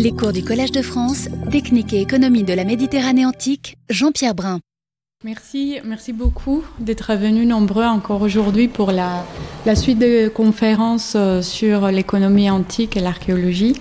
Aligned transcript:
Les 0.00 0.12
cours 0.12 0.32
du 0.32 0.44
Collège 0.44 0.70
de 0.70 0.80
France, 0.80 1.28
Technique 1.50 1.92
et 1.92 2.00
économie 2.00 2.44
de 2.44 2.52
la 2.52 2.62
Méditerranée 2.62 3.26
antique, 3.26 3.76
Jean-Pierre 3.90 4.32
Brun. 4.32 4.60
Merci, 5.24 5.78
merci 5.84 6.12
beaucoup 6.12 6.62
d'être 6.78 7.16
venus 7.16 7.48
nombreux 7.48 7.82
encore 7.82 8.22
aujourd'hui 8.22 8.68
pour 8.68 8.92
la, 8.92 9.24
suite 9.74 9.98
de 9.98 10.28
conférences 10.28 11.14
euh, 11.16 11.42
sur 11.42 11.88
l'économie 11.88 12.48
antique 12.48 12.96
et 12.96 13.00
l'archéologie. 13.00 13.74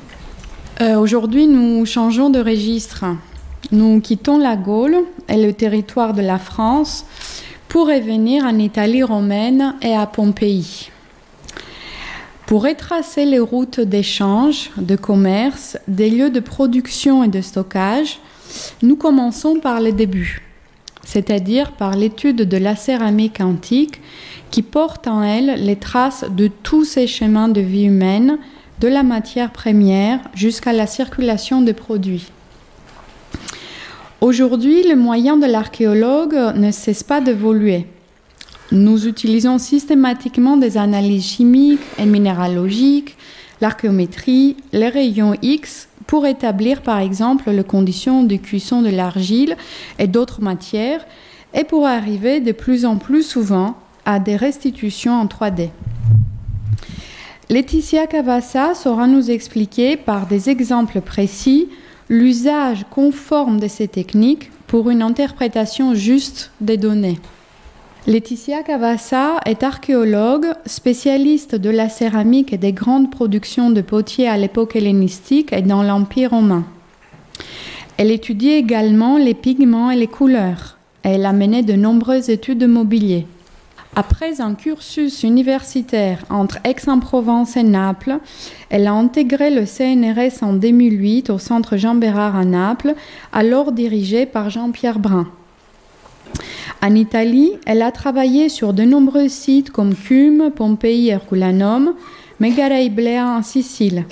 Euh, 0.81 0.97
aujourd'hui, 0.97 1.45
nous 1.45 1.85
changeons 1.85 2.31
de 2.31 2.39
registre. 2.39 3.05
Nous 3.71 4.01
quittons 4.01 4.39
la 4.39 4.55
Gaule 4.55 4.97
et 5.29 5.37
le 5.37 5.53
territoire 5.53 6.15
de 6.15 6.23
la 6.23 6.39
France 6.39 7.05
pour 7.67 7.89
revenir 7.89 8.43
en 8.43 8.57
Italie 8.57 9.03
romaine 9.03 9.75
et 9.83 9.93
à 9.93 10.07
Pompéi. 10.07 10.89
Pour 12.47 12.63
retracer 12.63 13.25
les 13.25 13.39
routes 13.39 13.81
d'échange, 13.81 14.71
de 14.77 14.95
commerce, 14.95 15.77
des 15.89 16.09
lieux 16.09 16.29
de 16.29 16.39
production 16.39 17.21
et 17.25 17.27
de 17.27 17.41
stockage, 17.41 18.19
nous 18.81 18.95
commençons 18.95 19.59
par 19.59 19.81
les 19.81 19.91
débuts, 19.91 20.41
c'est-à-dire 21.03 21.73
par 21.73 21.97
l'étude 21.97 22.43
de 22.47 22.55
la 22.55 22.77
céramique 22.77 23.41
antique 23.41 23.99
qui 24.49 24.61
porte 24.61 25.09
en 25.09 25.23
elle 25.23 25.61
les 25.65 25.75
traces 25.75 26.23
de 26.23 26.47
tous 26.47 26.85
ces 26.85 27.05
chemins 27.05 27.49
de 27.49 27.59
vie 27.59 27.83
humaine, 27.83 28.37
de 28.79 28.87
la 28.87 29.03
matière 29.03 29.51
première 29.51 30.21
jusqu'à 30.33 30.71
la 30.71 30.87
circulation 30.87 31.59
des 31.59 31.73
produits. 31.73 32.31
Aujourd'hui, 34.21 34.83
le 34.87 34.95
moyen 34.95 35.35
de 35.35 35.47
l'archéologue 35.47 36.53
ne 36.55 36.71
cesse 36.71 37.03
pas 37.03 37.19
d'évoluer. 37.19 37.87
Nous 38.71 39.07
utilisons 39.07 39.59
systématiquement 39.59 40.57
des 40.57 40.77
analyses 40.77 41.25
chimiques 41.25 41.79
et 41.97 42.05
minéralogiques, 42.05 43.15
l'archéométrie, 43.61 44.57
les 44.73 44.89
rayons 44.89 45.35
X 45.41 45.87
pour 46.05 46.25
établir 46.25 46.81
par 46.81 46.99
exemple 46.99 47.49
les 47.49 47.63
conditions 47.63 48.23
de 48.23 48.35
cuisson 48.35 48.81
de 48.81 48.89
l'argile 48.89 49.55
et 49.99 50.07
d'autres 50.07 50.41
matières 50.41 51.05
et 51.53 51.63
pour 51.63 51.85
arriver 51.85 52.41
de 52.41 52.51
plus 52.51 52.85
en 52.85 52.97
plus 52.97 53.23
souvent 53.23 53.77
à 54.05 54.19
des 54.19 54.35
restitutions 54.35 55.13
en 55.13 55.25
3D. 55.25 55.69
Laetitia 57.49 58.05
Cavassa 58.07 58.75
saura 58.75 59.07
nous 59.07 59.31
expliquer 59.31 59.95
par 59.95 60.27
des 60.27 60.49
exemples 60.49 60.99
précis 60.99 61.69
l'usage 62.09 62.85
conforme 62.89 63.61
de 63.61 63.69
ces 63.69 63.87
techniques 63.87 64.51
pour 64.67 64.89
une 64.89 65.01
interprétation 65.01 65.93
juste 65.93 66.51
des 66.59 66.75
données. 66.75 67.19
Laetitia 68.07 68.63
Cavassa 68.63 69.41
est 69.45 69.63
archéologue, 69.63 70.45
spécialiste 70.65 71.55
de 71.55 71.69
la 71.69 71.89
céramique 71.89 72.53
et 72.53 72.57
des 72.57 72.71
grandes 72.71 73.11
productions 73.11 73.69
de 73.69 73.81
potiers 73.81 74.29
à 74.29 74.37
l'époque 74.37 74.77
hellénistique 74.77 75.51
et 75.51 75.61
dans 75.61 75.83
l'Empire 75.83 76.29
romain. 76.29 76.63
Elle 77.97 78.11
étudie 78.11 78.51
également 78.51 79.17
les 79.17 79.33
pigments 79.33 79.91
et 79.91 79.97
les 79.97 80.07
couleurs. 80.07 80.77
Elle 81.03 81.25
a 81.25 81.33
mené 81.33 81.63
de 81.63 81.73
nombreuses 81.73 82.29
études 82.29 82.59
de 82.59 82.65
mobilier. 82.65 83.27
Après 83.93 84.39
un 84.39 84.53
cursus 84.53 85.23
universitaire 85.23 86.23
entre 86.29 86.59
Aix-en-Provence 86.63 87.57
et 87.57 87.63
Naples, 87.63 88.19
elle 88.69 88.87
a 88.87 88.93
intégré 88.93 89.49
le 89.49 89.65
CNRS 89.65 90.43
en 90.43 90.53
2008 90.53 91.29
au 91.29 91.39
Centre 91.39 91.75
Jean 91.75 91.95
Bérard 91.95 92.37
à 92.37 92.45
Naples, 92.45 92.95
alors 93.33 93.73
dirigé 93.73 94.25
par 94.25 94.49
Jean-Pierre 94.49 94.99
Brun. 94.99 95.27
En 96.81 96.93
Italie, 96.95 97.53
elle 97.65 97.81
a 97.81 97.91
travaillé 97.91 98.49
sur 98.49 98.73
de 98.73 98.83
nombreux 98.83 99.29
sites 99.29 99.71
comme 99.71 99.95
Cume, 99.95 100.51
Pompéi, 100.55 101.09
Herculanum, 101.09 101.93
Megara 102.39 102.81
Iblea 102.81 103.25
en 103.25 103.41
Sicile. 103.41 104.05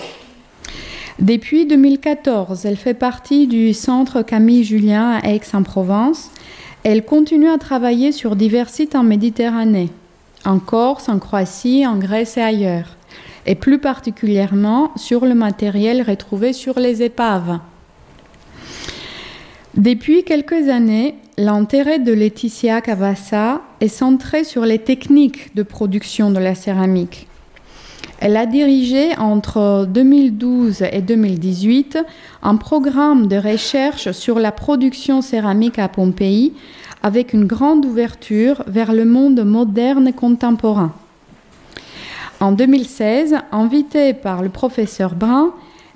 Depuis 1.20 1.66
2014, 1.66 2.66
elle 2.66 2.76
fait 2.76 2.94
partie 2.94 3.48
du 3.48 3.74
centre 3.74 4.22
Camille 4.22 4.64
Julien 4.64 5.20
à 5.22 5.30
Aix-en-Provence. 5.30 6.30
Elle 6.84 7.06
continue 7.06 7.50
à 7.50 7.58
travailler 7.58 8.12
sur 8.12 8.36
divers 8.36 8.70
sites 8.70 8.96
en 8.96 9.04
Méditerranée, 9.04 9.90
en 10.44 10.60
Corse, 10.60 11.08
en 11.08 11.20
Croatie, 11.20 11.88
en 11.88 11.98
Grèce 11.98 12.38
et 12.38 12.42
ailleurs, 12.42 12.98
et 13.46 13.56
plus 13.56 13.80
particulièrement 13.80 14.92
sur 14.98 15.26
le 15.26 15.36
matériel 15.36 16.02
retrouvé 16.02 16.52
sur 16.52 16.80
les 16.80 17.02
épaves. 17.02 17.60
Depuis 19.78 20.24
quelques 20.24 20.70
années, 20.70 21.16
l'intérêt 21.38 22.00
de 22.00 22.14
Laetitia 22.14 22.80
Cavassa 22.80 23.62
est 23.82 23.90
centré 23.90 24.46
sur 24.46 24.64
les 24.64 24.80
techniques 24.80 25.54
de 25.54 25.64
production 25.64 26.32
de 26.32 26.40
la 26.40 26.56
céramique. 26.56 27.28
Elle 28.22 28.38
a 28.38 28.46
dirigé 28.46 29.18
entre 29.18 29.86
2012 29.90 30.84
et 30.94 31.02
2018 31.02 31.98
un 32.42 32.56
programme 32.56 33.28
de 33.28 33.36
recherche 33.36 34.12
sur 34.12 34.40
la 34.40 34.54
production 34.54 35.22
céramique 35.22 35.78
à 35.78 35.90
Pompéi 35.90 36.54
avec 37.04 37.34
une 37.34 37.46
grande 37.46 37.86
ouverture 37.86 38.64
vers 38.68 38.94
le 38.94 39.04
monde 39.04 39.44
moderne 39.44 40.08
et 40.08 40.14
contemporain. 40.14 40.94
En 42.40 42.54
2016, 42.54 43.36
invitée 43.52 44.14
par 44.14 44.42
le 44.42 44.50
professeur 44.50 45.16
Brun, 45.16 45.54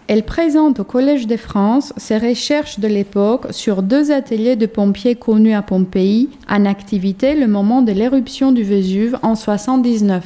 elle 0.09 0.23
présente 0.23 0.79
au 0.79 0.83
Collège 0.83 1.27
de 1.27 1.37
France 1.37 1.93
ses 1.95 2.17
recherches 2.17 2.79
de 2.79 2.87
l'époque 2.87 3.45
sur 3.51 3.83
deux 3.83 4.11
ateliers 4.11 4.55
de 4.55 4.65
pompiers 4.65 5.13
connus 5.13 5.53
à 5.53 5.61
Pompéi, 5.61 6.29
en 6.49 6.65
activité 6.65 7.35
le 7.35 7.45
moment 7.45 7.83
de 7.83 7.91
l'éruption 7.91 8.51
du 8.51 8.63
Vésuve 8.63 9.19
en 9.21 9.35
79. 9.35 10.23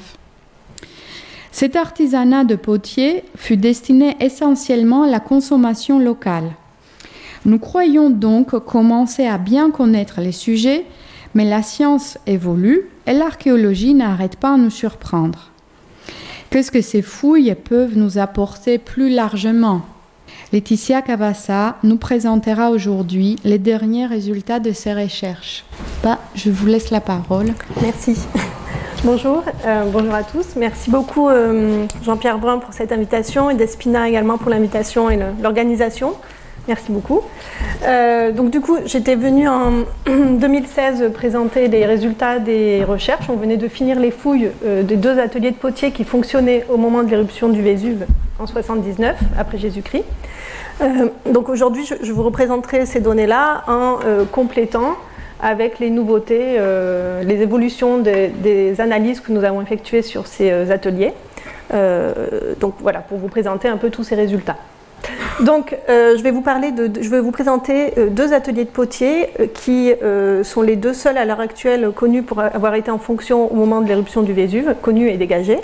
Cet 1.52 1.76
artisanat 1.76 2.46
de 2.46 2.56
potier 2.56 3.26
fut 3.36 3.58
destiné 3.58 4.16
essentiellement 4.22 5.04
à 5.04 5.10
la 5.10 5.20
consommation 5.20 6.00
locale. 6.00 6.52
Nous 7.46 7.60
croyons 7.60 8.10
donc 8.10 8.58
commencer 8.64 9.26
à 9.26 9.38
bien 9.38 9.70
connaître 9.70 10.22
les 10.22 10.32
sujets, 10.32 10.86
mais 11.34 11.44
la 11.44 11.62
science 11.62 12.18
évolue 12.26 12.84
et 13.06 13.12
l'archéologie 13.12 13.94
n'arrête 13.94 14.38
pas 14.38 14.54
à 14.54 14.58
nous 14.58 14.70
surprendre. 14.70 15.53
Qu'est-ce 16.54 16.70
que 16.70 16.82
ces 16.82 17.02
fouilles 17.02 17.56
peuvent 17.56 17.98
nous 17.98 18.20
apporter 18.20 18.78
plus 18.78 19.10
largement 19.10 19.82
Laetitia 20.52 21.02
Cavassa 21.02 21.78
nous 21.82 21.98
présentera 21.98 22.70
aujourd'hui 22.70 23.38
les 23.44 23.58
derniers 23.58 24.06
résultats 24.06 24.60
de 24.60 24.72
ses 24.72 24.94
recherches. 24.94 25.66
Bah, 26.04 26.20
je 26.36 26.52
vous 26.52 26.68
laisse 26.68 26.92
la 26.92 27.02
parole. 27.02 27.48
Merci. 27.82 28.20
Bonjour, 29.04 29.44
euh, 29.66 29.84
bonjour 29.92 30.14
à 30.14 30.24
tous. 30.24 30.56
Merci 30.56 30.90
beaucoup 30.90 31.28
euh, 31.28 31.88
Jean-Pierre 32.06 32.38
Brun 32.38 32.60
pour 32.60 32.74
cette 32.74 32.92
invitation 32.92 33.50
et 33.50 33.56
Despina 33.56 34.08
également 34.08 34.38
pour 34.38 34.52
l'invitation 34.52 35.10
et 35.10 35.20
l'organisation. 35.42 36.14
Merci 36.68 36.94
beaucoup. 36.94 37.22
Euh, 37.86 38.32
donc 38.32 38.50
du 38.50 38.62
coup, 38.62 38.78
j'étais 38.86 39.16
venue 39.16 39.50
en 39.50 39.84
2016 40.08 41.12
présenter 41.14 41.68
les 41.68 41.86
résultats 41.86 42.40
des 42.40 42.86
recherches. 42.86 43.30
On 43.30 43.36
venait 43.36 43.58
de 43.58 43.68
finir 43.68 44.00
les 44.00 44.12
fouilles 44.12 44.50
euh, 44.66 44.82
des 44.82 44.96
deux 44.96 45.20
ateliers 45.20 45.52
de 45.52 45.58
potiers 45.58 45.92
qui 45.92 46.06
fonctionnaient 46.06 46.66
au 46.70 46.78
moment 46.78 47.04
de 47.04 47.10
l'éruption 47.10 47.50
du 47.50 47.62
Vésuve 47.62 48.06
en 48.40 48.48
79 48.48 49.18
après 49.38 49.58
Jésus-Christ. 49.58 50.06
Euh, 50.82 51.10
donc 51.30 51.50
aujourd'hui, 51.50 51.86
je, 51.86 52.12
vous 52.14 52.24
représenterai 52.24 52.86
ces 52.86 53.02
données-là 53.02 53.64
en 53.68 54.00
complétant 54.32 54.96
avec 55.42 55.80
les 55.80 55.90
nouveautés, 55.90 56.58
les 57.24 57.42
évolutions 57.42 57.98
des, 57.98 58.30
des, 58.30 58.80
analyses 58.80 59.20
que 59.20 59.34
nous 59.34 59.44
avons 59.44 59.62
effectuées 59.62 60.02
sur 60.02 60.26
ces 60.26 60.72
ateliers. 60.72 61.12
donc 62.62 62.76
voilà, 62.80 63.00
pour 63.00 63.18
vous 63.18 63.28
présenter 63.28 63.68
un 63.68 63.76
peu 63.76 63.90
tous 63.90 64.06
ces 64.06 64.16
résultats. 64.16 64.56
Donc, 65.40 65.76
euh, 65.90 66.16
je, 66.18 66.22
vais 66.24 66.32
vous 66.32 67.32
présenter 67.32 67.94
euh, 67.98 68.10
deux 68.10 68.34
ateliers 68.34 68.66
de 68.66 68.70
potiers 68.70 69.30
euh, 69.40 69.48
qui 69.48 69.92
sont 70.44 70.62
les 70.62 70.76
deux 70.76 70.94
seuls 70.94 71.18
à 71.18 71.26
l'heure 71.26 71.40
actuelle 71.40 71.92
connus 71.96 72.24
pour 72.24 72.40
avoir 72.40 72.76
été 72.76 72.92
en 72.92 72.98
fonction 72.98 73.52
au 73.52 73.56
moment 73.56 73.82
de 73.82 73.88
l'éruption 73.88 74.22
du 74.22 74.34
Vésuve, 74.34 74.76
connus 74.82 75.10
et 75.10 75.18
dégagés. 75.18 75.60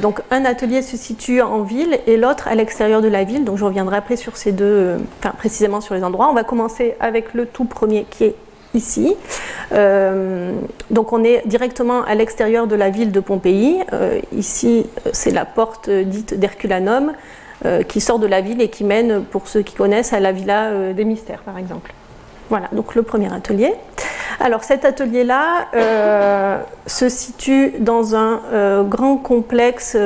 donc, 0.00 0.20
un 0.30 0.44
atelier 0.44 0.82
se 0.82 0.96
situe 0.96 1.40
en 1.42 1.62
ville 1.62 1.98
et 2.06 2.16
l'autre 2.16 2.48
à 2.48 2.54
l'extérieur 2.54 3.00
de 3.00 3.08
la 3.08 3.24
ville. 3.24 3.44
Donc, 3.44 3.58
je 3.58 3.64
reviendrai 3.64 3.96
après 3.96 4.16
sur 4.16 4.36
ces 4.36 4.52
deux, 4.52 4.96
enfin 5.18 5.34
précisément 5.36 5.80
sur 5.80 5.94
les 5.94 6.04
endroits. 6.04 6.28
On 6.30 6.34
va 6.34 6.44
commencer 6.44 6.94
avec 7.00 7.34
le 7.34 7.46
tout 7.46 7.64
premier 7.64 8.06
qui 8.10 8.24
est 8.24 8.34
ici. 8.74 9.16
donc 10.90 11.12
on 11.12 11.24
est 11.24 11.42
directement 11.46 12.02
à 12.02 12.14
l'extérieur 12.14 12.66
de 12.66 12.76
la 12.76 12.90
ville 12.90 13.12
de 13.12 13.20
Pompéi. 13.20 13.78
ici, 14.36 14.86
c'est 15.12 15.30
la 15.30 15.44
porte 15.44 15.90
dite 15.90 16.34
d'Herculanum. 16.38 17.12
Euh, 17.66 17.82
qui 17.82 18.00
sort 18.00 18.20
de 18.20 18.26
la 18.28 18.40
ville 18.40 18.62
et 18.62 18.68
qui 18.68 18.84
mène, 18.84 19.24
pour 19.24 19.48
ceux 19.48 19.62
qui 19.62 19.74
connaissent, 19.74 20.12
à 20.12 20.20
la 20.20 20.30
Villa 20.30 20.66
euh, 20.66 20.92
des 20.92 21.04
Mystères, 21.04 21.40
par 21.40 21.58
exemple. 21.58 21.92
Voilà, 22.50 22.68
donc 22.70 22.94
le 22.94 23.02
premier 23.02 23.32
atelier. 23.34 23.74
Alors 24.38 24.62
cet 24.62 24.84
atelier-là 24.84 25.66
euh, 25.74 26.58
se 26.86 27.08
situe 27.08 27.74
dans 27.80 28.14
un 28.14 28.84
grand 28.84 29.16
complexe 29.16 29.96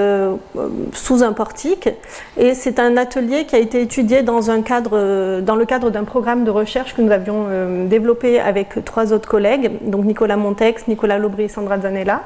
sous 0.94 1.22
un 1.22 1.32
portique 1.32 1.90
et 2.38 2.54
c'est 2.54 2.78
un 2.78 2.96
atelier 2.96 3.44
qui 3.44 3.54
a 3.54 3.58
été 3.58 3.82
étudié 3.82 4.22
dans, 4.22 4.40
dans 4.40 5.56
le 5.56 5.64
cadre 5.66 5.90
d'un 5.90 6.04
programme 6.04 6.44
de 6.44 6.50
recherche 6.50 6.94
que 6.94 7.02
nous 7.02 7.12
avions 7.12 7.46
développé 7.86 8.40
avec 8.40 8.82
trois 8.84 9.12
autres 9.12 9.28
collègues, 9.28 9.70
donc 9.82 10.04
Nicolas 10.06 10.36
Montex, 10.36 10.88
Nicolas 10.88 11.18
Lobry 11.18 11.44
et 11.44 11.48
Sandra 11.48 11.78
Zanella. 11.78 12.22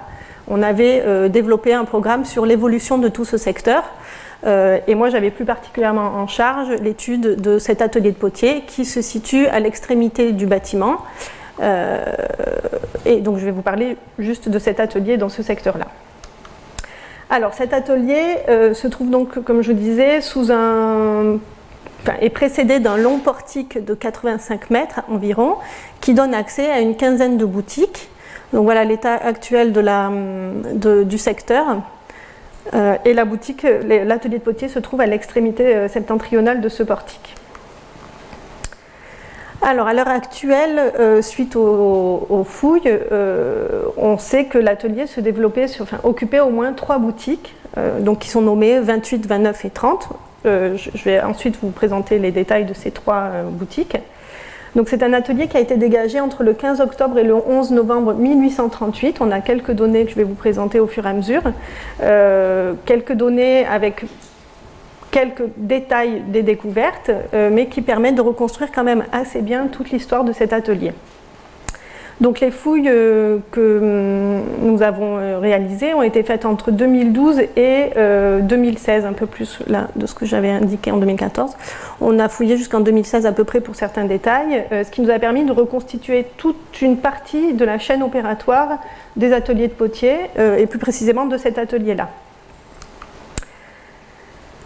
On 0.49 0.63
avait 0.63 1.29
développé 1.29 1.75
un 1.75 1.85
programme 1.85 2.25
sur 2.25 2.47
l'évolution 2.47 2.99
de 2.99 3.09
tout 3.09 3.25
ce 3.25 3.37
secteur 3.37 3.83
et 4.45 4.95
moi, 4.95 5.09
j'avais 5.11 5.31
plus 5.31 5.45
particulièrement 5.45 6.15
en 6.17 6.27
charge 6.27 6.71
l'étude 6.81 7.41
de 7.41 7.59
cet 7.59 7.83
atelier 7.83 8.13
de 8.13 8.17
potier 8.17 8.63
qui 8.67 8.85
se 8.85 9.03
situe 9.03 9.47
à 9.47 9.61
l'extrémité 9.61 10.33
du 10.33 10.47
bâtiment. 10.47 10.99
et 11.61 13.21
donc, 13.21 13.39
je 13.39 13.45
vais 13.45 13.51
vous 13.51 13.63
parler 13.63 13.97
juste 14.19 14.49
de 14.49 14.59
cet 14.59 14.79
atelier 14.79 15.17
dans 15.17 15.29
ce 15.29 15.43
secteur-là. 15.43 15.87
Alors, 17.29 17.55
cet 17.55 17.73
atelier 17.73 18.37
se 18.47 18.87
trouve 18.87 19.11
donc, 19.11 19.43
comme 19.43 19.63
je 19.63 19.73
disais, 19.73 20.21
sous 20.21 20.53
un 20.53 21.39
est 22.21 22.31
précédé 22.31 22.79
d'un 22.79 22.97
long 22.97 23.19
portique 23.19 23.85
de 23.85 23.95
85 23.95 24.71
mètres 24.71 25.01
environ, 25.09 25.57
qui 26.01 26.15
donne 26.15 26.35
accès 26.35 26.71
à 26.71 26.81
une 26.81 26.97
quinzaine 26.97 27.37
de 27.37 27.45
boutiques. 27.45 28.09
Donc 28.53 28.65
voilà 28.65 28.85
l'état 28.85 29.15
actuel 29.15 29.73
du 30.83 31.19
secteur. 31.19 31.83
Euh, 32.75 32.97
et 33.05 33.15
la 33.15 33.25
boutique, 33.25 33.67
l'atelier 33.83 34.39
de 34.39 34.43
potier 34.43 34.69
se 34.69 34.79
trouve 34.79 35.01
à 35.01 35.07
l'extrémité 35.07 35.75
euh, 35.75 35.89
septentrionale 35.89 36.61
de 36.61 36.69
ce 36.69 36.83
portique. 36.83 37.35
Alors, 39.63 39.87
à 39.89 39.95
l'heure 39.95 40.09
actuelle, 40.09 40.93
euh, 40.99 41.23
suite 41.23 41.57
aux, 41.57 42.45
fouilles, 42.45 42.93
on 43.97 44.19
sait 44.19 44.45
que 44.45 44.59
l'atelier 44.59 45.07
se 45.07 45.21
développait, 45.21 45.67
sur, 45.67 45.87
occupait 46.05 46.41
au 46.41 46.51
moins 46.51 46.73
trois 46.73 46.99
boutiques, 46.99 47.55
donc 48.01 48.21
qui 48.21 48.29
sont 48.31 48.43
nommées 48.43 48.81
28, 48.81 49.27
29 49.27 49.65
et 49.65 49.71
30. 49.71 50.09
Euh, 50.47 50.77
je 50.77 51.03
vais 51.05 51.21
ensuite 51.21 51.59
vous 51.61 51.71
présenter 51.71 52.19
les 52.19 52.31
détails 52.31 52.65
de 52.65 52.75
ces 52.75 52.91
trois 52.91 53.31
boutiques. 53.51 53.97
Donc 54.75 54.89
c'est 54.89 55.03
un 55.03 55.13
atelier 55.13 55.49
qui 55.49 55.57
a 55.57 55.61
été 55.61 55.77
dégagé 55.77 56.21
entre 56.21 56.43
le 56.43 56.53
15 56.53 56.81
octobre 56.81 57.19
et 57.19 57.25
le 57.25 57.35
11 57.35 57.71
novembre 57.71 58.15
1838. 58.15 59.19
On 59.21 59.31
a 59.31 59.41
quelques 59.41 59.73
données 59.73 60.05
que 60.05 60.11
je 60.11 60.17
vais 60.17 60.25
vous 60.25 60.35
présenter 60.35 60.81
au 60.81 60.87
fur 60.87 61.07
et 61.07 61.11
à 61.11 61.13
mesure. 61.13 61.43
Euh, 62.03 62.75
quelques 62.85 63.13
données 63.13 63.65
avec 63.67 64.05
quelques 65.11 65.45
détails 65.57 66.23
des 66.29 66.43
découvertes, 66.43 67.11
mais 67.33 67.69
qui 67.69 67.81
permettent 67.81 68.17
de 68.17 68.21
reconstruire 68.21 68.71
quand 68.71 68.85
même 68.85 69.05
assez 69.13 69.41
bien 69.41 69.67
toute 69.69 69.91
l'histoire 69.91 70.25
de 70.25 70.33
cet 70.33 70.53
atelier. 70.53 70.93
Donc 72.21 72.41
les 72.41 72.51
fouilles 72.51 72.89
euh, 72.89 73.39
que 73.51 73.79
hum, 73.79 74.43
nous 74.63 74.83
avons 74.83 75.19
euh, 75.19 75.39
réalisées 75.39 75.93
ont 75.93 76.03
été 76.03 76.23
faites 76.23 76.47
entre 76.47 76.71
2012 76.71 77.41
et 77.57 77.91
2016, 78.43 79.05
euh, 79.05 79.09
un 79.09 79.13
peu 79.13 79.27
plus 79.27 79.59
là, 79.67 79.89
de 79.97 80.07
ce 80.07 80.15
que 80.15 80.25
j'avais 80.25 80.51
indiqué 80.51 80.91
en 80.91 80.97
2014. 80.97 81.53
On 82.01 82.19
a 82.19 82.29
fouillé 82.29 82.57
jusqu'en 82.57 82.81
2016 82.81 83.27
à 83.27 83.33
peu 83.33 83.45
près 83.45 83.61
pour 83.61 83.75
certains 83.75 84.05
détails, 84.05 84.65
ce 84.71 84.91
qui 84.91 85.01
nous 85.01 85.11
a 85.11 85.19
permis 85.19 85.45
de 85.45 85.53
reconstituer 85.53 86.27
toute 86.37 86.81
une 86.81 86.97
partie 86.97 87.55
de 87.55 87.65
la 87.65 87.79
chaîne 87.79 88.03
opératoire 88.03 88.79
des 89.17 89.33
ateliers 89.33 89.69
de 89.69 89.73
potier 89.73 90.17
et 90.59 90.67
plus 90.67 90.79
précisément 90.79 91.27
de 91.27 91.37
cet 91.37 91.59
atelier-là. 91.59 92.09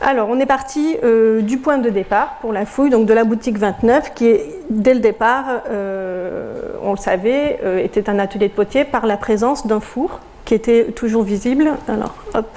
Alors, 0.02 0.28
on 0.30 0.40
est 0.40 0.46
parti 0.46 0.96
euh, 1.04 1.42
du 1.42 1.58
point 1.58 1.76
de 1.76 1.90
départ 1.90 2.38
pour 2.40 2.52
la 2.52 2.64
fouille, 2.64 2.88
donc 2.88 3.04
de 3.06 3.12
la 3.12 3.24
boutique 3.24 3.58
29, 3.58 4.14
qui 4.14 4.28
est, 4.28 4.46
dès 4.70 4.94
le 4.94 5.00
départ, 5.00 5.62
euh, 5.68 6.72
on 6.82 6.92
le 6.92 6.96
savait, 6.96 7.60
euh, 7.62 7.78
était 7.78 8.08
un 8.08 8.18
atelier 8.18 8.48
de 8.48 8.54
potier 8.54 8.84
par 8.84 9.06
la 9.06 9.18
présence 9.18 9.66
d'un 9.66 9.80
four 9.80 10.20
qui 10.46 10.54
était 10.54 10.86
toujours 10.92 11.22
visible. 11.22 11.72
Alors, 11.86 12.14
hop, 12.32 12.48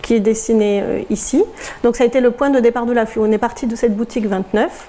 qui 0.00 0.14
est 0.14 0.20
dessiné 0.20 1.06
ici. 1.10 1.44
Donc, 1.82 1.96
ça 1.96 2.04
a 2.04 2.06
été 2.06 2.22
le 2.22 2.30
point 2.30 2.48
de 2.48 2.58
départ 2.58 2.86
de 2.86 2.92
la 2.92 3.04
fouille. 3.04 3.28
On 3.28 3.32
est 3.32 3.38
parti 3.38 3.66
de 3.66 3.76
cette 3.76 3.94
boutique 3.94 4.26
29. 4.26 4.88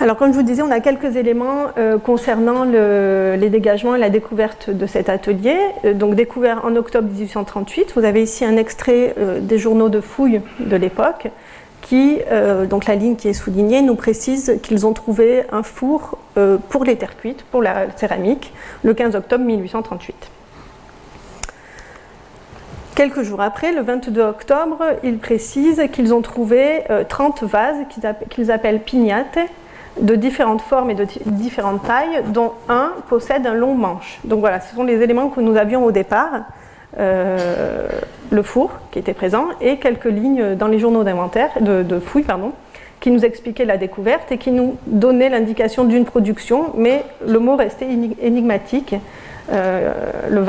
Alors, 0.00 0.16
comme 0.16 0.32
je 0.32 0.38
vous 0.38 0.44
disais, 0.44 0.62
on 0.62 0.70
a 0.70 0.78
quelques 0.78 1.16
éléments 1.16 1.72
euh, 1.76 1.98
concernant 1.98 2.62
les 2.62 3.50
dégagements 3.50 3.96
et 3.96 3.98
la 3.98 4.10
découverte 4.10 4.70
de 4.70 4.86
cet 4.86 5.08
atelier. 5.08 5.56
Euh, 5.84 5.92
donc, 5.92 6.14
découvert 6.14 6.64
en 6.64 6.76
octobre 6.76 7.08
1838. 7.08 7.94
Vous 7.96 8.04
avez 8.04 8.22
ici 8.22 8.44
un 8.44 8.56
extrait 8.56 9.14
euh, 9.18 9.40
des 9.40 9.58
journaux 9.58 9.88
de 9.88 10.00
fouilles 10.00 10.40
de 10.60 10.76
l'époque 10.76 11.28
qui, 11.80 12.18
donc 12.68 12.84
la 12.84 12.96
ligne 12.96 13.16
qui 13.16 13.28
est 13.28 13.32
soulignée, 13.32 13.80
nous 13.80 13.94
précise 13.94 14.58
qu'ils 14.62 14.84
ont 14.84 14.92
trouvé 14.92 15.44
un 15.50 15.62
four 15.62 16.18
pour 16.68 16.84
les 16.84 16.96
terres 16.96 17.16
cuites, 17.16 17.44
pour 17.44 17.62
la 17.62 17.86
céramique, 17.96 18.52
le 18.82 18.92
15 18.92 19.16
octobre 19.16 19.44
1838. 19.44 20.14
Quelques 22.94 23.22
jours 23.22 23.40
après, 23.40 23.72
le 23.72 23.80
22 23.80 24.20
octobre, 24.20 24.82
ils 25.02 25.16
précisent 25.16 25.82
qu'ils 25.90 26.12
ont 26.12 26.20
trouvé 26.20 26.82
30 27.08 27.44
vases 27.44 27.78
qu'ils 28.28 28.50
appellent 28.50 28.82
pignates 28.82 29.38
de 30.00 30.14
différentes 30.14 30.62
formes 30.62 30.90
et 30.90 30.94
de 30.94 31.06
différentes 31.26 31.82
tailles, 31.82 32.22
dont 32.28 32.52
un 32.68 32.92
possède 33.08 33.46
un 33.46 33.54
long 33.54 33.74
manche. 33.74 34.18
Donc 34.24 34.40
voilà, 34.40 34.60
ce 34.60 34.74
sont 34.74 34.84
les 34.84 35.02
éléments 35.02 35.28
que 35.28 35.40
nous 35.40 35.56
avions 35.56 35.84
au 35.84 35.92
départ. 35.92 36.42
Euh, 36.98 37.86
le 38.30 38.42
four 38.42 38.70
qui 38.90 38.98
était 38.98 39.12
présent 39.12 39.48
et 39.60 39.76
quelques 39.76 40.06
lignes 40.06 40.54
dans 40.54 40.68
les 40.68 40.78
journaux 40.78 41.04
d'inventaire, 41.04 41.50
de, 41.60 41.98
fouilles, 41.98 42.24
pardon, 42.24 42.52
qui 43.00 43.10
nous 43.10 43.24
expliquaient 43.24 43.64
la 43.64 43.76
découverte 43.76 44.32
et 44.32 44.38
qui 44.38 44.50
nous 44.50 44.76
donnaient 44.86 45.28
l'indication 45.28 45.84
d'une 45.84 46.04
production, 46.04 46.72
mais 46.76 47.04
le 47.26 47.38
mot 47.38 47.56
restait 47.56 47.86
énigmatique. 48.20 48.94
Euh, 49.50 49.92
les 50.30 50.40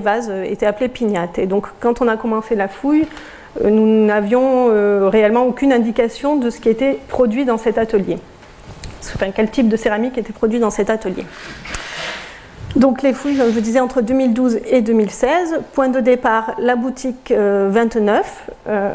vases 0.00 0.30
étaient 0.44 0.66
appelés 0.66 0.88
pignates. 0.88 1.38
Et 1.38 1.46
donc, 1.46 1.66
quand 1.80 2.02
on 2.02 2.08
a 2.08 2.16
commencé 2.16 2.54
la 2.54 2.68
fouille, 2.68 3.06
euh, 3.64 3.70
nous 3.70 3.86
n'avions 4.06 5.08
réellement 5.08 5.44
aucune 5.44 5.72
indication 5.72 6.36
de 6.36 6.50
ce 6.50 6.60
qui 6.60 6.68
était 6.68 6.98
produit 7.08 7.44
dans 7.44 7.58
cet 7.58 7.78
atelier 7.78 8.18
enfin, 9.14 9.30
quel 9.34 9.50
type 9.50 9.68
de 9.68 9.76
céramique 9.76 10.18
était 10.18 10.32
produit 10.32 10.58
dans 10.58 10.70
cet 10.70 10.90
atelier. 10.90 11.24
Donc 12.76 13.02
les 13.02 13.12
fouilles, 13.12 13.36
comme 13.36 13.48
je 13.48 13.54
vous 13.54 13.60
disais, 13.60 13.80
entre 13.80 14.00
2012 14.00 14.60
et 14.66 14.80
2016. 14.80 15.60
Point 15.74 15.88
de 15.88 16.00
départ, 16.00 16.54
la 16.58 16.74
boutique 16.74 17.32
29. 17.32 18.50
Euh, 18.66 18.70
euh, 18.70 18.94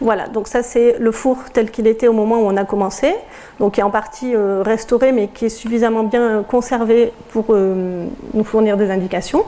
voilà, 0.00 0.28
donc 0.28 0.46
ça 0.46 0.62
c'est 0.62 0.96
le 0.98 1.10
four 1.10 1.38
tel 1.52 1.70
qu'il 1.70 1.86
était 1.86 2.08
au 2.08 2.12
moment 2.12 2.36
où 2.36 2.46
on 2.46 2.56
a 2.56 2.64
commencé, 2.64 3.14
donc 3.58 3.74
qui 3.74 3.80
est 3.80 3.82
en 3.82 3.90
partie 3.90 4.36
euh, 4.36 4.62
restauré 4.62 5.12
mais 5.12 5.28
qui 5.28 5.46
est 5.46 5.48
suffisamment 5.48 6.02
bien 6.02 6.44
conservé 6.46 7.12
pour 7.30 7.56
nous 7.56 8.44
fournir 8.44 8.76
des 8.76 8.90
indications. 8.90 9.44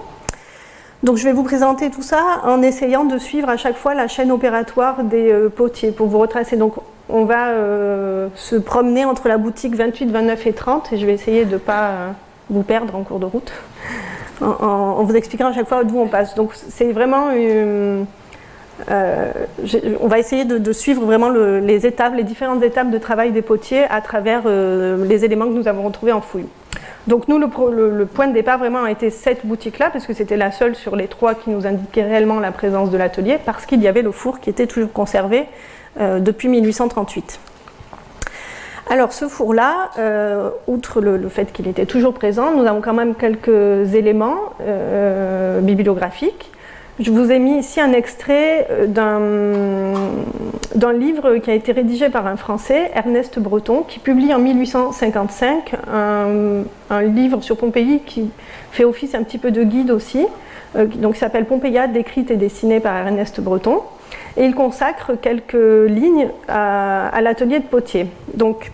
Donc 1.03 1.19
je 1.19 1.25
vais 1.25 1.33
vous 1.33 1.45
présenter 1.45 1.91
tout 1.91 2.03
ça 2.03 2.41
en 2.45 2.63
essayant 2.63 3.05
de 3.05 3.19
suivre 3.19 3.51
à 3.51 3.57
chaque 3.57 3.77
fois 3.77 3.95
la 3.95 4.09
chaîne 4.09 4.33
opératoire 4.33 5.05
des 5.05 5.33
potiers 5.55 5.93
pour 5.93 6.09
vous 6.09 6.19
retracer. 6.19 6.57
On 7.09 7.25
va 7.25 7.51
euh, 7.51 8.29
se 8.35 8.57
promener 8.57 9.05
entre 9.05 9.29
la 9.29 9.39
boutique 9.39 9.75
28, 9.75 10.11
29 10.11 10.47
et 10.47 10.53
30 10.53 10.93
et 10.93 10.99
je 10.99 11.07
vais 11.07 11.15
essayer 11.15 11.45
de 11.45 11.55
ne 11.55 11.59
pas 11.59 11.89
euh, 11.89 12.11
vous 12.51 12.63
perdre 12.63 12.95
en 12.95 13.03
cours 13.03 13.19
de 13.19 13.27
route 13.27 13.53
en, 14.41 15.03
vous 15.03 15.15
expliquant 15.15 15.49
à 15.49 15.53
chaque 15.53 15.69
fois 15.69 15.85
d'où 15.85 15.99
on 15.99 16.07
passe. 16.07 16.35
Donc 16.35 16.53
c'est 16.55 16.93
vraiment 16.93 17.29
euh, 17.35 18.05
on 20.01 20.07
va 20.07 20.19
essayer 20.21 20.45
de, 20.45 20.73
suivre 20.73 21.05
vraiment 21.05 21.31
les 21.31 21.85
étapes, 21.85 22.15
les 22.15 22.23
différentes 22.23 22.63
étapes 22.63 22.91
de 22.91 22.99
travail 22.99 23.33
des 23.33 23.43
potiers 23.43 23.85
à 23.91 24.01
travers 24.01 24.43
les 24.47 25.25
éléments 25.25 25.47
que 25.47 25.53
nous 25.53 25.67
avons 25.67 25.83
retrouvés 25.83 26.13
en 26.13 26.21
fouille. 26.21 26.47
Donc 27.09 27.27
nous, 27.27 27.39
le, 27.39 27.91
le 27.91 28.07
point 28.07 28.29
de 28.29 28.35
départ 28.35 28.59
vraiment 28.59 28.85
a 28.85 28.93
été 28.93 29.11
cette 29.11 29.45
boutique-là, 29.45 29.91
parce 29.91 30.07
que 30.07 30.13
c'était 30.13 30.37
la 30.37 30.53
seule 30.53 30.77
sur 30.77 30.95
les 30.95 31.09
trois 31.09 31.35
qui 31.35 31.51
nous 31.51 31.67
indiquait 31.67 32.05
réellement 32.05 32.39
la 32.39 32.53
présence 32.53 32.91
de 32.91 32.97
l'atelier, 32.97 33.39
parce 33.45 33.67
qu'il 33.67 33.83
y 33.83 33.89
avait 33.89 34.03
le 34.03 34.13
four 34.13 34.39
qui 34.39 34.49
était 34.49 34.69
toujours 34.69 34.93
conservé 34.93 35.47
depuis 35.97 36.49
1838. 36.49 37.41
Alors 38.91 39.13
ce 39.13 39.29
four-là, 39.29 39.91
euh, 39.99 40.49
outre 40.67 41.03
le, 41.03 41.29
fait 41.29 41.53
qu'il 41.53 41.69
était 41.69 41.85
toujours 41.85 42.15
présent, 42.15 42.53
nous 42.57 42.65
avons 42.65 42.81
quand 42.81 42.95
même 42.95 43.15
quelques 43.15 43.95
éléments 43.95 44.39
euh, 44.63 45.61
bibliographiques. 45.61 46.51
Je 46.99 47.11
vous 47.11 47.31
ai 47.31 47.39
mis 47.39 47.59
ici 47.59 47.81
un 47.81 47.93
extrait 47.93 48.67
d'un 48.89 49.93
livre 50.93 51.37
qui 51.37 51.51
a 51.51 51.55
été 51.55 51.71
rédigé 51.71 52.09
par 52.09 52.27
un 52.27 52.37
Français, 52.37 52.91
Ernest 52.95 53.39
Breton, 53.39 53.85
qui 53.87 54.01
publie 54.01 54.35
en 54.35 54.41
1855 54.41 55.75
un, 55.93 57.03
livre 57.03 57.41
sur 57.41 57.57
Pompéi 57.57 58.01
qui 58.05 58.31
fait 58.73 58.83
office 58.83 59.15
un 59.15 59.23
petit 59.23 59.39
peu 59.39 59.53
de 59.53 59.63
guide 59.63 59.93
aussi, 59.93 60.27
donc 60.75 61.15
qui 61.15 61.21
s'appelle 61.21 61.45
Pompéia, 61.45 61.87
décrite 61.87 62.33
et 62.33 62.37
dessinée 62.37 62.81
par 62.81 62.97
Ernest 62.97 63.41
Breton 63.41 63.83
il 64.45 64.55
consacre 64.55 65.13
quelques 65.21 65.55
lignes 65.89 66.29
à, 66.49 67.21
l'atelier 67.21 67.59
de 67.59 67.65
potier. 67.65 68.07
Donc, 68.35 68.71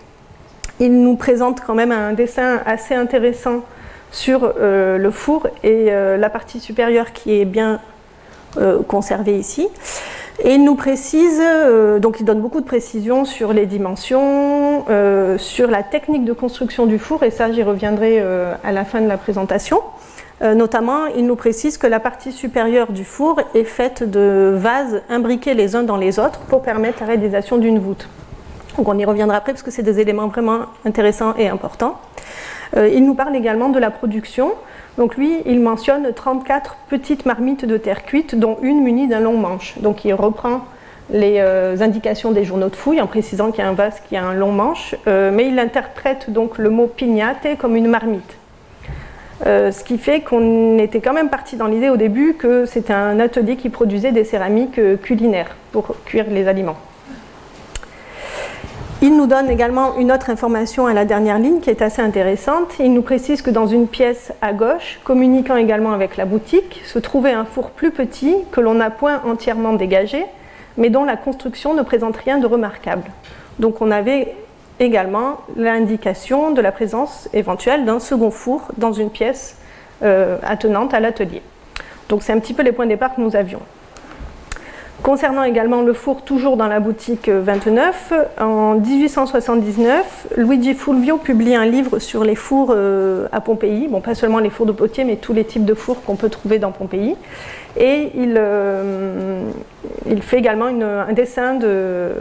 il 0.79 1.01
nous 1.01 1.15
présente 1.15 1.61
quand 1.61 1.75
même 1.75 1.91
un 1.91 2.13
dessin 2.13 2.59
assez 2.65 2.93
intéressant 2.93 3.61
sur 4.11 4.53
euh, 4.59 4.97
le 4.97 5.11
four 5.11 5.47
et 5.63 5.87
euh, 5.89 6.17
la 6.17 6.29
partie 6.29 6.59
supérieure 6.59 7.13
qui 7.13 7.39
est 7.39 7.45
bien 7.45 7.79
euh, 8.57 8.81
conservée 8.83 9.37
ici. 9.37 9.67
Et 10.43 10.55
il 10.55 10.65
nous 10.65 10.75
précise, 10.75 11.41
donc 12.01 12.19
il 12.19 12.25
donne 12.25 12.41
beaucoup 12.41 12.59
de 12.59 12.65
précisions 12.65 13.23
sur 13.23 13.53
les 13.53 13.65
dimensions, 13.65 14.83
sur 15.37 15.71
la 15.71 15.81
technique 15.81 16.25
de 16.25 16.33
construction 16.33 16.87
du 16.87 16.99
four, 16.99 17.23
et 17.23 17.31
ça 17.31 17.53
j'y 17.53 17.63
reviendrai 17.63 18.21
à 18.61 18.73
la 18.73 18.83
fin 18.83 18.99
de 18.99 19.07
la 19.07 19.15
présentation. 19.15 19.79
Euh, 20.41 20.53
notamment, 20.53 21.05
il 21.15 21.25
nous 21.25 21.35
précise 21.35 21.77
que 21.77 21.87
la 21.87 21.99
partie 21.99 22.31
supérieure 22.31 22.91
du 22.91 23.05
four 23.05 23.39
est 23.53 23.63
faite 23.63 24.09
de 24.09 24.53
vases 24.53 25.01
imbriqués 25.09 25.53
les 25.53 25.75
uns 25.75 25.83
dans 25.83 25.95
les 25.95 26.19
autres 26.19 26.39
pour 26.39 26.61
permettre 26.61 26.99
la 27.01 27.07
réalisation 27.07 27.57
d'une 27.57 27.79
voûte. 27.79 28.09
Donc 28.77 28.89
on 28.89 28.97
y 28.97 29.05
reviendra 29.05 29.37
après 29.37 29.53
parce 29.53 29.63
que 29.63 29.71
c'est 29.71 29.83
des 29.83 30.01
éléments 30.01 30.27
vraiment 30.27 30.65
intéressants 30.83 31.33
et 31.37 31.47
importants. 31.47 31.97
il 32.75 33.05
nous 33.05 33.13
parle 33.13 33.33
également 33.37 33.69
de 33.69 33.79
la 33.79 33.89
production. 33.89 34.51
Donc 34.97 35.15
lui, 35.15 35.37
il 35.45 35.61
mentionne 35.61 36.11
34 36.13 36.75
petites 36.89 37.25
marmites 37.25 37.63
de 37.63 37.77
terre 37.77 38.03
cuite, 38.03 38.35
dont 38.35 38.57
une 38.61 38.83
munie 38.83 39.07
d'un 39.07 39.21
long 39.21 39.37
manche. 39.37 39.75
Donc 39.79 40.03
il 40.03 40.13
reprend 40.13 40.65
les 41.09 41.39
indications 41.81 42.31
des 42.31 42.43
journaux 42.43 42.67
de 42.67 42.75
fouilles 42.75 42.99
en 42.99 43.07
précisant 43.07 43.51
qu'il 43.51 43.63
y 43.63 43.67
a 43.67 43.69
un 43.69 43.73
vase 43.73 44.01
qui 44.09 44.17
a 44.17 44.25
un 44.25 44.33
long 44.33 44.51
manche, 44.51 44.93
mais 45.05 45.47
il 45.47 45.57
interprète 45.57 46.29
donc 46.29 46.57
le 46.57 46.69
mot 46.69 46.87
pignate 46.87 47.47
comme 47.57 47.77
une 47.77 47.87
marmite. 47.87 48.35
Euh, 49.45 49.71
ce 49.71 49.83
qui 49.83 49.97
fait 49.97 50.21
qu'on 50.21 50.77
était 50.77 51.01
quand 51.01 51.13
même 51.13 51.29
parti 51.29 51.57
dans 51.57 51.67
l'idée 51.67 51.89
au 51.89 51.97
début 51.97 52.35
que 52.35 52.65
c'était 52.65 52.93
un 52.93 53.19
atelier 53.19 53.57
qui 53.57 53.69
produisait 53.69 54.13
des 54.13 54.23
céramiques 54.23 54.79
euh, 54.79 54.95
culinaires 54.95 55.55
pour 55.71 55.95
cuire 56.05 56.25
les 56.29 56.47
aliments. 56.47 56.77
Il 59.01 59.17
nous 59.17 59.27
donne 59.27 59.49
également 59.49 59.97
une 59.97 60.11
autre 60.11 60.29
information 60.29 60.87
à 60.87 60.93
la 60.93 61.03
dernière 61.03 61.37
ligne 61.37 61.59
qui 61.59 61.69
est 61.69 61.81
assez 61.81 62.01
intéressante. 62.01 62.75
Il 62.79 62.93
nous 62.93 63.01
précise 63.01 63.41
que 63.41 63.51
dans 63.51 63.67
une 63.67 63.87
pièce 63.87 64.31
à 64.41 64.53
gauche, 64.53 64.99
communiquant 65.03 65.57
également 65.57 65.91
avec 65.91 66.15
la 66.15 66.25
boutique, 66.25 66.81
se 66.85 66.97
trouvait 66.97 67.33
un 67.33 67.45
four 67.45 67.71
plus 67.71 67.91
petit 67.91 68.35
que 68.51 68.61
l'on 68.61 68.75
n'a 68.75 68.89
point 68.89 69.21
entièrement 69.25 69.73
dégagé, 69.73 70.25
mais 70.77 70.89
dont 70.89 71.03
la 71.03 71.17
construction 71.17 71.73
ne 71.73 71.81
présente 71.81 72.15
rien 72.15 72.39
de 72.39 72.47
remarquable. 72.47 73.11
Donc 73.59 73.81
on 73.81 73.91
avait 73.91 74.33
également 74.79 75.41
l'indication 75.55 76.51
de 76.51 76.61
la 76.61 76.71
présence 76.71 77.29
éventuelle 77.33 77.85
d'un 77.85 77.99
second 77.99 78.31
four 78.31 78.67
dans 78.77 78.93
une 78.93 79.09
pièce 79.09 79.57
euh, 80.03 80.37
attenante 80.43 80.93
à 80.93 80.99
l'atelier. 80.99 81.41
Donc 82.09 82.23
c'est 82.23 82.33
un 82.33 82.39
petit 82.39 82.53
peu 82.53 82.63
les 82.63 82.71
points 82.71 82.85
de 82.85 82.91
départ 82.91 83.15
que 83.15 83.21
nous 83.21 83.35
avions. 83.35 83.61
Concernant 85.05 85.43
également 85.43 85.83
le 85.83 85.93
four, 85.93 86.23
toujours 86.23 86.57
dans 86.57 86.65
la 86.65 86.79
boutique 86.79 87.29
29, 87.29 88.11
en 88.41 88.73
1879, 88.73 90.29
Luigi 90.35 90.73
Fulvio 90.73 91.17
publie 91.17 91.53
un 91.53 91.67
livre 91.67 91.99
sur 91.99 92.23
les 92.23 92.33
fours 92.33 92.71
euh, 92.75 93.27
à 93.31 93.39
Pompéi. 93.39 93.87
Bon, 93.87 94.01
pas 94.01 94.15
seulement 94.15 94.39
les 94.39 94.49
fours 94.49 94.65
de 94.65 94.71
potier, 94.71 95.03
mais 95.03 95.17
tous 95.17 95.31
les 95.31 95.43
types 95.43 95.63
de 95.63 95.75
fours 95.75 96.01
qu'on 96.03 96.15
peut 96.15 96.29
trouver 96.29 96.57
dans 96.57 96.71
Pompéi. 96.71 97.15
Et 97.77 98.13
il, 98.15 98.33
euh, 98.35 99.43
fait 100.21 100.39
également 100.39 100.65
un 100.65 101.13
dessin 101.13 101.53
de, 101.53 102.13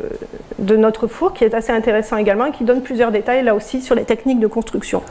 de, 0.59 0.77
notre 0.77 1.07
four 1.07 1.33
qui 1.33 1.45
est 1.45 1.55
assez 1.55 1.73
intéressant 1.73 2.19
également 2.19 2.45
et 2.45 2.53
qui 2.53 2.65
donne 2.65 2.83
plusieurs 2.83 3.13
détails 3.13 3.45
là 3.45 3.55
aussi 3.55 3.81
sur 3.81 3.95
les 3.95 4.05
techniques 4.05 4.41
de 4.41 4.47
construction. 4.47 5.03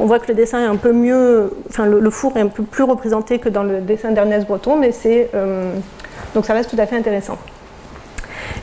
On 0.00 0.06
voit 0.06 0.18
que 0.18 0.26
le 0.26 0.34
dessin 0.34 0.64
est 0.64 0.68
un 0.68 0.74
peu 0.74 0.90
mieux, 0.90 1.52
enfin 1.68 1.86
le, 1.86 2.10
four 2.10 2.36
est 2.36 2.40
un 2.40 2.48
peu 2.48 2.64
plus 2.64 2.82
représenté 2.82 3.38
que 3.38 3.48
dans 3.48 3.62
le 3.62 3.78
dessin 3.78 4.10
d'Ernest 4.10 4.48
Breton, 4.48 4.74
mais 4.78 4.90
c'est 4.90 5.30
euh, 5.36 5.74
donc 6.34 6.44
ça 6.46 6.54
reste 6.54 6.70
tout 6.70 6.80
à 6.80 6.86
fait 6.86 6.96
intéressant. 6.96 7.38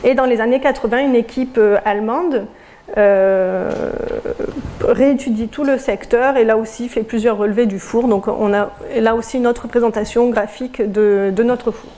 Et 0.04 0.14
dans 0.14 0.24
les 0.24 0.40
années 0.40 0.60
80, 0.60 0.98
une 0.98 1.14
équipe 1.14 1.58
euh, 1.58 1.78
allemande 1.84 2.46
euh, 2.96 3.70
réétudie 4.82 5.48
tout 5.48 5.64
le 5.64 5.76
secteur 5.76 6.38
et 6.38 6.44
là 6.44 6.56
aussi 6.56 6.88
fait 6.88 7.02
plusieurs 7.02 7.36
relevés 7.36 7.66
du 7.66 7.78
four. 7.78 8.08
Donc 8.08 8.28
on 8.28 8.54
a 8.54 8.70
là 8.96 9.14
aussi 9.14 9.38
une 9.38 9.46
autre 9.46 9.62
représentation 9.62 10.30
graphique 10.30 10.80
de, 10.80 11.32
notre 11.42 11.70
four. 11.70 11.90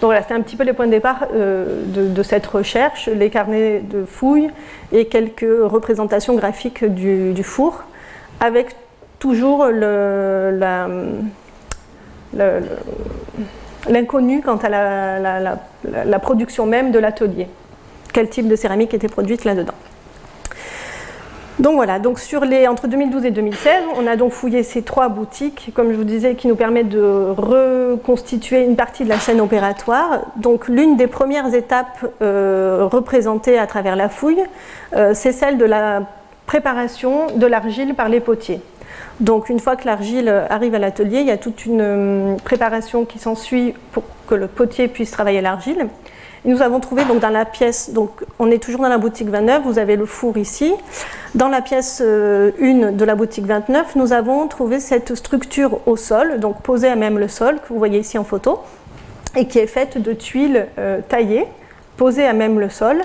Donc 0.00 0.08
voilà, 0.08 0.22
c'était 0.22 0.34
un 0.34 0.40
petit 0.40 0.56
peu 0.56 0.64
les 0.64 0.72
points 0.72 0.86
de 0.86 0.92
départ 0.92 1.26
euh, 1.34 1.82
de, 1.86 2.22
cette 2.22 2.46
recherche, 2.46 3.08
les 3.08 3.28
carnets 3.28 3.80
de 3.80 4.04
fouilles 4.04 4.50
et 4.92 5.06
quelques 5.06 5.46
représentations 5.62 6.34
graphiques 6.34 6.84
du, 6.84 7.42
four, 7.42 7.84
avec 8.40 8.68
toujours 9.18 9.66
le 9.66 10.50
l'inconnu 13.88 14.42
quant 14.42 14.56
à 14.56 14.68
la, 14.68 16.18
production 16.18 16.66
même 16.66 16.90
de 16.92 16.98
l'atelier. 16.98 17.48
Quel 18.12 18.28
type 18.28 18.48
de 18.48 18.56
céramique 18.56 18.92
était 18.94 19.08
produite 19.08 19.44
là-dedans. 19.44 19.74
Donc 21.58 21.74
voilà, 21.74 21.98
donc 21.98 22.18
sur 22.18 22.46
les, 22.46 22.66
entre 22.66 22.86
2012 22.86 23.26
et 23.26 23.30
2016, 23.30 23.72
on 23.98 24.06
a 24.06 24.16
donc 24.16 24.32
fouillé 24.32 24.62
ces 24.62 24.80
trois 24.80 25.10
boutiques, 25.10 25.72
comme 25.74 25.92
je 25.92 25.96
vous 25.96 26.04
disais, 26.04 26.34
qui 26.34 26.48
nous 26.48 26.56
permettent 26.56 26.88
de 26.88 27.34
reconstituer 27.36 28.64
une 28.64 28.76
partie 28.76 29.04
de 29.04 29.10
la 29.10 29.18
chaîne 29.18 29.42
opératoire. 29.42 30.20
Donc 30.36 30.68
l'une 30.68 30.96
des 30.96 31.06
premières 31.06 31.52
étapes 31.54 32.06
euh, 32.22 32.88
représentées 32.90 33.58
à 33.58 33.66
travers 33.66 33.94
la 33.94 34.08
fouille, 34.08 34.42
euh, 34.96 35.12
c'est 35.12 35.32
celle 35.32 35.58
de 35.58 35.66
la 35.66 36.04
préparation 36.50 37.28
de 37.36 37.46
l'argile 37.46 37.94
par 37.94 38.08
les 38.08 38.18
potiers. 38.18 38.60
Donc 39.20 39.50
une 39.50 39.60
fois 39.60 39.76
que 39.76 39.86
l'argile 39.86 40.28
arrive 40.50 40.74
à 40.74 40.80
l'atelier, 40.80 41.20
il 41.20 41.26
y 41.28 41.30
a 41.30 41.36
toute 41.36 41.64
une 41.64 41.80
euh, 41.80 42.36
préparation 42.42 43.04
qui 43.04 43.20
s'ensuit 43.20 43.72
pour 43.92 44.02
que 44.26 44.34
le 44.34 44.48
potier 44.48 44.88
puisse 44.88 45.12
travailler 45.12 45.42
l'argile. 45.42 45.86
Nous 46.44 46.60
avons 46.60 46.80
trouvé 46.80 47.04
donc 47.04 47.20
dans 47.20 47.28
la 47.28 47.44
pièce, 47.44 47.90
donc 47.92 48.24
on 48.40 48.50
est 48.50 48.60
toujours 48.60 48.80
dans 48.80 48.88
la 48.88 48.98
boutique 48.98 49.28
29, 49.28 49.62
vous 49.62 49.78
avez 49.78 49.94
le 49.94 50.06
four 50.06 50.38
ici. 50.38 50.74
Dans 51.36 51.46
la 51.46 51.60
pièce 51.60 52.00
1 52.00 52.04
euh, 52.04 52.90
de 52.90 53.04
la 53.04 53.14
boutique 53.14 53.46
29, 53.46 53.94
nous 53.94 54.12
avons 54.12 54.48
trouvé 54.48 54.80
cette 54.80 55.14
structure 55.14 55.78
au 55.86 55.94
sol, 55.94 56.40
donc 56.40 56.62
posée 56.62 56.88
à 56.88 56.96
même 56.96 57.20
le 57.20 57.28
sol, 57.28 57.60
que 57.60 57.68
vous 57.68 57.78
voyez 57.78 58.00
ici 58.00 58.18
en 58.18 58.24
photo, 58.24 58.58
et 59.36 59.46
qui 59.46 59.60
est 59.60 59.68
faite 59.68 60.02
de 60.02 60.12
tuiles 60.14 60.66
euh, 60.80 60.98
taillées, 61.08 61.46
posées 61.96 62.26
à 62.26 62.32
même 62.32 62.58
le 62.58 62.70
sol. 62.70 63.02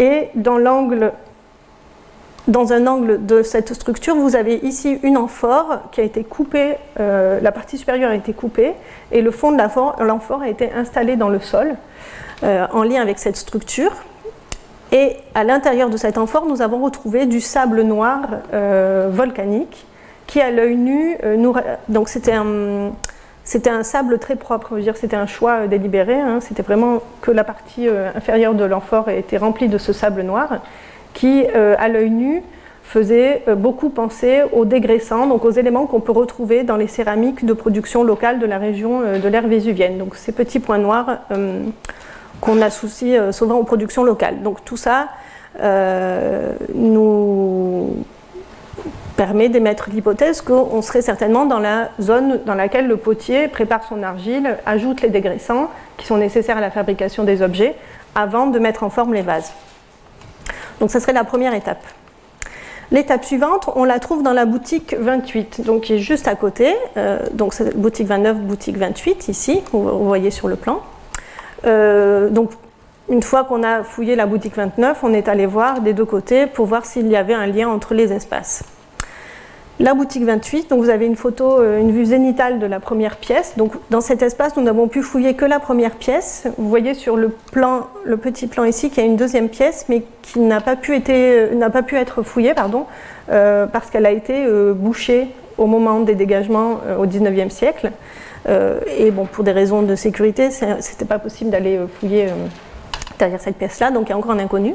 Et 0.00 0.30
dans 0.34 0.58
l'angle 0.58 1.12
dans 2.48 2.72
un 2.72 2.86
angle 2.86 3.24
de 3.24 3.42
cette 3.42 3.72
structure, 3.72 4.16
vous 4.16 4.34
avez 4.34 4.56
ici 4.64 4.98
une 5.02 5.16
amphore 5.16 5.78
qui 5.92 6.00
a 6.00 6.04
été 6.04 6.24
coupée, 6.24 6.74
euh, 6.98 7.40
la 7.40 7.52
partie 7.52 7.78
supérieure 7.78 8.10
a 8.10 8.16
été 8.16 8.32
coupée 8.32 8.72
et 9.12 9.22
le 9.22 9.30
fond 9.30 9.52
de 9.52 9.58
l'amphore 10.04 10.42
a 10.42 10.48
été 10.48 10.72
installé 10.72 11.14
dans 11.16 11.28
le 11.28 11.38
sol 11.38 11.76
euh, 12.42 12.66
en 12.72 12.82
lien 12.82 13.00
avec 13.00 13.20
cette 13.20 13.36
structure. 13.36 13.92
Et 14.90 15.16
à 15.34 15.44
l'intérieur 15.44 15.88
de 15.88 15.96
cette 15.96 16.18
amphore, 16.18 16.46
nous 16.46 16.62
avons 16.62 16.82
retrouvé 16.82 17.26
du 17.26 17.40
sable 17.40 17.82
noir 17.82 18.20
euh, 18.52 19.08
volcanique 19.10 19.86
qui, 20.26 20.40
à 20.40 20.50
l'œil 20.50 20.76
nu, 20.76 21.16
donc 21.88 22.08
c'était 22.08 22.32
un, 22.32 22.92
sable 23.82 24.18
très 24.18 24.36
propre, 24.36 24.78
c'était 24.94 25.16
un 25.16 25.26
choix 25.26 25.66
délibéré. 25.66 26.18
Hein. 26.18 26.38
c'était 26.40 26.62
vraiment 26.62 27.02
que 27.20 27.30
la 27.30 27.44
partie 27.44 27.86
inférieure 27.88 28.54
de 28.54 28.64
l'amphore 28.64 29.10
était 29.10 29.36
remplie 29.36 29.68
de 29.68 29.78
ce 29.78 29.92
sable 29.92 30.22
noir 30.22 30.60
qui, 31.14 31.44
euh, 31.54 31.74
à 31.78 31.88
l'œil 31.88 32.10
nu, 32.10 32.42
faisait 32.82 33.42
euh, 33.48 33.54
beaucoup 33.54 33.90
penser 33.90 34.42
aux 34.52 34.64
dégraissants, 34.64 35.26
donc 35.26 35.44
aux 35.44 35.50
éléments 35.50 35.86
qu'on 35.86 36.00
peut 36.00 36.12
retrouver 36.12 36.62
dans 36.64 36.76
les 36.76 36.88
céramiques 36.88 37.44
de 37.44 37.52
production 37.52 38.02
locale 38.02 38.38
de 38.38 38.46
la 38.46 38.58
région 38.58 39.02
euh, 39.02 39.18
de 39.18 39.28
l'ère 39.28 39.46
vésuvienne. 39.46 39.98
Donc 39.98 40.16
ces 40.16 40.32
petits 40.32 40.60
points 40.60 40.78
noirs 40.78 41.18
qu'on 42.40 42.60
associe 42.60 43.30
souvent 43.30 43.58
aux 43.58 43.64
productions 43.64 44.04
locales. 44.04 44.42
Donc 44.42 44.64
tout 44.64 44.76
ça 44.76 45.08
nous 46.74 48.04
permet 49.16 49.48
d'émettre 49.48 49.90
l'hypothèse 49.90 50.40
qu'on 50.40 50.82
serait 50.82 51.02
certainement 51.02 51.44
dans 51.44 51.60
la 51.60 51.90
zone 52.00 52.40
dans 52.46 52.54
laquelle 52.54 52.88
le 52.88 52.96
potier 52.96 53.46
prépare 53.46 53.84
son 53.84 54.02
argile, 54.02 54.56
ajoute 54.66 55.02
les 55.02 55.10
dégraissants 55.10 55.70
qui 55.98 56.06
sont 56.06 56.16
nécessaires 56.16 56.56
à 56.56 56.62
la 56.62 56.70
fabrication 56.70 57.22
des 57.22 57.42
objets 57.42 57.76
avant 58.14 58.46
de 58.48 58.58
mettre 58.58 58.82
en 58.82 58.90
forme 58.90 59.14
les 59.14 59.22
vases. 59.22 59.52
Donc 60.82 60.90
ça 60.90 60.98
serait 60.98 61.12
la 61.12 61.22
première 61.22 61.54
étape. 61.54 61.84
L'étape 62.90 63.24
suivante, 63.24 63.70
on 63.76 63.84
la 63.84 64.00
trouve 64.00 64.24
dans 64.24 64.32
la 64.32 64.46
boutique 64.46 64.96
28, 64.98 65.60
donc 65.64 65.82
qui 65.82 65.94
est 65.94 65.98
juste 65.98 66.26
à 66.26 66.34
côté. 66.34 66.74
Euh, 66.96 67.20
donc 67.34 67.54
c'est 67.54 67.76
boutique 67.76 68.08
29, 68.08 68.40
boutique 68.40 68.76
28 68.76 69.28
ici, 69.28 69.62
vous, 69.70 70.04
voyez 70.04 70.32
sur 70.32 70.48
le 70.48 70.56
plan. 70.56 70.82
Euh, 71.64 72.30
donc 72.30 72.50
une 73.08 73.22
fois 73.22 73.44
qu'on 73.44 73.62
a 73.62 73.84
fouillé 73.84 74.16
la 74.16 74.26
boutique 74.26 74.56
29, 74.56 75.04
on 75.04 75.14
est 75.14 75.28
allé 75.28 75.46
voir 75.46 75.82
des 75.82 75.92
deux 75.92 76.04
côtés 76.04 76.48
pour 76.48 76.66
voir 76.66 76.84
s'il 76.84 77.06
y 77.06 77.14
avait 77.14 77.32
un 77.32 77.46
lien 77.46 77.68
entre 77.68 77.94
les 77.94 78.12
espaces. 78.12 78.64
La 79.82 79.94
boutique 79.94 80.22
28, 80.22 80.70
donc 80.70 80.78
vous 80.78 80.90
avez 80.90 81.06
une 81.06 81.16
photo, 81.16 81.58
euh, 81.58 81.80
une 81.80 81.90
vue 81.90 82.04
zénitale 82.04 82.60
de 82.60 82.66
la 82.66 82.78
première 82.78 83.16
pièce. 83.16 83.56
Dans 83.90 84.00
cet 84.00 84.22
espace, 84.22 84.56
nous 84.56 84.62
n'avons 84.62 84.86
pu 84.86 85.02
fouiller 85.02 85.34
que 85.34 85.44
la 85.44 85.58
première 85.58 85.96
pièce. 85.96 86.46
Vous 86.56 86.68
voyez 86.68 86.94
sur 86.94 87.16
le 87.16 87.30
plan, 87.50 87.88
le 88.04 88.16
petit 88.16 88.46
plan 88.46 88.62
ici, 88.62 88.90
qu'il 88.90 89.02
y 89.02 89.06
a 89.06 89.10
une 89.10 89.16
deuxième 89.16 89.48
pièce, 89.48 89.86
mais 89.88 90.04
qui 90.22 90.38
n'a 90.38 90.60
pas 90.60 90.76
pu, 90.76 91.02
euh, 91.08 91.74
être 91.94 92.22
fouillée, 92.22 92.54
pardon, 92.54 92.86
euh, 93.32 93.66
parce 93.66 93.90
qu'elle 93.90 94.06
a 94.06 94.12
été 94.12 94.46
bouchée 94.72 95.26
au 95.58 95.66
moment 95.66 95.98
des 95.98 96.14
dégagements 96.14 96.78
au 97.00 97.06
19e 97.06 97.50
siècle. 97.50 97.90
et 98.48 99.10
bon, 99.10 99.24
pour 99.24 99.42
des 99.42 99.52
raisons 99.52 99.82
de 99.82 99.96
sécurité, 99.96 100.50
c'était 100.78 101.04
pas 101.04 101.18
possible 101.18 101.50
d'aller 101.50 101.80
fouiller 101.98 102.28
derrière 103.22 103.40
cette 103.40 103.56
pièce-là, 103.56 103.92
donc 103.92 104.08
il 104.08 104.10
y 104.10 104.12
a 104.12 104.18
encore 104.18 104.32
un 104.32 104.38
inconnu. 104.40 104.74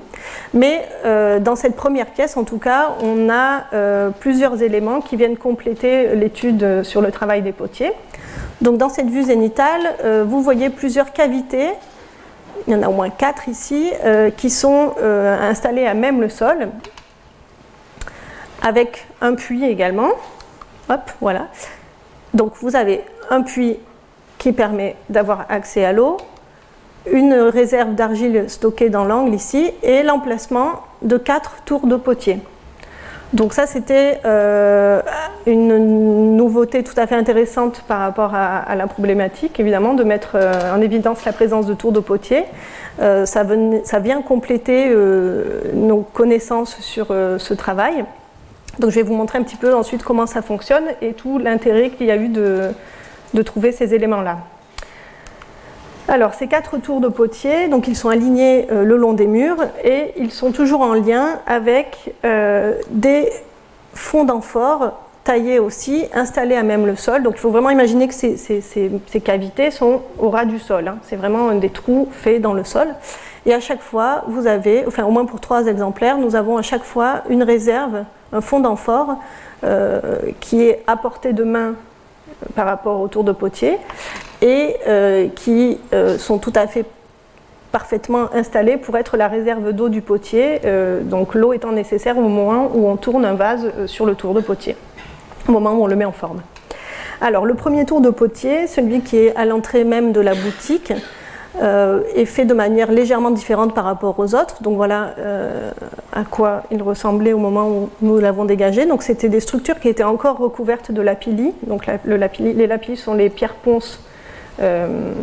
Mais 0.53 0.87
euh, 1.05 1.39
dans 1.39 1.57
cette 1.57 1.75
première 1.75 2.05
pièce, 2.05 2.37
en 2.37 2.45
tout 2.45 2.59
cas, 2.59 2.95
on 3.01 3.29
a 3.29 3.65
euh, 3.73 4.09
plusieurs 4.09 4.63
éléments 4.63 5.01
qui 5.01 5.17
viennent 5.17 5.35
compléter 5.35 6.15
l'étude 6.15 6.83
sur 6.83 7.01
le 7.01 7.11
travail 7.11 7.41
des 7.41 7.51
potiers. 7.51 7.91
Donc 8.61 8.77
dans 8.77 8.87
cette 8.87 9.09
vue 9.09 9.23
zénitale, 9.23 9.81
euh, 10.05 10.23
vous 10.25 10.41
voyez 10.41 10.69
plusieurs 10.69 11.11
cavités, 11.11 11.67
il 12.67 12.73
y 12.73 12.75
en 12.77 12.83
a 12.83 12.87
au 12.87 12.93
moins 12.93 13.09
quatre 13.09 13.49
ici, 13.49 13.91
qui 14.35 14.49
sont 14.49 14.93
installées 14.99 15.85
à 15.85 15.93
même 15.93 16.19
le 16.19 16.27
sol, 16.27 16.69
avec 18.61 19.05
un 19.21 19.35
puits 19.35 19.63
également. 19.63 20.09
Hop, 20.89 21.11
voilà. 21.21 21.47
Donc 22.33 22.53
vous 22.61 22.75
avez 22.75 23.03
un 23.29 23.41
puits 23.41 23.77
qui 24.37 24.51
permet 24.51 24.95
d'avoir 25.09 25.45
accès 25.49 25.85
à 25.85 25.93
l'eau, 25.93 26.17
une 27.11 27.33
réserve 27.33 27.95
d'argile 27.95 28.45
stockée 28.47 28.89
dans 28.89 29.05
l'angle 29.05 29.33
ici 29.33 29.71
et 29.83 30.03
l'emplacement 30.03 30.83
de 31.01 31.17
quatre 31.17 31.57
tours 31.65 31.87
de 31.87 31.95
potier. 31.95 32.39
Donc 33.33 33.53
ça, 33.53 33.67
c'était 33.67 34.21
euh, 34.25 35.01
une 35.45 36.37
nouveauté 36.37 36.83
tout 36.83 36.93
à 36.95 37.07
fait 37.07 37.15
intéressante 37.15 37.83
par 37.87 37.99
rapport 37.99 38.33
à, 38.33 38.73
la 38.75 38.87
problématique, 38.87 39.59
évidemment, 39.59 39.93
de 39.93 40.03
mettre 40.03 40.31
euh, 40.35 40.73
en 40.73 40.79
évidence 40.81 41.25
la 41.25 41.33
présence 41.33 41.65
de 41.65 41.73
tours 41.73 41.91
de 41.91 41.99
potier. 41.99 42.45
Euh, 43.01 43.25
ça, 43.25 43.43
ça, 43.83 43.99
vient 43.99 44.21
compléter 44.21 44.95
nos 45.73 46.01
connaissances 46.01 46.79
sur 46.79 47.07
ce 47.07 47.53
travail. 47.53 48.05
Donc 48.79 48.91
je 48.91 48.95
vais 48.95 49.03
vous 49.03 49.15
montrer 49.15 49.39
un 49.39 49.43
petit 49.43 49.55
peu 49.55 49.73
ensuite 49.73 50.03
comment 50.03 50.27
ça 50.27 50.41
fonctionne 50.41 50.85
et 51.01 51.13
tout 51.13 51.39
l'intérêt 51.39 51.89
qu'il 51.89 52.07
y 52.07 52.11
a 52.11 52.15
eu 52.15 52.29
de 52.29 53.41
trouver 53.43 53.71
ces 53.71 53.93
éléments-là. 53.93 54.37
Alors, 56.09 56.33
ces 56.33 56.47
quatre 56.47 56.77
tours 56.77 57.01
de 57.01 57.09
potier, 57.09 57.67
donc 57.67 57.89
ils 57.89 57.95
sont 57.95 58.07
alignés 58.07 58.67
euh, 58.71 58.85
le 58.85 58.95
long 58.95 59.11
des 59.11 59.27
murs 59.27 59.57
et 59.83 60.13
ils 60.15 60.31
sont 60.31 60.53
toujours 60.53 60.79
en 60.79 60.93
lien 60.93 61.39
avec 61.45 62.13
euh, 62.23 62.75
des 62.91 63.29
fonds 63.93 64.23
d'amphores 64.23 64.93
taillés 65.25 65.59
aussi, 65.59 66.05
installés 66.13 66.55
à 66.55 66.63
même 66.63 66.85
le 66.85 66.95
sol. 66.95 67.23
Donc, 67.23 67.33
il 67.35 67.39
faut 67.41 67.49
vraiment 67.49 67.71
imaginer 67.71 68.07
que 68.07 68.13
ces, 68.13 69.21
cavités 69.21 69.69
sont 69.69 70.01
au 70.17 70.29
ras 70.29 70.45
du 70.45 70.59
sol. 70.59 70.87
Hein. 70.87 70.97
C'est 71.03 71.17
vraiment 71.17 71.51
des 71.51 71.69
trous 71.69 72.07
faits 72.13 72.41
dans 72.41 72.53
le 72.53 72.63
sol. 72.63 72.87
Et 73.45 73.53
à 73.53 73.59
chaque 73.59 73.81
fois, 73.81 74.23
vous 74.27 74.47
avez, 74.47 74.85
enfin 74.87 75.03
au 75.03 75.11
moins 75.11 75.25
pour 75.25 75.41
trois 75.41 75.65
exemplaires, 75.65 76.17
nous 76.17 76.37
avons 76.37 76.55
à 76.55 76.61
chaque 76.61 76.83
fois 76.83 77.23
une 77.29 77.43
réserve, 77.43 78.05
un 78.31 78.39
fond 78.39 78.61
d'amphore 78.61 79.17
euh, 79.65 79.99
qui 80.39 80.63
est 80.63 80.83
à 80.87 80.95
portée 80.95 81.33
de 81.33 81.43
main 81.43 81.73
par 82.55 82.65
rapport 82.65 83.01
au 83.01 83.09
tour 83.09 83.25
de 83.25 83.33
potier 83.33 83.77
et 84.41 84.75
euh, 84.87 85.27
qui 85.35 85.79
euh, 85.93 86.17
sont 86.17 86.37
tout 86.37 86.53
à 86.55 86.67
fait 86.67 86.85
parfaitement 87.71 88.33
installés 88.33 88.77
pour 88.77 88.97
être 88.97 89.17
la 89.17 89.27
réserve 89.27 89.73
d'eau 89.73 89.89
du 89.89 90.01
potier, 90.01 90.61
euh, 90.65 91.01
donc 91.01 91.35
l'eau 91.35 91.53
étant 91.53 91.71
nécessaire 91.71 92.17
au 92.17 92.21
moment 92.21 92.71
où 92.73 92.87
on 92.87 92.95
tourne 92.95 93.25
un 93.25 93.33
vase 93.33 93.67
sur 93.87 94.05
le 94.05 94.15
tour 94.15 94.33
de 94.33 94.41
potier, 94.41 94.75
au 95.47 95.51
moment 95.51 95.73
où 95.73 95.83
on 95.83 95.87
le 95.87 95.95
met 95.95 96.05
en 96.05 96.11
forme. 96.11 96.41
Alors 97.19 97.45
le 97.45 97.55
premier 97.55 97.85
tour 97.85 97.99
de 97.99 98.09
potier, 98.09 98.67
celui 98.67 99.01
qui 99.01 99.17
est 99.17 99.35
à 99.35 99.45
l'entrée 99.45 99.83
même 99.83 100.11
de 100.11 100.21
la 100.21 100.35
boutique, 100.35 100.93
est 101.59 102.25
fait 102.25 102.45
de 102.45 102.53
manière 102.53 102.91
légèrement 102.91 103.31
différente 103.31 103.73
par 103.73 103.85
rapport 103.85 104.19
aux 104.19 104.35
autres. 104.35 104.61
Donc 104.61 104.75
voilà 104.75 105.15
à 106.13 106.23
quoi 106.23 106.61
il 106.69 106.83
ressemblait 106.83 107.33
au 107.33 107.39
moment 107.39 107.67
où 107.69 107.89
nous 108.03 108.19
l'avons 108.19 108.45
dégagé. 108.45 108.85
Donc 108.85 109.01
c'était 109.01 109.29
des 109.29 109.39
structures 109.39 109.79
qui 109.79 109.89
étaient 109.89 110.03
encore 110.03 110.37
recouvertes 110.37 110.91
de 110.91 111.01
lapilli. 111.01 111.55
Donc 111.65 111.87
le 112.05 112.15
lapilli, 112.15 112.53
les 112.53 112.67
lapillis 112.67 112.97
sont 112.97 113.15
les 113.15 113.31
pierres 113.31 113.55
ponces 113.55 113.99
euh, 114.61 115.13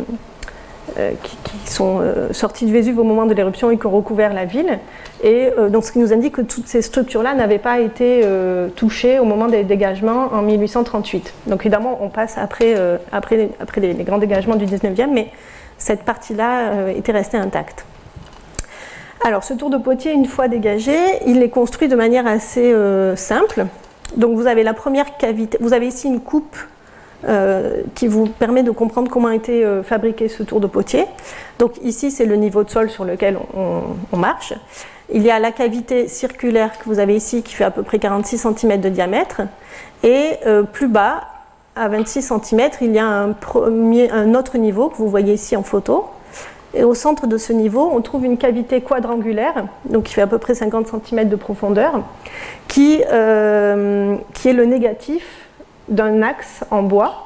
qui, 1.23 1.71
sont 1.71 2.01
sorties 2.31 2.65
du 2.65 2.71
Vésuve 2.71 2.99
au 2.99 3.03
moment 3.03 3.25
de 3.25 3.33
l'éruption 3.33 3.69
et 3.71 3.77
qui 3.77 3.85
ont 3.85 3.91
recouvert 3.91 4.33
la 4.33 4.45
ville. 4.45 4.79
Et 5.23 5.49
donc 5.69 5.83
ce 5.83 5.91
qui 5.91 5.99
nous 5.99 6.13
indique 6.13 6.35
que 6.35 6.41
toutes 6.41 6.67
ces 6.67 6.81
structures-là 6.81 7.33
n'avaient 7.33 7.57
pas 7.57 7.79
été 7.79 8.23
touchées 8.75 9.19
au 9.19 9.25
moment 9.25 9.47
des 9.47 9.63
dégagements 9.63 10.29
en 10.31 10.41
1838. 10.43 11.33
Donc 11.47 11.61
évidemment 11.61 11.97
on 12.01 12.09
passe 12.09 12.37
après, 12.37 12.75
après, 13.11 13.49
après 13.59 13.81
les, 13.81 13.93
grands 14.03 14.19
dégagements 14.19 14.55
du 14.55 14.65
19e, 14.65 15.09
mais 15.11 15.31
cette 15.77 16.03
partie-là 16.03 16.71
euh, 16.71 16.87
était 16.89 17.11
restée 17.11 17.37
intacte. 17.37 17.85
Alors 19.23 19.43
ce 19.43 19.53
tour 19.53 19.69
de 19.69 19.77
potier, 19.77 20.11
une 20.11 20.25
fois 20.25 20.47
dégagé, 20.47 20.95
il 21.25 21.41
est 21.41 21.49
construit 21.49 21.87
de 21.87 21.95
manière 21.95 22.27
assez 22.27 22.73
euh, 22.73 23.15
simple. 23.15 23.65
Donc 24.17 24.35
vous 24.35 24.47
avez 24.47 24.63
la 24.63 24.73
première 24.73 25.17
cavité, 25.17 25.57
vous 25.61 25.73
avez 25.73 25.87
ici 25.87 26.07
une 26.07 26.21
coupe 26.21 26.55
euh, 27.27 27.81
qui 27.95 28.07
vous 28.07 28.25
permet 28.27 28.63
de 28.63 28.71
comprendre 28.71 29.09
comment 29.09 29.29
a 29.29 29.35
été 29.35 29.65
fabriqué 29.83 30.27
ce 30.27 30.43
tour 30.43 30.59
de 30.59 30.67
potier. 30.67 31.05
Donc 31.59 31.73
ici 31.83 32.11
c'est 32.11 32.25
le 32.25 32.35
niveau 32.35 32.63
de 32.63 32.69
sol 32.69 32.89
sur 32.89 33.05
lequel 33.05 33.37
on, 33.55 34.17
marche. 34.17 34.53
Il 35.13 35.21
y 35.21 35.29
a 35.29 35.39
la 35.39 35.51
cavité 35.51 36.07
circulaire 36.07 36.77
que 36.79 36.85
vous 36.85 36.99
avez 36.99 37.15
ici 37.15 37.43
qui 37.43 37.53
fait 37.53 37.63
à 37.63 37.71
peu 37.71 37.83
près 37.83 37.99
46 37.99 38.37
cm 38.37 38.81
de 38.81 38.89
diamètre. 38.89 39.41
Et 40.03 40.39
plus 40.71 40.87
bas, 40.87 41.21
à 41.75 41.89
26 41.89 42.21
cm, 42.21 42.69
il 42.81 42.91
y 42.93 42.99
a 42.99 43.05
un, 43.05 44.33
autre 44.33 44.57
niveau 44.57 44.89
que 44.89 44.97
vous 44.97 45.09
voyez 45.09 45.33
ici 45.33 45.55
en 45.55 45.63
photo. 45.63 46.05
Et 46.73 46.83
au 46.83 46.93
centre 46.93 47.27
de 47.27 47.37
ce 47.37 47.53
niveau, 47.53 47.89
on 47.93 48.01
trouve 48.01 48.25
une 48.25 48.37
cavité 48.37 48.81
quadrangulaire, 48.81 49.65
donc 49.85 50.03
qui 50.03 50.13
fait 50.13 50.21
à 50.21 50.27
peu 50.27 50.37
près 50.37 50.55
50 50.55 50.87
cm 50.87 51.29
de 51.29 51.35
profondeur, 51.35 52.01
qui, 52.67 53.01
euh, 53.11 54.15
qui 54.33 54.49
est 54.49 54.53
le 54.53 54.65
négatif 54.65 55.44
d'un 55.89 56.21
axe 56.21 56.63
en 56.71 56.83
bois, 56.83 57.25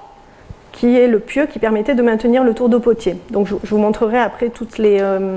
qui 0.71 0.97
est 0.97 1.07
le 1.07 1.19
pieu 1.19 1.45
qui 1.45 1.59
permettait 1.59 1.95
de 1.95 2.01
maintenir 2.01 2.43
le 2.43 2.53
tour 2.53 2.69
de 2.69 2.77
potier. 2.77 3.17
Donc 3.31 3.47
je, 3.47 3.55
vous 3.63 3.77
montrerai 3.77 4.19
après 4.19 4.51
euh, 4.79 5.35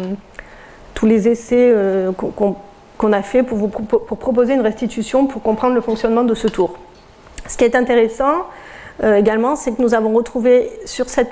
tous 0.95 1.07
les 1.07 1.29
essais 1.29 1.73
euh, 1.75 2.13
qu'on 2.13 3.13
a 3.13 3.23
fait 3.23 3.43
pour, 3.43 3.69
proposer 4.19 4.55
une 4.55 4.61
restitution 4.61 5.27
pour 5.27 5.43
comprendre 5.43 5.75
le 5.75 5.81
fonctionnement 5.81 6.25
de 6.25 6.35
ce 6.35 6.49
tour. 6.49 6.79
Ce 7.49 7.57
qui 7.57 7.65
est 7.65 7.75
intéressant, 7.75 8.47
euh, 9.03 9.17
également, 9.17 9.57
c'est 9.57 9.73
que 9.73 9.83
nous 9.83 9.95
avons 9.95 10.13
retrouvé 10.13 10.71
sur 10.85 11.09
ce 11.09 11.23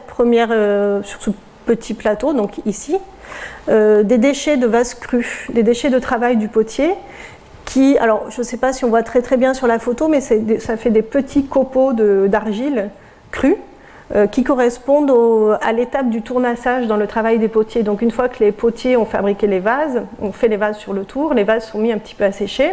petit 1.67 1.95
plateau, 1.95 2.33
donc 2.33 2.61
ici, 2.67 2.97
des 3.69 4.19
déchets 4.19 4.57
de 4.57 4.67
vase 4.67 4.95
crus, 4.95 5.47
des 5.53 5.63
déchets 5.63 5.91
de 5.91 6.01
travail 6.01 6.37
du 6.37 6.49
potier, 6.49 6.95
qui, 7.71 7.97
alors 7.99 8.27
je 8.31 8.41
ne 8.41 8.45
sais 8.45 8.57
pas 8.57 8.73
si 8.73 8.85
on 8.85 8.89
voit 8.89 9.05
très 9.05 9.23
très 9.23 9.37
bien 9.37 9.55
sur 9.55 9.69
la 9.69 9.79
photo, 9.79 10.09
mais 10.09 10.21
ça 10.21 10.77
fait 10.77 10.91
des 10.91 11.03
petits 11.03 11.47
copeaux 11.47 11.93
d'argile 11.93 12.91
crus 13.31 13.57
qui 14.33 14.43
correspondent 14.43 15.57
à 15.63 15.73
l'étape 15.73 16.11
du 16.11 16.21
tournassage 16.21 16.89
dans 16.89 16.97
le 16.97 17.07
travail 17.07 17.39
des 17.39 17.47
potiers. 17.47 17.85
Donc 17.85 18.03
une 18.03 18.11
fois 18.11 18.29
que 18.29 18.43
les 18.43 18.51
potiers 18.51 18.97
ont 18.97 19.05
fabriqué 19.05 19.47
les 19.47 19.61
vases, 19.61 20.03
on 20.21 20.33
fait 20.33 20.49
les 20.49 20.57
vases 20.57 20.79
sur 20.79 20.93
le 20.93 21.05
tour, 21.05 21.33
les 21.33 21.45
vases 21.45 21.69
sont 21.69 21.79
mis 21.79 21.93
un 21.93 21.99
petit 21.99 22.17
peu 22.17 22.25
à 22.25 22.33
sécher. 22.33 22.73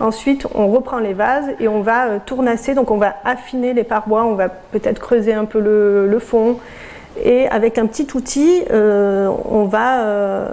Ensuite, 0.00 0.46
on 0.54 0.68
reprend 0.68 0.98
les 0.98 1.12
vases 1.12 1.50
et 1.60 1.68
on 1.68 1.82
va 1.82 2.06
euh, 2.06 2.18
tournasser, 2.24 2.72
donc 2.72 2.90
on 2.90 2.96
va 2.96 3.16
affiner 3.24 3.74
les 3.74 3.84
parois, 3.84 4.24
on 4.24 4.32
va 4.32 4.48
peut-être 4.48 4.98
creuser 4.98 5.34
un 5.34 5.44
peu 5.44 5.60
le, 5.60 6.18
fond. 6.18 6.56
Et 7.22 7.46
avec 7.48 7.76
un 7.76 7.84
petit 7.84 8.06
outil, 8.14 8.62
euh, 8.70 9.28
on, 9.44 9.64
va, 9.64 10.00
euh, 10.00 10.48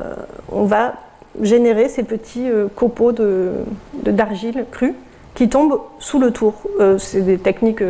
on 0.51 0.65
va 0.65 0.95
générer 1.41 1.89
ces 1.89 2.03
petits 2.03 2.47
copeaux 2.75 3.11
d'argile 3.11 4.55
de, 4.55 4.65
crue 4.69 4.93
qui 5.35 5.49
tombent 5.49 5.79
sous 5.99 6.19
le 6.19 6.31
tour. 6.31 6.55
C'est 6.97 7.21
des 7.21 7.37
techniques 7.37 7.83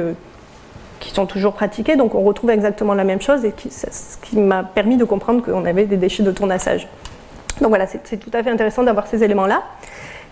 qui 0.99 1.12
sont 1.12 1.25
toujours 1.25 1.53
pratiquées, 1.53 1.95
donc 1.95 2.15
on 2.15 2.21
retrouve 2.21 2.49
exactement 2.49 2.93
la 2.93 3.03
même 3.03 3.21
chose 3.21 3.45
et 3.45 3.53
ce 3.69 4.17
qui 4.21 4.38
m'a 4.38 4.63
permis 4.63 4.97
de 4.97 5.03
comprendre 5.03 5.43
qu'on 5.43 5.65
avait 5.65 5.86
des 5.86 5.97
déchets 5.97 6.23
de 6.23 6.31
tournassage. 6.31 6.88
Donc 7.62 7.69
voilà, 7.69 7.88
c'est 7.88 8.17
tout 8.17 8.31
à 8.33 8.43
fait 8.43 8.49
intéressant 8.49 8.83
d'avoir 8.83 9.07
ces 9.07 9.23
éléments-là. 9.23 9.63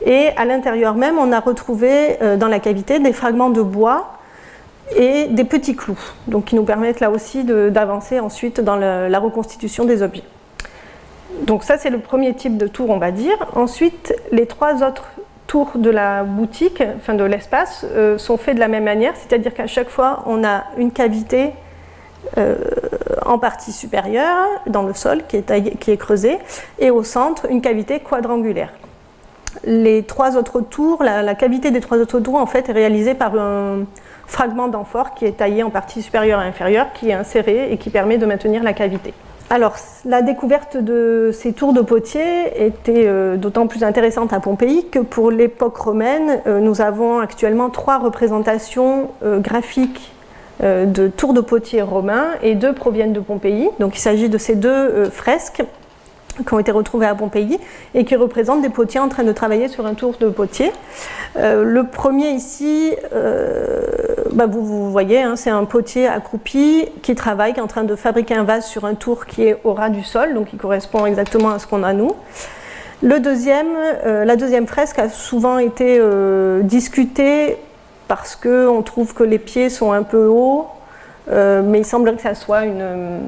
Et 0.06 0.30
à 0.36 0.46
l'intérieur 0.46 0.96
même, 0.96 1.18
on 1.18 1.32
a 1.32 1.40
retrouvé 1.40 2.22
euh, 2.22 2.38
dans 2.38 2.48
la 2.48 2.60
cavité 2.60 3.00
des 3.00 3.14
fragments 3.14 3.50
de 3.50 3.62
bois 3.62 4.18
et 4.96 5.28
des 5.28 5.46
petits 5.46 5.76
clous, 5.76 5.98
donc 6.28 6.46
qui 6.46 6.56
nous 6.56 6.64
permettent 6.64 7.00
là 7.00 7.10
aussi 7.10 7.44
d'avancer 7.44 8.20
ensuite 8.20 8.62
dans 8.62 8.76
la 8.76 9.20
reconstitution 9.20 9.84
des 9.84 10.04
objets. 10.04 10.24
Donc 11.44 11.64
ça, 11.64 11.78
c'est 11.78 11.90
le 11.90 12.00
premier 12.00 12.34
type 12.34 12.58
de 12.58 12.68
tour, 12.68 12.90
on 12.90 12.98
va 12.98 13.12
dire. 13.12 13.38
Ensuite, 13.56 14.16
les 14.32 14.46
trois 14.46 14.84
autres 14.84 15.08
tours 15.48 15.72
de 15.76 15.90
la 15.90 16.24
boutique, 16.24 16.82
enfin 16.98 17.14
de 17.14 17.24
l'espace, 17.24 17.86
euh, 17.92 18.18
sont 18.18 18.38
faits 18.38 18.56
de 18.56 18.60
la 18.60 18.68
même 18.68 18.86
manière, 18.86 19.14
c'est-à-dire 19.16 19.54
qu'à 19.54 19.68
chaque 19.68 19.90
fois, 19.90 20.24
on 20.26 20.44
a 20.44 20.64
une 20.78 20.92
cavité 20.92 21.52
euh, 22.38 22.56
en 23.26 23.38
partie 23.38 23.72
supérieure 23.72 24.48
dans 24.66 24.84
le 24.84 24.94
sol 24.94 25.22
qui 25.28 25.38
est, 25.38 25.78
qui 25.80 25.92
est 25.92 25.98
creusée, 25.98 26.40
et 26.80 26.90
au 26.90 27.04
centre, 27.04 27.46
une 27.50 27.62
cavité 27.62 28.00
quadrangulaire 28.00 28.72
les 29.64 30.04
trois 30.04 30.38
autres 30.38 30.62
tours, 30.62 31.04
la, 31.04 31.36
cavité 31.36 31.72
des 31.72 31.82
trois 31.82 31.98
autres 31.98 32.20
tours 32.20 32.36
en 32.36 32.46
fait 32.46 32.70
est 32.70 32.74
réalisée 32.74 33.14
par 33.14 33.36
un 33.36 33.86
fragment 34.28 34.68
d'amphore 34.68 35.14
qui 35.14 35.26
est 35.26 35.38
taillé 35.38 35.64
en 35.64 35.70
partie 35.70 36.02
supérieure 36.02 36.42
et 36.42 36.46
inférieure, 36.46 36.88
qui 36.94 37.10
est 37.10 37.14
inséré 37.14 37.72
et 37.72 37.78
qui 37.78 37.90
permet 37.90 38.18
de 38.18 38.26
maintenir 38.26 38.64
la 38.64 38.74
cavité. 38.74 39.14
Alors, 39.52 39.76
la 40.06 40.24
découverte 40.24 40.76
de 40.76 41.30
ces 41.32 41.54
tours 41.54 41.74
de 41.74 41.82
potier 41.82 42.66
était 42.66 43.06
euh, 43.06 43.38
d'autant 43.38 43.68
plus 43.68 43.84
intéressante 43.84 44.34
à 44.34 44.40
Pompéi 44.40 44.88
que 44.90 44.98
pour 44.98 45.30
l'époque 45.30 45.78
romaine, 45.78 46.42
euh, 46.48 46.60
nous 46.60 46.82
avons 46.82 47.20
actuellement 47.20 47.70
trois 47.70 48.00
représentations 48.00 49.12
euh, 49.24 49.40
graphiques 49.40 50.12
de 50.62 51.10
tours 51.10 51.34
de 51.34 51.42
potier 51.42 51.82
romains 51.82 52.28
et 52.42 52.56
deux 52.56 52.72
proviennent 52.72 53.12
de 53.12 53.20
Pompéi. 53.20 53.68
Donc, 53.82 53.98
il 53.98 54.00
s'agit 54.00 54.30
de 54.30 54.38
ces 54.38 54.56
deux 54.56 55.10
fresques 55.10 55.62
qui 56.44 56.54
ont 56.54 56.60
été 56.60 56.72
retrouvés 56.72 57.06
à 57.06 57.16
Pompéi 57.16 57.60
et 57.94 58.06
qui 58.06 58.16
représentent 58.16 58.62
des 58.62 58.70
potiers 58.70 59.00
en 59.00 59.10
train 59.10 59.24
de 59.24 59.32
travailler 59.32 59.68
sur 59.68 59.86
un 59.86 59.94
tour 59.94 60.16
de 60.20 60.30
potier. 60.30 60.72
Euh, 61.38 61.64
le 61.64 61.86
premier 61.86 62.30
ici, 62.30 62.94
euh, 63.14 63.82
bah 64.32 64.46
vous, 64.46 64.92
voyez, 64.92 65.22
hein, 65.22 65.36
c'est 65.36 65.50
un 65.50 65.66
potier 65.66 66.08
accroupi 66.08 66.86
qui 67.02 67.16
travaille, 67.16 67.54
qui 67.54 67.60
est 67.60 67.64
en 67.64 67.68
train 67.68 67.84
de 67.84 67.96
fabriquer 67.96 68.36
un 68.36 68.44
vase 68.44 68.66
sur 68.66 68.86
un 68.86 68.96
tour 68.96 69.26
qui 69.26 69.44
est 69.44 69.60
au 69.64 69.74
ras 69.74 69.90
du 69.90 70.04
sol, 70.04 70.34
donc 70.34 70.48
qui 70.48 70.58
correspond 70.58 71.06
exactement 71.06 71.52
à 71.52 71.60
ce 71.60 71.68
qu'on 71.68 71.84
a 71.84 71.94
nous. 71.94 72.12
Le 73.04 73.20
deuxième, 73.20 73.68
euh, 74.06 74.26
la 74.26 74.36
deuxième 74.36 74.68
fresque 74.68 75.00
a 75.00 75.10
souvent 75.10 75.58
été 75.58 76.02
discutée 76.64 77.58
parce 78.08 78.36
qu'on 78.36 78.82
trouve 78.84 79.14
que 79.14 79.24
les 79.24 79.40
pieds 79.40 79.70
sont 79.70 79.92
un 79.92 80.04
peu 80.04 80.28
hauts, 80.28 80.68
mais 81.30 81.80
il 81.80 81.86
semblerait 81.86 82.16
que 82.16 82.22
ça 82.22 82.36
soit 82.36 82.66
une 82.66 83.20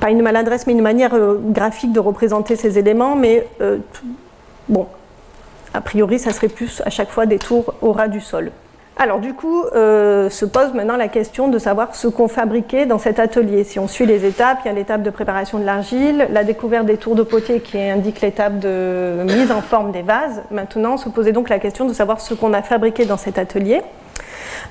pas 0.00 0.10
une 0.10 0.22
maladresse, 0.22 0.66
mais 0.66 0.72
une 0.72 0.82
manière 0.82 1.14
euh, 1.14 1.38
graphique 1.40 1.92
de 1.92 2.00
représenter 2.00 2.56
ces 2.56 2.78
éléments. 2.78 3.14
Mais 3.14 3.46
euh, 3.60 3.78
bon, 4.68 4.86
a 5.74 5.80
priori, 5.80 6.18
ça 6.18 6.32
serait 6.32 6.48
plus 6.48 6.82
à 6.84 6.90
chaque 6.90 7.10
fois 7.10 7.26
des 7.26 7.38
tours 7.38 7.74
au 7.82 7.92
ras 7.92 8.08
du 8.08 8.20
sol. 8.20 8.50
Alors 8.96 9.18
du 9.18 9.32
coup, 9.32 9.64
euh, 9.74 10.28
se 10.28 10.44
pose 10.44 10.74
maintenant 10.74 10.98
la 10.98 11.08
question 11.08 11.48
de 11.48 11.58
savoir 11.58 11.94
ce 11.94 12.06
qu'on 12.06 12.28
fabriquait 12.28 12.84
dans 12.84 12.98
cet 12.98 13.18
atelier. 13.18 13.64
Si 13.64 13.78
on 13.78 13.88
suit 13.88 14.04
les 14.04 14.26
étapes, 14.26 14.58
il 14.64 14.68
y 14.68 14.70
a 14.70 14.74
l'étape 14.74 15.02
de 15.02 15.08
préparation 15.08 15.58
de 15.58 15.64
l'argile, 15.64 16.28
la 16.30 16.44
découverte 16.44 16.84
des 16.84 16.98
tours 16.98 17.14
de 17.14 17.22
potier 17.22 17.60
qui 17.60 17.78
indique 17.78 18.20
l'étape 18.20 18.58
de 18.58 19.22
mise 19.24 19.52
en 19.52 19.62
forme 19.62 19.90
des 19.90 20.02
vases. 20.02 20.42
Maintenant, 20.50 20.98
se 20.98 21.08
posait 21.08 21.32
donc 21.32 21.48
la 21.48 21.58
question 21.58 21.86
de 21.86 21.94
savoir 21.94 22.20
ce 22.20 22.34
qu'on 22.34 22.52
a 22.52 22.60
fabriqué 22.60 23.06
dans 23.06 23.16
cet 23.16 23.38
atelier. 23.38 23.80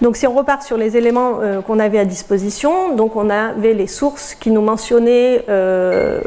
Donc 0.02 0.16
si 0.16 0.26
on 0.28 0.34
repart 0.34 0.64
sur 0.64 0.78
les 0.78 0.96
éléments 0.96 1.40
euh, 1.42 1.62
qu'on 1.62 1.80
avait 1.80 2.00
à 2.00 2.06
disposition, 2.06 2.96
donc 2.96 3.16
on 3.16 3.30
avait 3.30 3.74
les 3.74 3.88
sources 3.88 4.34
qui 4.36 4.50
nous 4.50 4.62
mentionnaient 4.62 5.44
euh, 5.50 6.22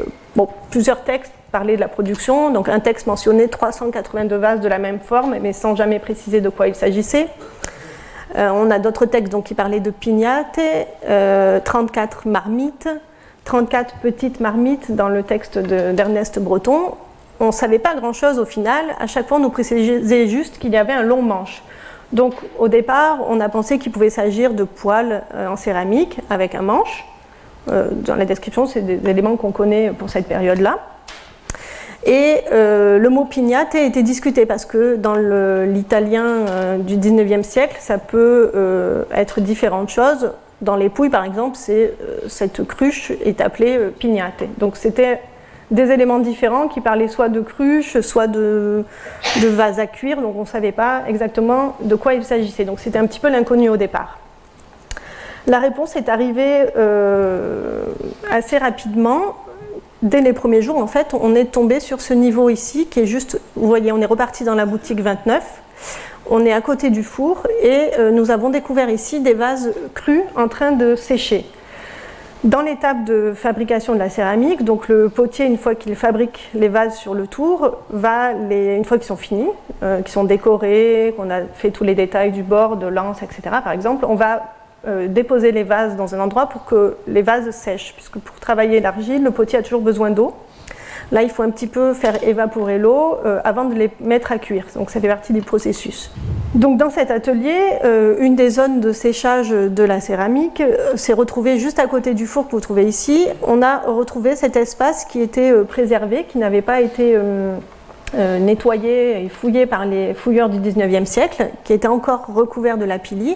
plusieurs 0.69 1.03
textes 1.03 1.33
parlaient 1.51 1.75
de 1.75 1.81
la 1.81 1.87
production. 1.87 2.51
Donc 2.51 2.69
un 2.69 2.79
texte 2.79 3.07
mentionnait 3.07 3.47
382 3.47 4.35
vases 4.35 4.59
de 4.59 4.67
la 4.67 4.79
même 4.79 4.99
forme, 4.99 5.37
mais 5.41 5.53
sans 5.53 5.75
jamais 5.75 5.99
préciser 5.99 6.41
de 6.41 6.49
quoi 6.49 6.67
il 6.67 6.75
s'agissait. 6.75 7.27
Euh, 8.35 8.49
on 8.53 8.71
a 8.71 8.79
d'autres 8.79 9.05
textes 9.05 9.31
donc, 9.31 9.45
qui 9.45 9.53
parlaient 9.53 9.79
de 9.79 9.91
pignate, 9.91 10.59
34 11.63 12.27
marmites, 12.27 12.89
34 13.45 13.95
petites 14.01 14.39
marmites 14.39 14.95
dans 14.95 15.09
le 15.09 15.21
texte 15.21 15.59
d'Ernest 15.59 16.39
Breton. 16.39 16.95
On 17.39 17.47
ne 17.47 17.51
savait 17.51 17.79
pas 17.79 17.93
grand-chose 17.95 18.39
au 18.39 18.45
final. 18.45 18.85
À 18.99 19.05
chaque 19.05 19.27
fois, 19.27 19.37
on 19.37 19.41
nous 19.41 19.49
précisait 19.49 20.27
juste 20.27 20.57
qu'il 20.57 20.71
y 20.71 20.77
avait 20.77 20.93
un 20.93 21.03
long 21.03 21.21
manche. 21.21 21.61
Donc 22.11 22.35
au 22.59 22.67
départ, 22.67 23.19
on 23.27 23.39
a 23.39 23.49
pensé 23.49 23.79
qu'il 23.79 23.91
pouvait 23.91 24.09
s'agir 24.09 24.53
de 24.53 24.63
poils 24.63 25.23
euh, 25.33 25.47
en 25.47 25.55
céramique 25.55 26.19
avec 26.29 26.55
un 26.55 26.61
manche. 26.61 27.05
Euh, 27.71 27.89
dans 27.91 28.15
la 28.15 28.25
description, 28.25 28.65
c'est 28.65 28.81
des 28.81 29.09
éléments 29.09 29.35
qu'on 29.35 29.51
connaît 29.51 29.91
pour 29.91 30.09
cette 30.09 30.27
période-là. 30.27 30.79
Et 32.05 32.41
euh, 32.51 32.99
le 32.99 33.09
mot 33.09 33.23
pignate 33.25 33.75
a 33.75 33.81
été 33.81 34.03
discuté 34.03 34.45
parce 34.45 34.65
que 34.65 34.97
dans 34.97 35.15
l'italien 35.15 36.77
du 36.79 36.97
19e 36.97 37.43
siècle, 37.43 37.77
ça 37.79 37.97
peut 37.97 39.05
être 39.13 39.39
différentes 39.39 39.89
choses. 39.89 40.31
Dans 40.61 40.75
les 40.75 40.89
pouilles, 40.89 41.09
par 41.09 41.23
exemple, 41.23 41.57
cette 42.27 42.67
cruche 42.67 43.11
est 43.23 43.39
appelée 43.41 43.79
pignate. 43.99 44.43
Donc 44.57 44.75
c'était 44.75 45.21
des 45.73 45.91
éléments 45.91 46.19
différents 46.19 46.67
qui 46.67 46.81
parlaient 46.81 47.07
soit 47.07 47.29
de 47.29 47.41
cruches, 47.41 47.99
soit 48.01 48.27
de, 48.27 48.83
de 49.41 49.47
vases 49.47 49.79
à 49.79 49.87
cuire, 49.87 50.21
donc 50.21 50.35
on 50.37 50.41
ne 50.41 50.47
savait 50.47 50.71
pas 50.71 51.01
exactement 51.07 51.75
de 51.81 51.95
quoi 51.95 52.13
il 52.13 52.23
s'agissait. 52.23 52.63
Donc 52.63 52.79
c'était 52.79 52.99
un 52.99 53.07
petit 53.07 53.19
peu 53.19 53.29
l'inconnu 53.29 53.69
au 53.69 53.77
départ. 53.77 54.19
La 55.47 55.59
réponse 55.59 55.95
est 55.95 56.09
arrivée 56.09 56.65
euh, 56.77 57.85
assez 58.31 58.57
rapidement. 58.57 59.35
Dès 60.03 60.21
les 60.21 60.33
premiers 60.33 60.61
jours, 60.61 60.77
en 60.77 60.87
fait, 60.87 61.13
on 61.13 61.33
est 61.33 61.45
tombé 61.45 61.79
sur 61.79 62.01
ce 62.01 62.13
niveau 62.13 62.49
ici, 62.49 62.85
qui 62.85 62.99
est 62.99 63.05
juste, 63.05 63.41
vous 63.55 63.67
voyez, 63.67 63.91
on 63.91 63.99
est 63.99 64.05
reparti 64.05 64.43
dans 64.43 64.55
la 64.55 64.65
boutique 64.65 65.01
29. 65.01 65.43
On 66.29 66.45
est 66.45 66.53
à 66.53 66.61
côté 66.61 66.91
du 66.91 67.03
four 67.03 67.47
et 67.61 67.91
euh, 67.97 68.11
nous 68.11 68.29
avons 68.29 68.49
découvert 68.49 68.89
ici 68.89 69.21
des 69.21 69.33
vases 69.33 69.73
crus 69.95 70.21
en 70.35 70.47
train 70.47 70.71
de 70.71 70.95
sécher. 70.95 71.45
Dans 72.43 72.61
l'étape 72.61 73.05
de 73.05 73.31
fabrication 73.33 73.93
de 73.93 73.99
la 73.99 74.09
céramique, 74.09 74.65
donc 74.65 74.89
le 74.89 75.07
potier, 75.07 75.45
une 75.45 75.57
fois 75.57 75.75
qu'il 75.75 75.95
fabrique 75.95 76.49
les 76.53 76.67
vases 76.67 76.97
sur 76.97 77.13
le 77.13 77.25
tour, 77.25 77.77
va 77.89 78.31
une 78.33 78.83
fois 78.83 78.97
qu'ils 78.97 79.07
sont 79.07 79.15
finis, 79.15 79.47
euh, 79.81 80.01
qu'ils 80.01 80.11
sont 80.11 80.25
décorés, 80.25 81.13
qu'on 81.15 81.29
a 81.29 81.43
fait 81.53 81.71
tous 81.71 81.85
les 81.85 81.95
détails 81.95 82.33
du 82.33 82.43
bord, 82.43 82.75
de 82.75 82.85
l'anse, 82.85 83.23
etc. 83.23 83.41
Par 83.63 83.71
exemple, 83.71 84.03
on 84.05 84.15
va 84.15 84.43
euh, 84.85 85.07
déposer 85.07 85.53
les 85.53 85.63
vases 85.63 85.95
dans 85.95 86.15
un 86.15 86.19
endroit 86.19 86.47
pour 86.47 86.65
que 86.65 86.97
les 87.07 87.21
vases 87.21 87.49
sèchent, 87.51 87.93
puisque 87.95 88.19
pour 88.19 88.37
travailler 88.41 88.81
l'argile, 88.81 89.23
le 89.23 89.31
potier 89.31 89.59
a 89.59 89.63
toujours 89.63 89.81
besoin 89.81 90.09
d'eau. 90.09 90.33
Là, 91.11 91.23
il 91.23 91.29
faut 91.29 91.43
un 91.43 91.49
petit 91.49 91.67
peu 91.67 91.93
faire 91.93 92.23
évaporer 92.23 92.77
l'eau 92.77 93.17
euh, 93.25 93.39
avant 93.43 93.65
de 93.65 93.75
les 93.75 93.89
mettre 93.99 94.31
à 94.31 94.37
cuire. 94.37 94.65
Donc, 94.75 94.89
ça 94.89 94.99
fait 94.99 95.07
partie 95.07 95.33
du 95.33 95.41
processus. 95.41 96.11
Donc, 96.55 96.77
dans 96.77 96.89
cet 96.89 97.11
atelier, 97.11 97.57
euh, 97.83 98.15
une 98.19 98.35
des 98.35 98.49
zones 98.49 98.79
de 98.79 98.91
séchage 98.91 99.49
de 99.49 99.83
la 99.83 99.99
céramique 99.99 100.61
euh, 100.61 100.95
s'est 100.95 101.13
retrouvée 101.13 101.59
juste 101.59 101.79
à 101.79 101.87
côté 101.87 102.13
du 102.13 102.25
four 102.25 102.47
que 102.47 102.51
vous 102.51 102.61
trouvez 102.61 102.85
ici. 102.85 103.27
On 103.41 103.61
a 103.61 103.79
retrouvé 103.79 104.35
cet 104.35 104.55
espace 104.55 105.05
qui 105.05 105.21
était 105.21 105.51
préservé, 105.67 106.25
qui 106.27 106.37
n'avait 106.37 106.61
pas 106.61 106.81
été 106.81 107.17
nettoyé 108.15 109.25
et 109.25 109.29
fouillé 109.29 109.65
par 109.65 109.85
les 109.85 110.13
fouilleurs 110.13 110.47
du 110.47 110.59
19e 110.59 111.05
siècle, 111.05 111.47
qui 111.63 111.73
était 111.73 111.87
encore 111.87 112.27
recouvert 112.27 112.77
de 112.77 112.85
lapilli. 112.85 113.35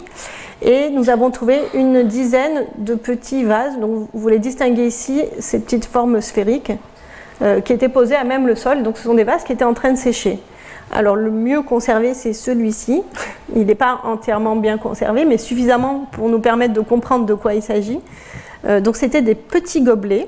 Et 0.61 0.89
nous 0.91 1.09
avons 1.09 1.31
trouvé 1.31 1.59
une 1.73 2.03
dizaine 2.03 2.65
de 2.77 2.93
petits 2.93 3.43
vases. 3.43 3.79
Donc, 3.79 4.07
vous 4.13 4.27
les 4.27 4.39
distinguez 4.39 4.85
ici, 4.85 5.23
ces 5.39 5.59
petites 5.59 5.85
formes 5.85 6.21
sphériques 6.21 6.71
euh, 7.43 7.61
qui 7.61 7.71
étaient 7.71 7.89
posés 7.89 8.15
à 8.15 8.23
même 8.23 8.47
le 8.47 8.55
sol. 8.55 8.81
Donc 8.81 8.97
ce 8.97 9.03
sont 9.03 9.13
des 9.13 9.23
vases 9.23 9.43
qui 9.43 9.53
étaient 9.53 9.63
en 9.63 9.75
train 9.75 9.91
de 9.91 9.97
sécher. 9.97 10.39
Alors 10.91 11.15
le 11.15 11.29
mieux 11.29 11.61
conservé, 11.61 12.13
c'est 12.15 12.33
celui-ci. 12.33 13.03
Il 13.55 13.67
n'est 13.67 13.75
pas 13.75 14.01
entièrement 14.03 14.55
bien 14.55 14.79
conservé, 14.79 15.23
mais 15.23 15.37
suffisamment 15.37 16.07
pour 16.11 16.29
nous 16.29 16.39
permettre 16.39 16.73
de 16.73 16.81
comprendre 16.81 17.25
de 17.25 17.35
quoi 17.35 17.53
il 17.53 17.61
s'agit. 17.61 17.99
Euh, 18.65 18.79
donc 18.79 18.95
c'était 18.95 19.21
des 19.21 19.35
petits 19.35 19.81
gobelets. 19.81 20.27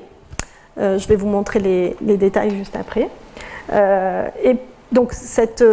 Euh, 0.78 0.98
je 0.98 1.08
vais 1.08 1.16
vous 1.16 1.26
montrer 1.26 1.58
les, 1.58 1.96
détails 2.16 2.56
juste 2.56 2.76
après. 2.76 3.08
et 4.44 4.56
donc 4.92 5.12
cette, 5.12 5.64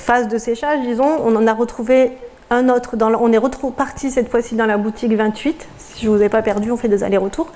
phase 0.00 0.28
de 0.28 0.38
séchage, 0.38 0.80
disons, 0.80 1.18
on 1.24 1.36
en 1.36 1.46
a 1.46 1.52
retrouvé 1.52 2.12
un 2.50 2.68
autre. 2.68 2.96
On 3.00 3.32
est 3.32 3.38
reparti 3.38 4.10
cette 4.10 4.30
fois-ci 4.30 4.54
dans 4.54 4.66
la 4.66 4.78
boutique 4.78 5.12
28 5.12 5.66
si 5.96 6.04
je 6.04 6.10
ne 6.10 6.16
vous 6.16 6.22
ai 6.22 6.28
pas 6.28 6.42
perdu, 6.42 6.70
on 6.70 6.76
fait 6.76 6.88
des 6.88 7.02
allers-retours. 7.02 7.48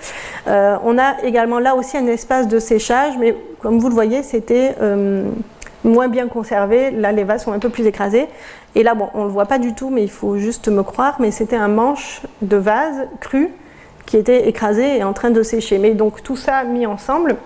Euh, 0.48 0.76
on 0.82 0.96
a 0.96 1.22
également 1.22 1.58
là 1.58 1.74
aussi 1.74 1.98
un 1.98 2.06
espace 2.06 2.48
de 2.48 2.58
séchage, 2.58 3.14
mais 3.18 3.36
comme 3.60 3.78
vous 3.78 3.88
le 3.88 3.94
voyez, 3.94 4.22
c'était 4.22 4.74
euh, 4.80 5.24
moins 5.84 6.08
bien 6.08 6.26
conservé. 6.26 6.90
Là, 6.90 7.12
les 7.12 7.24
vases 7.24 7.44
sont 7.44 7.52
un 7.52 7.58
peu 7.58 7.68
plus 7.68 7.86
écrasés. 7.86 8.28
Et 8.74 8.82
là, 8.82 8.94
bon, 8.94 9.10
on 9.12 9.20
ne 9.20 9.24
le 9.24 9.30
voit 9.30 9.44
pas 9.44 9.58
du 9.58 9.74
tout, 9.74 9.90
mais 9.90 10.02
il 10.02 10.10
faut 10.10 10.38
juste 10.38 10.68
me 10.68 10.82
croire, 10.82 11.16
mais 11.20 11.30
c'était 11.30 11.56
un 11.56 11.68
manche 11.68 12.22
de 12.40 12.56
vase 12.56 13.08
cru 13.20 13.50
qui 14.06 14.16
était 14.16 14.48
écrasé 14.48 14.96
et 14.96 15.04
en 15.04 15.12
train 15.12 15.30
de 15.30 15.42
sécher. 15.42 15.76
Mais 15.76 15.90
donc 15.90 16.22
tout 16.22 16.36
ça 16.36 16.64
mis 16.64 16.86
ensemble, 16.86 17.36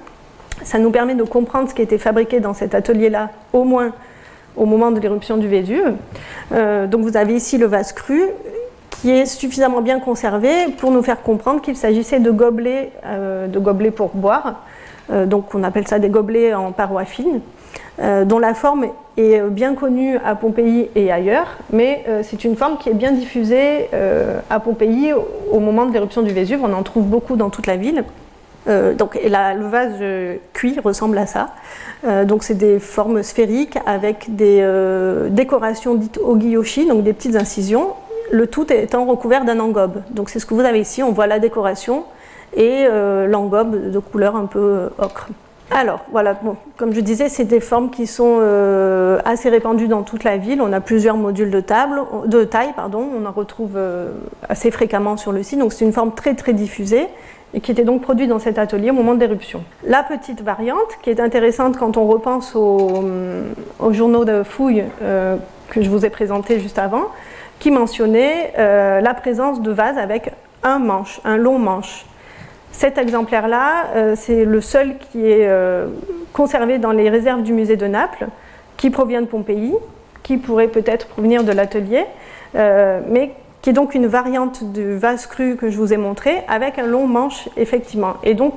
ça 0.62 0.78
nous 0.78 0.90
permet 0.90 1.16
de 1.16 1.24
comprendre 1.24 1.68
ce 1.68 1.74
qui 1.74 1.82
était 1.82 1.98
fabriqué 1.98 2.38
dans 2.38 2.54
cet 2.54 2.72
atelier-là, 2.72 3.30
au 3.52 3.64
moins 3.64 3.92
au 4.56 4.66
moment 4.66 4.92
de 4.92 5.00
l'éruption 5.00 5.38
du 5.38 5.48
Vésuve. 5.48 5.94
Euh, 6.52 6.86
donc 6.86 7.00
vous 7.00 7.16
avez 7.16 7.34
ici 7.34 7.58
le 7.58 7.66
vase 7.66 7.92
cru, 7.92 8.22
qui 9.00 9.10
est 9.10 9.26
suffisamment 9.26 9.80
bien 9.80 10.00
conservé 10.00 10.68
pour 10.78 10.90
nous 10.90 11.02
faire 11.02 11.22
comprendre 11.22 11.60
qu'il 11.60 11.76
s'agissait 11.76 12.20
de 12.20 12.30
gobelets, 12.30 12.90
euh, 13.04 13.46
pour 13.94 14.10
boire. 14.14 14.62
Euh, 15.12 15.26
donc 15.26 15.54
on 15.54 15.62
appelle 15.62 15.86
ça 15.86 15.98
des 15.98 16.08
gobelets 16.08 16.54
en 16.54 16.72
parois 16.72 17.04
fines, 17.04 17.40
euh, 18.00 18.24
dont 18.24 18.38
la 18.38 18.54
forme 18.54 18.86
est 19.16 19.40
bien 19.50 19.74
connue 19.74 20.16
à 20.24 20.34
Pompéi 20.34 20.88
et 20.96 21.12
ailleurs, 21.12 21.58
mais 21.72 22.04
c'est 22.22 22.42
une 22.42 22.56
forme 22.56 22.78
qui 22.78 22.88
est 22.88 22.94
bien 22.94 23.12
diffusée 23.12 23.88
à 24.50 24.58
Pompéi 24.58 25.12
au, 25.52 25.60
moment 25.60 25.86
de 25.86 25.92
l'éruption 25.92 26.22
du 26.22 26.32
Vésuve. 26.32 26.60
On 26.64 26.72
en 26.72 26.82
trouve 26.82 27.04
beaucoup 27.04 27.36
dans 27.36 27.48
toute 27.48 27.68
la 27.68 27.76
ville. 27.76 28.02
donc, 28.66 29.16
et 29.22 29.28
le 29.28 29.68
vase 29.68 30.02
cuit 30.52 30.80
ressemble 30.82 31.16
à 31.16 31.26
ça. 31.26 31.50
donc, 32.24 32.42
c'est 32.42 32.58
des 32.58 32.80
formes 32.80 33.22
sphériques 33.22 33.78
avec 33.86 34.34
des 34.34 34.68
décorations 35.30 35.94
dites 35.94 36.18
ogiyoshi, 36.18 36.88
donc 36.88 37.04
des 37.04 37.12
petites 37.12 37.36
incisions, 37.36 37.90
le 38.30 38.46
tout 38.46 38.72
étant 38.72 39.04
recouvert 39.04 39.44
d'un 39.44 39.60
engobe. 39.60 40.02
Donc 40.10 40.30
c'est 40.30 40.38
ce 40.38 40.46
que 40.46 40.54
vous 40.54 40.60
avez 40.60 40.80
ici, 40.80 41.02
on 41.02 41.12
voit 41.12 41.26
la 41.26 41.38
décoration 41.38 42.04
et 42.56 42.86
euh, 42.86 43.26
l'engobe 43.26 43.90
de 43.90 43.98
couleur 43.98 44.36
un 44.36 44.46
peu 44.46 44.58
euh, 44.58 44.88
ocre. 44.98 45.28
Alors 45.70 46.00
voilà, 46.12 46.38
comme 46.76 46.92
je 46.92 47.00
disais, 47.00 47.28
c'est 47.28 47.46
des 47.46 47.58
formes 47.58 47.90
qui 47.90 48.06
sont 48.06 48.38
euh, 48.40 49.18
assez 49.24 49.48
répandues 49.48 49.88
dans 49.88 50.02
toute 50.02 50.22
la 50.22 50.36
ville. 50.36 50.60
On 50.60 50.72
a 50.72 50.80
plusieurs 50.80 51.16
modules 51.16 51.50
de, 51.50 51.60
table, 51.60 52.02
de 52.26 52.44
taille, 52.44 52.72
pardon. 52.76 53.08
on 53.18 53.24
en 53.24 53.32
retrouve 53.32 53.78
assez 54.48 54.70
fréquemment 54.70 55.16
sur 55.16 55.32
le 55.32 55.42
site. 55.42 55.58
Donc 55.58 55.72
c'est 55.72 55.84
une 55.84 55.92
forme 55.92 56.14
très 56.14 56.34
très 56.34 56.52
diffusée 56.52 57.08
et 57.54 57.60
qui 57.60 57.72
était 57.72 57.84
donc 57.84 58.02
produite 58.02 58.28
dans 58.28 58.38
cet 58.38 58.58
atelier 58.58 58.90
au 58.90 58.94
moment 58.94 59.14
de 59.14 59.20
l'éruption. 59.20 59.64
La 59.86 60.02
petite 60.02 60.42
variante, 60.42 60.98
qui 61.02 61.10
est 61.10 61.18
intéressante 61.18 61.78
quand 61.78 61.96
on 61.96 62.06
repense 62.06 62.54
aux, 62.54 63.02
aux 63.80 63.92
journaux 63.92 64.26
de 64.26 64.42
fouilles 64.42 64.84
que 65.70 65.82
je 65.82 65.88
vous 65.88 66.04
ai 66.04 66.10
présentés 66.10 66.60
juste 66.60 66.78
avant, 66.78 67.06
qui 67.64 67.70
mentionnait 67.70 68.52
euh, 68.58 69.00
la 69.00 69.14
présence 69.14 69.62
de 69.62 69.70
vases 69.70 69.96
avec 69.96 70.32
un 70.64 70.78
manche, 70.78 71.18
un 71.24 71.38
long 71.38 71.58
manche. 71.58 72.04
Cet 72.72 72.98
exemplaire-là, 72.98 73.86
euh, 73.96 74.14
c'est 74.18 74.44
le 74.44 74.60
seul 74.60 74.98
qui 74.98 75.26
est 75.26 75.48
euh, 75.48 75.86
conservé 76.34 76.76
dans 76.76 76.92
les 76.92 77.08
réserves 77.08 77.42
du 77.42 77.54
musée 77.54 77.78
de 77.78 77.86
Naples, 77.86 78.26
qui 78.76 78.90
provient 78.90 79.22
de 79.22 79.26
Pompéi, 79.26 79.72
qui 80.22 80.36
pourrait 80.36 80.68
peut-être 80.68 81.06
provenir 81.06 81.42
de 81.42 81.52
l'atelier, 81.52 82.04
mais 82.54 83.32
qui 83.62 83.70
est 83.70 83.72
donc 83.72 83.94
une 83.94 84.08
variante 84.08 84.62
du 84.72 84.98
vase 84.98 85.26
cru 85.26 85.56
que 85.56 85.70
je 85.70 85.78
vous 85.78 85.94
ai 85.94 85.96
montré, 85.96 86.42
avec 86.48 86.78
un 86.78 86.86
long 86.86 87.06
manche, 87.06 87.48
effectivement. 87.56 88.16
Et 88.24 88.34
donc, 88.34 88.56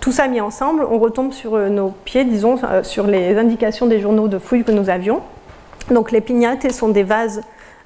tout 0.00 0.10
ça 0.10 0.26
mis 0.26 0.40
ensemble, 0.40 0.86
on 0.90 0.98
retombe 0.98 1.32
sur 1.32 1.58
nos 1.58 1.88
pieds, 2.06 2.24
disons, 2.24 2.58
sur 2.82 3.06
les 3.06 3.36
indications 3.36 3.86
des 3.86 4.00
journaux 4.00 4.28
de 4.28 4.38
fouilles 4.38 4.64
que 4.64 4.72
nous 4.72 4.88
avions. 4.88 5.20
Donc, 5.90 6.12
les 6.12 6.22
pignates 6.22 6.72
sont 6.72 6.88
des 6.88 7.02
vases 7.02 7.42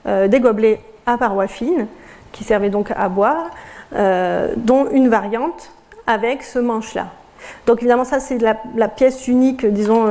des 0.06 0.40
gobelets 0.40 0.80
à 1.06 1.18
parois 1.18 1.48
fines 1.48 1.86
qui 2.32 2.44
servaient 2.44 2.70
donc 2.70 2.92
à 2.94 3.08
boire, 3.08 3.50
euh, 3.94 4.48
dont 4.56 4.88
une 4.90 5.08
variante 5.08 5.70
avec 6.06 6.42
ce 6.42 6.58
manche-là. 6.58 7.08
Donc 7.66 7.78
évidemment, 7.78 8.04
ça 8.04 8.20
c'est 8.20 8.38
la, 8.38 8.88
pièce 8.88 9.28
unique, 9.28 9.66
disons, 9.66 10.04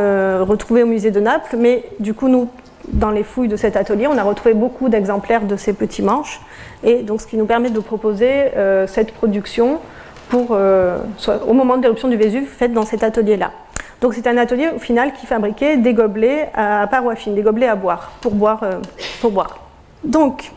retrouvée 0.45 0.83
au 0.83 0.87
musée 0.87 1.11
de 1.11 1.19
Naples, 1.19 1.57
mais 1.57 1.83
du 1.99 2.13
coup, 2.13 2.27
nous, 2.27 2.47
dans 2.87 3.11
les 3.11 3.23
fouilles 3.23 3.47
de 3.47 3.57
cet 3.57 3.75
atelier, 3.75 4.07
on 4.07 4.17
a 4.17 4.23
retrouvé 4.23 4.53
beaucoup 4.53 4.89
d'exemplaires 4.89 5.43
de 5.43 5.55
ces 5.55 5.73
petits 5.73 6.01
manches, 6.01 6.39
et 6.83 7.03
donc 7.03 7.21
ce 7.21 7.27
qui 7.27 7.37
nous 7.37 7.45
permet 7.45 7.69
de 7.69 7.79
proposer 7.79 8.51
cette 8.87 9.11
production 9.11 9.79
pour, 10.29 10.51
au 10.51 11.53
moment 11.53 11.77
de 11.77 11.81
l'éruption 11.81 12.07
du 12.07 12.15
Vésuve 12.15 12.47
faite 12.47 12.73
dans 12.73 12.85
cet 12.85 13.03
atelier-là. 13.03 13.51
Donc 14.01 14.13
c'est 14.13 14.27
un 14.27 14.37
atelier 14.37 14.69
au 14.75 14.79
final 14.79 15.13
qui 15.13 15.25
fabriquait 15.25 15.77
des 15.77 15.93
gobelets 15.93 16.49
à 16.53 16.85
parois 16.87 17.15
fines, 17.15 17.35
des 17.35 17.41
gobelets 17.41 17.67
à 17.67 17.75
boire, 17.75 18.11
pour 18.21 18.33
boire. 18.33 18.61
Euh, 18.63 18.79
pour 19.21 19.31
boire. 19.31 19.64
Donc 20.05 20.51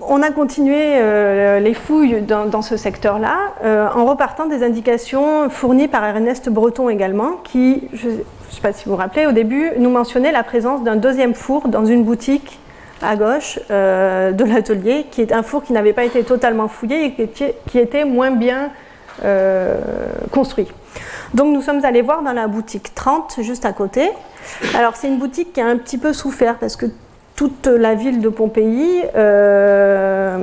on 0.00 0.22
a 0.22 0.30
continué 0.30 0.96
euh, 0.96 1.60
les 1.60 1.74
fouilles 1.74 2.22
dans, 2.22 2.62
ce 2.62 2.76
secteur-là 2.76 3.38
euh, 3.64 3.86
en 3.94 4.04
repartant 4.04 4.46
des 4.46 4.62
indications 4.62 5.48
fournies 5.48 5.88
par 5.88 6.04
Ernest 6.04 6.48
Breton 6.48 6.88
également, 6.88 7.32
qui, 7.44 7.88
je 7.92 8.08
ne 8.08 8.16
sais 8.50 8.60
pas 8.60 8.72
si 8.72 8.84
vous 8.84 8.92
vous 8.92 8.96
rappelez, 8.96 9.26
au 9.26 9.32
début 9.32 9.70
nous 9.78 9.90
mentionnait 9.90 10.32
la 10.32 10.42
présence 10.42 10.82
d'un 10.82 10.96
deuxième 10.96 11.34
four 11.34 11.68
dans 11.68 11.86
une 11.86 12.04
boutique 12.04 12.58
à 13.02 13.16
gauche 13.16 13.58
de 13.68 14.44
l'atelier, 14.44 15.06
qui 15.10 15.20
est 15.20 15.32
un 15.32 15.42
four 15.42 15.62
qui 15.62 15.72
n'avait 15.74 15.92
pas 15.92 16.04
été 16.04 16.22
totalement 16.22 16.68
fouillé 16.68 17.14
et 17.18 17.28
qui 17.66 17.78
était 17.78 18.04
moins 18.04 18.30
bien 18.30 18.70
construit. 20.30 20.68
Donc 21.34 21.52
nous 21.52 21.60
sommes 21.60 21.84
allés 21.84 22.02
voir 22.02 22.22
dans 22.22 22.32
la 22.32 22.46
boutique 22.46 22.94
30 22.94 23.40
juste 23.40 23.66
à 23.66 23.72
côté. 23.72 24.10
Alors 24.74 24.96
c'est 24.96 25.08
une 25.08 25.18
boutique 25.18 25.52
qui 25.52 25.60
a 25.60 25.66
un 25.66 25.76
petit 25.76 25.98
peu 25.98 26.12
souffert 26.12 26.58
parce 26.58 26.76
que 26.76 26.86
toute 27.36 27.66
la 27.66 27.94
ville 27.94 28.20
de 28.20 28.28
Pompéi, 28.28 29.02
euh, 29.16 30.38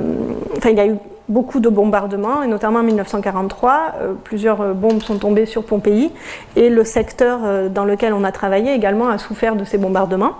il 0.64 0.76
y 0.76 0.80
a 0.80 0.86
eu 0.86 0.96
beaucoup 1.28 1.60
de 1.60 1.68
bombardements 1.68 2.42
et 2.42 2.46
notamment 2.46 2.80
en 2.80 2.82
1943, 2.82 3.94
euh, 4.00 4.12
plusieurs 4.22 4.74
bombes 4.74 5.02
sont 5.02 5.18
tombées 5.18 5.46
sur 5.46 5.64
Pompéi 5.64 6.10
et 6.56 6.68
le 6.68 6.84
secteur 6.84 7.40
euh, 7.44 7.68
dans 7.68 7.84
lequel 7.84 8.12
on 8.12 8.24
a 8.24 8.32
travaillé 8.32 8.74
également 8.74 9.08
a 9.08 9.18
souffert 9.18 9.56
de 9.56 9.64
ces 9.64 9.78
bombardements. 9.78 10.34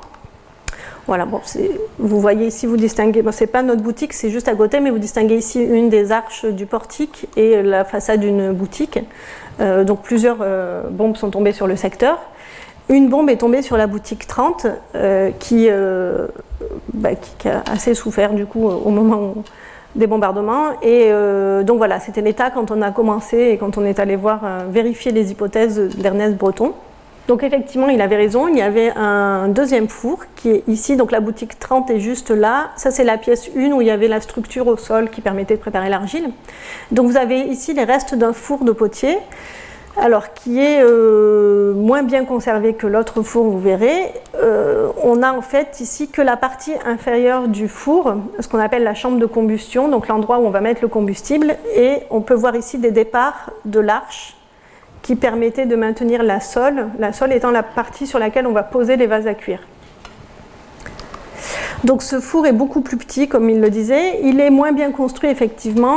Voilà, 1.08 1.24
bon, 1.24 1.40
vous 1.98 2.20
voyez 2.20 2.46
ici, 2.46 2.66
vous 2.66 2.76
distinguez, 2.76 3.22
bon, 3.22 3.32
c'est 3.32 3.48
pas 3.48 3.62
notre 3.62 3.82
boutique, 3.82 4.12
c'est 4.12 4.30
juste 4.30 4.46
à 4.46 4.54
côté, 4.54 4.78
mais 4.78 4.90
vous 4.90 5.00
distinguez 5.00 5.34
ici 5.34 5.60
une 5.60 5.88
des 5.88 6.12
arches 6.12 6.44
du 6.44 6.64
portique 6.64 7.26
et 7.36 7.60
la 7.60 7.84
façade 7.84 8.20
d'une 8.20 8.52
boutique. 8.52 9.00
Euh, 9.60 9.84
donc 9.84 10.02
plusieurs 10.02 10.38
euh, 10.40 10.84
bombes 10.90 11.16
sont 11.16 11.30
tombées 11.30 11.52
sur 11.52 11.66
le 11.66 11.76
secteur. 11.76 12.18
Une 12.92 13.08
bombe 13.08 13.30
est 13.30 13.38
tombée 13.38 13.62
sur 13.62 13.76
la 13.76 13.86
boutique 13.86 14.26
30 14.26 14.66
euh, 14.94 15.30
qui, 15.38 15.68
bah, 16.92 17.14
qui, 17.14 17.48
a 17.48 17.62
assez 17.70 17.94
souffert 17.94 18.34
du 18.34 18.46
coup 18.46 18.68
au 18.68 18.90
moment 18.90 19.34
des 19.96 20.06
bombardements. 20.06 20.80
Et 20.82 21.10
donc 21.64 21.78
voilà, 21.78 22.00
c'était 22.00 22.20
l'état 22.20 22.50
quand 22.50 22.70
on 22.70 22.82
a 22.82 22.90
commencé 22.90 23.38
et 23.52 23.56
quand 23.56 23.78
on 23.78 23.84
est 23.84 23.98
allé 23.98 24.16
voir 24.16 24.40
vérifier 24.70 25.10
les 25.10 25.30
hypothèses 25.30 25.78
d'Ernest 25.96 26.36
Breton. 26.36 26.74
Donc 27.28 27.44
effectivement, 27.44 27.88
il 27.88 28.00
avait 28.00 28.16
raison, 28.16 28.48
il 28.48 28.58
y 28.58 28.62
avait 28.62 28.90
un 28.96 29.46
deuxième 29.48 29.88
four 29.88 30.24
qui 30.34 30.50
est 30.50 30.64
ici, 30.66 30.96
donc 30.96 31.12
la 31.12 31.20
boutique 31.20 31.58
30 31.58 31.88
est 31.90 32.00
juste 32.00 32.30
là. 32.30 32.70
Ça 32.76 32.90
c'est 32.90 33.04
la 33.04 33.16
pièce 33.16 33.48
1 33.56 33.70
où 33.72 33.80
il 33.80 33.86
y 33.86 33.90
avait 33.90 34.08
la 34.08 34.20
structure 34.20 34.66
au 34.66 34.76
sol 34.76 35.08
qui 35.08 35.20
permettait 35.20 35.54
de 35.54 35.60
préparer 35.60 35.88
l'argile. 35.88 36.30
Donc 36.90 37.06
vous 37.06 37.16
avez 37.16 37.38
ici 37.42 37.74
les 37.74 37.84
restes 37.84 38.16
d'un 38.16 38.32
four 38.32 38.64
de 38.64 38.72
potier, 38.72 39.18
alors 40.00 40.32
qui 40.32 40.58
est 40.58 40.82
euh, 40.82 41.74
moins 41.74 42.02
bien 42.02 42.24
conservé 42.24 42.74
que 42.74 42.86
l'autre 42.86 43.22
four, 43.22 43.44
vous 43.44 43.60
verrez. 43.60 44.12
Euh, 44.42 44.88
on 45.02 45.22
a 45.22 45.32
en 45.32 45.42
fait 45.42 45.80
ici 45.80 46.08
que 46.08 46.22
la 46.22 46.36
partie 46.36 46.72
inférieure 46.86 47.48
du 47.48 47.68
four, 47.68 48.14
ce 48.40 48.48
qu'on 48.48 48.58
appelle 48.58 48.84
la 48.84 48.94
chambre 48.94 49.18
de 49.18 49.26
combustion, 49.26 49.88
donc 49.88 50.08
l'endroit 50.08 50.38
où 50.38 50.46
on 50.46 50.50
va 50.50 50.60
mettre 50.60 50.82
le 50.82 50.88
combustible, 50.88 51.56
et 51.76 51.98
on 52.10 52.20
peut 52.20 52.34
voir 52.34 52.56
ici 52.56 52.78
des 52.78 52.90
départs 52.90 53.50
de 53.64 53.80
l'arche 53.80 54.36
qui 55.02 55.16
permettait 55.16 55.66
de 55.66 55.76
maintenir 55.76 56.22
la 56.22 56.40
sole, 56.40 56.86
la 56.98 57.12
sole 57.12 57.32
étant 57.32 57.50
la 57.50 57.62
partie 57.62 58.06
sur 58.06 58.18
laquelle 58.18 58.46
on 58.46 58.52
va 58.52 58.62
poser 58.62 58.96
les 58.96 59.06
vases 59.06 59.26
à 59.26 59.34
cuire. 59.34 59.60
Donc 61.84 62.02
ce 62.02 62.20
four 62.20 62.46
est 62.46 62.52
beaucoup 62.52 62.80
plus 62.80 62.96
petit, 62.96 63.26
comme 63.26 63.50
il 63.50 63.60
le 63.60 63.68
disait. 63.68 64.20
Il 64.22 64.40
est 64.40 64.50
moins 64.50 64.70
bien 64.70 64.92
construit, 64.92 65.28
effectivement. 65.28 65.96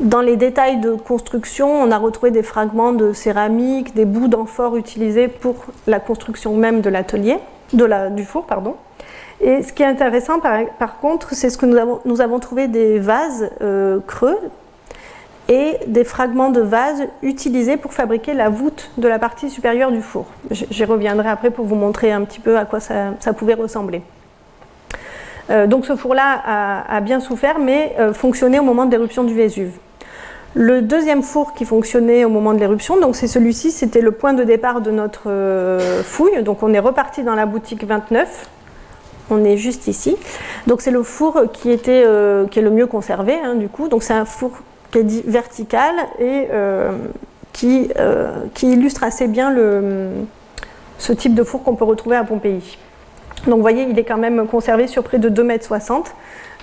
Dans 0.00 0.20
les 0.20 0.36
détails 0.36 0.78
de 0.78 0.92
construction, 0.92 1.68
on 1.68 1.90
a 1.90 1.98
retrouvé 1.98 2.30
des 2.30 2.44
fragments 2.44 2.92
de 2.92 3.12
céramique, 3.12 3.94
des 3.94 4.04
bouts 4.04 4.28
d'amphores 4.28 4.76
utilisés 4.76 5.26
pour 5.26 5.56
la 5.88 5.98
construction 5.98 6.54
même 6.54 6.80
de 6.80 6.88
l'atelier, 6.88 7.38
du 7.72 8.24
four, 8.24 8.46
pardon. 8.46 8.76
Et 9.40 9.62
ce 9.62 9.72
qui 9.72 9.82
est 9.82 9.86
intéressant, 9.86 10.40
par, 10.40 10.98
contre, 11.00 11.34
c'est 11.34 11.50
ce 11.50 11.58
que 11.58 11.66
nous 11.66 11.76
avons, 11.76 12.00
nous 12.04 12.20
avons 12.20 12.38
trouvé 12.38 12.68
des 12.68 12.98
vases 12.98 13.50
euh, 13.60 13.98
creux, 14.06 14.38
et 15.48 15.78
des 15.86 16.04
fragments 16.04 16.50
de 16.50 16.60
vase 16.60 17.04
utilisés 17.22 17.78
pour 17.78 17.94
fabriquer 17.94 18.34
la 18.34 18.50
voûte 18.50 18.90
de 18.98 19.08
la 19.08 19.18
partie 19.18 19.48
supérieure 19.48 19.90
du 19.90 20.02
four. 20.02 20.26
J'y 20.50 20.84
reviendrai 20.84 21.28
après 21.28 21.50
pour 21.50 21.64
vous 21.64 21.74
montrer 21.74 22.12
un 22.12 22.22
petit 22.24 22.40
peu 22.40 22.58
à 22.58 22.66
quoi 22.66 22.80
ça, 22.80 23.32
pouvait 23.36 23.54
ressembler. 23.54 24.02
Euh, 25.50 25.66
donc 25.66 25.86
ce 25.86 25.96
four-là 25.96 26.84
a, 26.86 27.00
bien 27.00 27.20
souffert, 27.20 27.58
mais 27.58 27.96
euh, 27.98 28.12
fonctionnait 28.12 28.58
au 28.58 28.62
moment 28.62 28.84
de 28.84 28.90
l'éruption 28.90 29.24
du 29.24 29.32
Vésuve. 29.32 29.72
Le 30.54 30.82
deuxième 30.82 31.22
four 31.22 31.54
qui 31.54 31.64
fonctionnait 31.64 32.24
au 32.24 32.28
moment 32.28 32.54
de 32.54 32.58
l'éruption, 32.58 32.96
c'est 33.12 33.26
celui-ci, 33.26 33.70
c'était 33.70 34.00
le 34.00 34.12
point 34.12 34.32
de 34.32 34.44
départ 34.44 34.80
de 34.80 34.90
notre 34.90 35.24
euh, 35.26 36.02
fouille. 36.02 36.42
Donc 36.42 36.62
on 36.62 36.72
est 36.72 36.78
reparti 36.78 37.22
dans 37.22 37.34
la 37.34 37.46
boutique 37.46 37.84
29. 37.84 38.48
On 39.30 39.44
est 39.44 39.56
juste 39.56 39.88
ici. 39.88 40.16
Donc 40.66 40.80
c'est 40.80 40.90
le 40.90 41.02
four 41.02 41.42
qui, 41.52 41.76
qui 41.78 41.90
est 41.90 42.04
le 42.04 42.70
mieux 42.70 42.86
conservé, 42.86 43.34
hein, 43.44 43.54
du 43.54 43.68
coup. 43.68 43.88
C'est 44.00 44.14
un 44.14 44.24
four 44.24 44.52
qui 44.90 44.98
est 44.98 45.04
dit 45.04 45.22
verticale 45.26 45.96
et 46.18 46.48
euh, 46.50 46.92
qui, 47.52 47.90
euh, 47.98 48.46
illustre 48.62 49.04
assez 49.04 49.28
bien 49.28 49.54
ce 50.98 51.12
type 51.12 51.34
de 51.34 51.44
four 51.44 51.62
qu'on 51.62 51.74
peut 51.74 51.84
retrouver 51.84 52.16
à 52.16 52.24
Pompéi. 52.24 52.78
Donc 53.46 53.60
voyez, 53.60 53.84
il 53.88 53.98
est 53.98 54.04
quand 54.04 54.18
même 54.18 54.46
conservé 54.46 54.86
sur 54.86 55.02
près 55.04 55.18
de 55.18 55.28
2,60 55.28 55.92
m. 55.96 56.02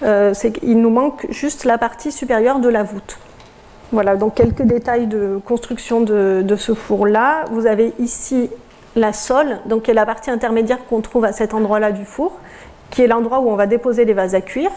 Euh, 0.03 0.33
il 0.61 0.79
nous 0.79 0.89
manque 0.89 1.25
juste 1.29 1.63
la 1.63 1.77
partie 1.77 2.11
supérieure 2.11 2.59
de 2.59 2.69
la 2.69 2.83
voûte. 2.83 3.17
Voilà, 3.91 4.15
donc 4.15 4.35
quelques 4.35 4.63
détails 4.63 5.07
de 5.07 5.39
construction 5.45 6.01
de, 6.01 6.55
ce 6.57 6.73
four-là. 6.73 7.45
Vous 7.51 7.67
avez 7.67 7.93
ici 7.99 8.49
la 8.95 9.13
sole, 9.13 9.59
donc 9.65 9.83
qui 9.83 9.91
est 9.91 9.95
la 9.95 10.05
partie 10.05 10.31
intermédiaire 10.31 10.85
qu'on 10.87 11.01
trouve 11.01 11.25
à 11.25 11.31
cet 11.31 11.53
endroit-là 11.53 11.91
du 11.91 12.05
four, 12.05 12.39
qui 12.89 13.01
est 13.01 13.07
l'endroit 13.07 13.39
où 13.39 13.49
on 13.49 13.55
va 13.55 13.67
déposer 13.67 14.05
les 14.05 14.13
vases 14.13 14.35
à 14.35 14.41
cuire. 14.41 14.71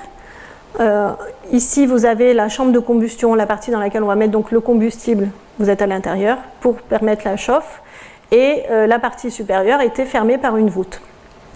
Euh, 0.81 1.11
ici, 1.51 1.87
vous 1.87 2.05
avez 2.05 2.35
la 2.35 2.49
chambre 2.49 2.73
de 2.73 2.79
combustion, 2.79 3.35
la 3.35 3.47
partie 3.47 3.71
dans 3.71 3.81
laquelle 3.81 4.03
on 4.03 4.09
va 4.09 4.16
mettre 4.16 4.33
donc 4.33 4.51
le 4.51 4.61
combustible. 4.61 5.29
Vous 5.59 5.71
êtes 5.71 5.83
à 5.83 5.87
l'intérieur 5.87 6.38
pour 6.61 6.77
permettre 6.77 7.23
la 7.25 7.37
chauffe. 7.37 7.83
Et 8.31 8.62
euh, 8.71 8.87
la 8.87 8.99
partie 8.99 9.31
supérieure 9.31 9.81
était 9.81 10.05
fermée 10.05 10.37
par 10.37 10.57
une 10.57 10.68
voûte. 10.68 11.01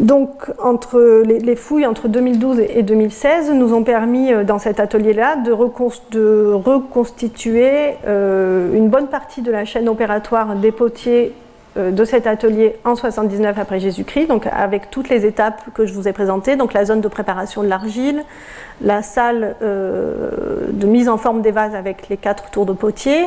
Donc, 0.00 0.50
entre 0.59 1.22
les, 1.24 1.57
fouilles 1.57 1.87
entre 1.87 2.09
2012 2.09 2.61
et 2.61 2.83
2016 2.83 3.52
nous 3.52 3.74
ont 3.74 3.85
permis, 3.85 4.33
euh, 4.33 4.42
dans 4.42 4.59
cet 4.59 4.81
atelier-là, 4.81 5.37
de, 5.37 5.52
reconstituer 5.52 7.94
une 8.05 8.88
bonne 8.88 9.09
partie 9.09 9.42
de 9.42 9.52
la 9.52 9.64
chaîne 9.64 9.88
opératoire 9.88 10.57
des 10.57 10.72
potiers 10.72 11.33
de 11.76 12.05
cet 12.05 12.26
atelier 12.26 12.76
en 12.85 12.96
79 12.96 13.59
après 13.59 13.81
Jésus-Christ, 13.81 14.28
avec 14.50 14.90
toutes 14.90 15.09
les 15.09 15.24
étapes 15.24 15.62
que 15.72 15.87
je 15.87 15.94
vous 15.94 16.07
ai 16.07 16.12
présentées, 16.12 16.57
donc 16.57 16.74
la 16.74 16.85
zone 16.85 17.00
de 17.00 17.09
préparation 17.09 17.62
de 17.62 17.68
l'argile, 17.68 18.24
la 18.83 19.02
salle 19.02 19.57
euh, 19.62 20.31
de 20.70 20.87
mise 20.87 21.09
en 21.09 21.16
forme 21.16 21.42
des 21.42 21.50
vases 21.50 21.74
avec 21.74 22.09
les 22.09 22.16
quatre 22.16 22.50
tours 22.50 22.66
de 22.66 22.72
potier, 22.72 23.26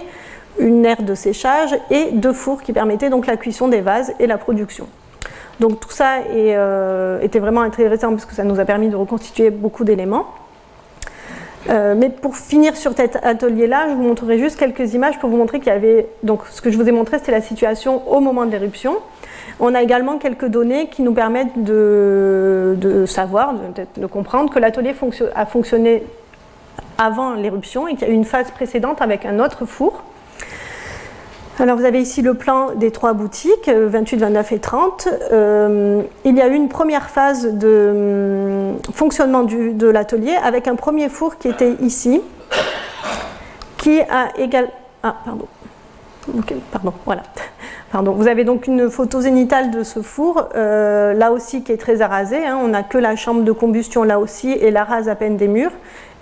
une 0.60 0.86
aire 0.86 1.02
de 1.02 1.16
séchage 1.16 1.76
et 1.90 2.12
deux 2.12 2.34
fours 2.34 2.62
qui 2.62 2.74
permettaient 2.74 3.10
donc 3.10 3.28
la 3.28 3.38
cuisson 3.38 3.68
des 3.68 3.82
vases 3.82 4.14
et 4.20 4.28
la 4.28 4.38
production. 4.38 4.88
Donc 5.60 5.80
tout 5.80 5.92
ça 5.92 6.18
euh, 6.30 7.20
était 7.22 7.40
vraiment 7.40 7.62
intéressant 7.62 8.10
parce 8.12 8.26
que 8.26 8.36
ça 8.36 8.44
nous 8.44 8.60
a 8.60 8.66
permis 8.66 8.90
de 8.90 8.96
reconstituer 8.96 9.50
beaucoup 9.50 9.84
d'éléments. 9.84 10.28
Euh, 11.70 11.96
mais 11.98 12.10
pour 12.10 12.38
finir 12.38 12.76
sur 12.76 12.94
cet 12.96 13.18
atelier-là, 13.24 13.88
je 13.90 13.96
vous 13.96 14.04
montrerai 14.04 14.38
juste 14.38 14.58
quelques 14.58 14.94
images 14.94 15.18
pour 15.20 15.30
vous 15.30 15.38
montrer 15.38 15.60
qu'il 15.60 15.70
y 15.70 15.76
avait. 15.76 16.08
Donc, 16.22 16.42
ce 16.52 16.62
que 16.62 16.70
je 16.70 16.78
vous 16.78 16.88
ai 16.88 16.92
montré, 16.92 17.18
c'était 17.18 17.32
la 17.32 17.42
situation 17.42 18.08
au 18.12 18.20
moment 18.20 18.46
de 18.46 18.52
l'éruption. 18.52 18.98
On 19.60 19.74
a 19.74 19.82
également 19.82 20.18
quelques 20.18 20.46
données 20.46 20.90
qui 20.90 21.02
nous 21.02 21.14
permettent 21.14 21.64
de, 21.64 23.06
savoir, 23.08 23.56
de, 23.98 24.06
comprendre 24.06 24.54
que 24.54 24.60
l'atelier 24.60 24.94
a 25.34 25.46
fonctionné 25.46 26.04
avant 26.98 27.34
l'éruption 27.34 27.88
et 27.88 27.96
qu'il 27.96 28.08
y 28.08 28.12
a 28.12 28.14
eu 28.14 28.16
une 28.16 28.26
phase 28.26 28.52
précédente 28.52 29.02
avec 29.02 29.26
un 29.26 29.40
autre 29.40 29.66
four. 29.66 30.04
Alors 31.58 31.78
vous 31.78 31.86
avez 31.86 32.02
ici 32.02 32.22
le 32.22 32.34
plan 32.34 32.72
des 32.76 32.92
trois 32.92 33.14
boutiques, 33.14 33.70
28, 33.70 34.18
29 34.18 34.52
et 34.52 34.60
30. 34.60 35.08
Euh, 35.32 36.02
il 36.26 36.36
y 36.36 36.42
a 36.42 36.48
eu 36.50 36.54
une 36.54 36.68
première 36.68 37.10
phase 37.10 37.48
de 37.54 38.74
hum, 38.76 38.94
fonctionnement 38.94 39.44
de 39.44 39.88
l'atelier 39.88 40.36
avec 40.44 40.68
un 40.68 40.76
premier 40.76 41.08
four 41.08 41.38
qui 41.38 41.48
était 41.48 41.76
ici, 41.82 42.22
qui 43.78 44.02
a 44.02 44.38
égal... 44.38 44.68
Ah, 45.02 45.16
pardon. 45.24 45.46
pardon, 46.72 46.94
voilà. 47.06 47.24
Vous 47.94 48.28
avez 48.28 48.44
donc 48.44 48.68
une 48.68 48.90
photo 48.90 49.22
zénitale 49.22 49.72
de 49.72 49.84
ce 49.84 50.02
four, 50.02 50.50
euh, 50.56 51.14
là 51.14 51.32
aussi 51.32 51.64
qui 51.64 51.72
est 51.72 51.78
très 51.78 52.02
arasé. 52.02 52.46
Hein. 52.46 52.60
On 52.62 52.68
n'a 52.68 52.84
que 52.84 52.98
la 52.98 53.16
chambre 53.16 53.44
de 53.44 53.52
combustion 53.54 54.04
là 54.04 54.20
aussi 54.20 54.52
et 54.52 54.72
la 54.72 54.84
rase 54.84 55.08
à 55.08 55.16
peine 55.16 55.38
des 55.38 55.48
murs. 55.48 55.72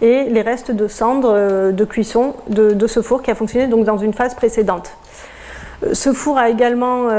et 0.04 0.26
les 0.26 0.42
restes 0.44 0.70
de 0.70 0.88
cendres 0.88 1.72
de 1.72 1.86
cuisson 1.86 2.36
de, 2.50 2.86
ce 2.86 3.02
four 3.02 3.24
qui 3.24 3.32
a 3.32 3.36
fonctionné 3.36 3.66
donc 3.66 3.86
dans 3.86 3.98
une 3.98 4.14
phase 4.14 4.36
précédente. 4.36 4.96
Ce 5.92 6.14
four 6.14 6.38
a 6.38 6.50
également 6.50 7.10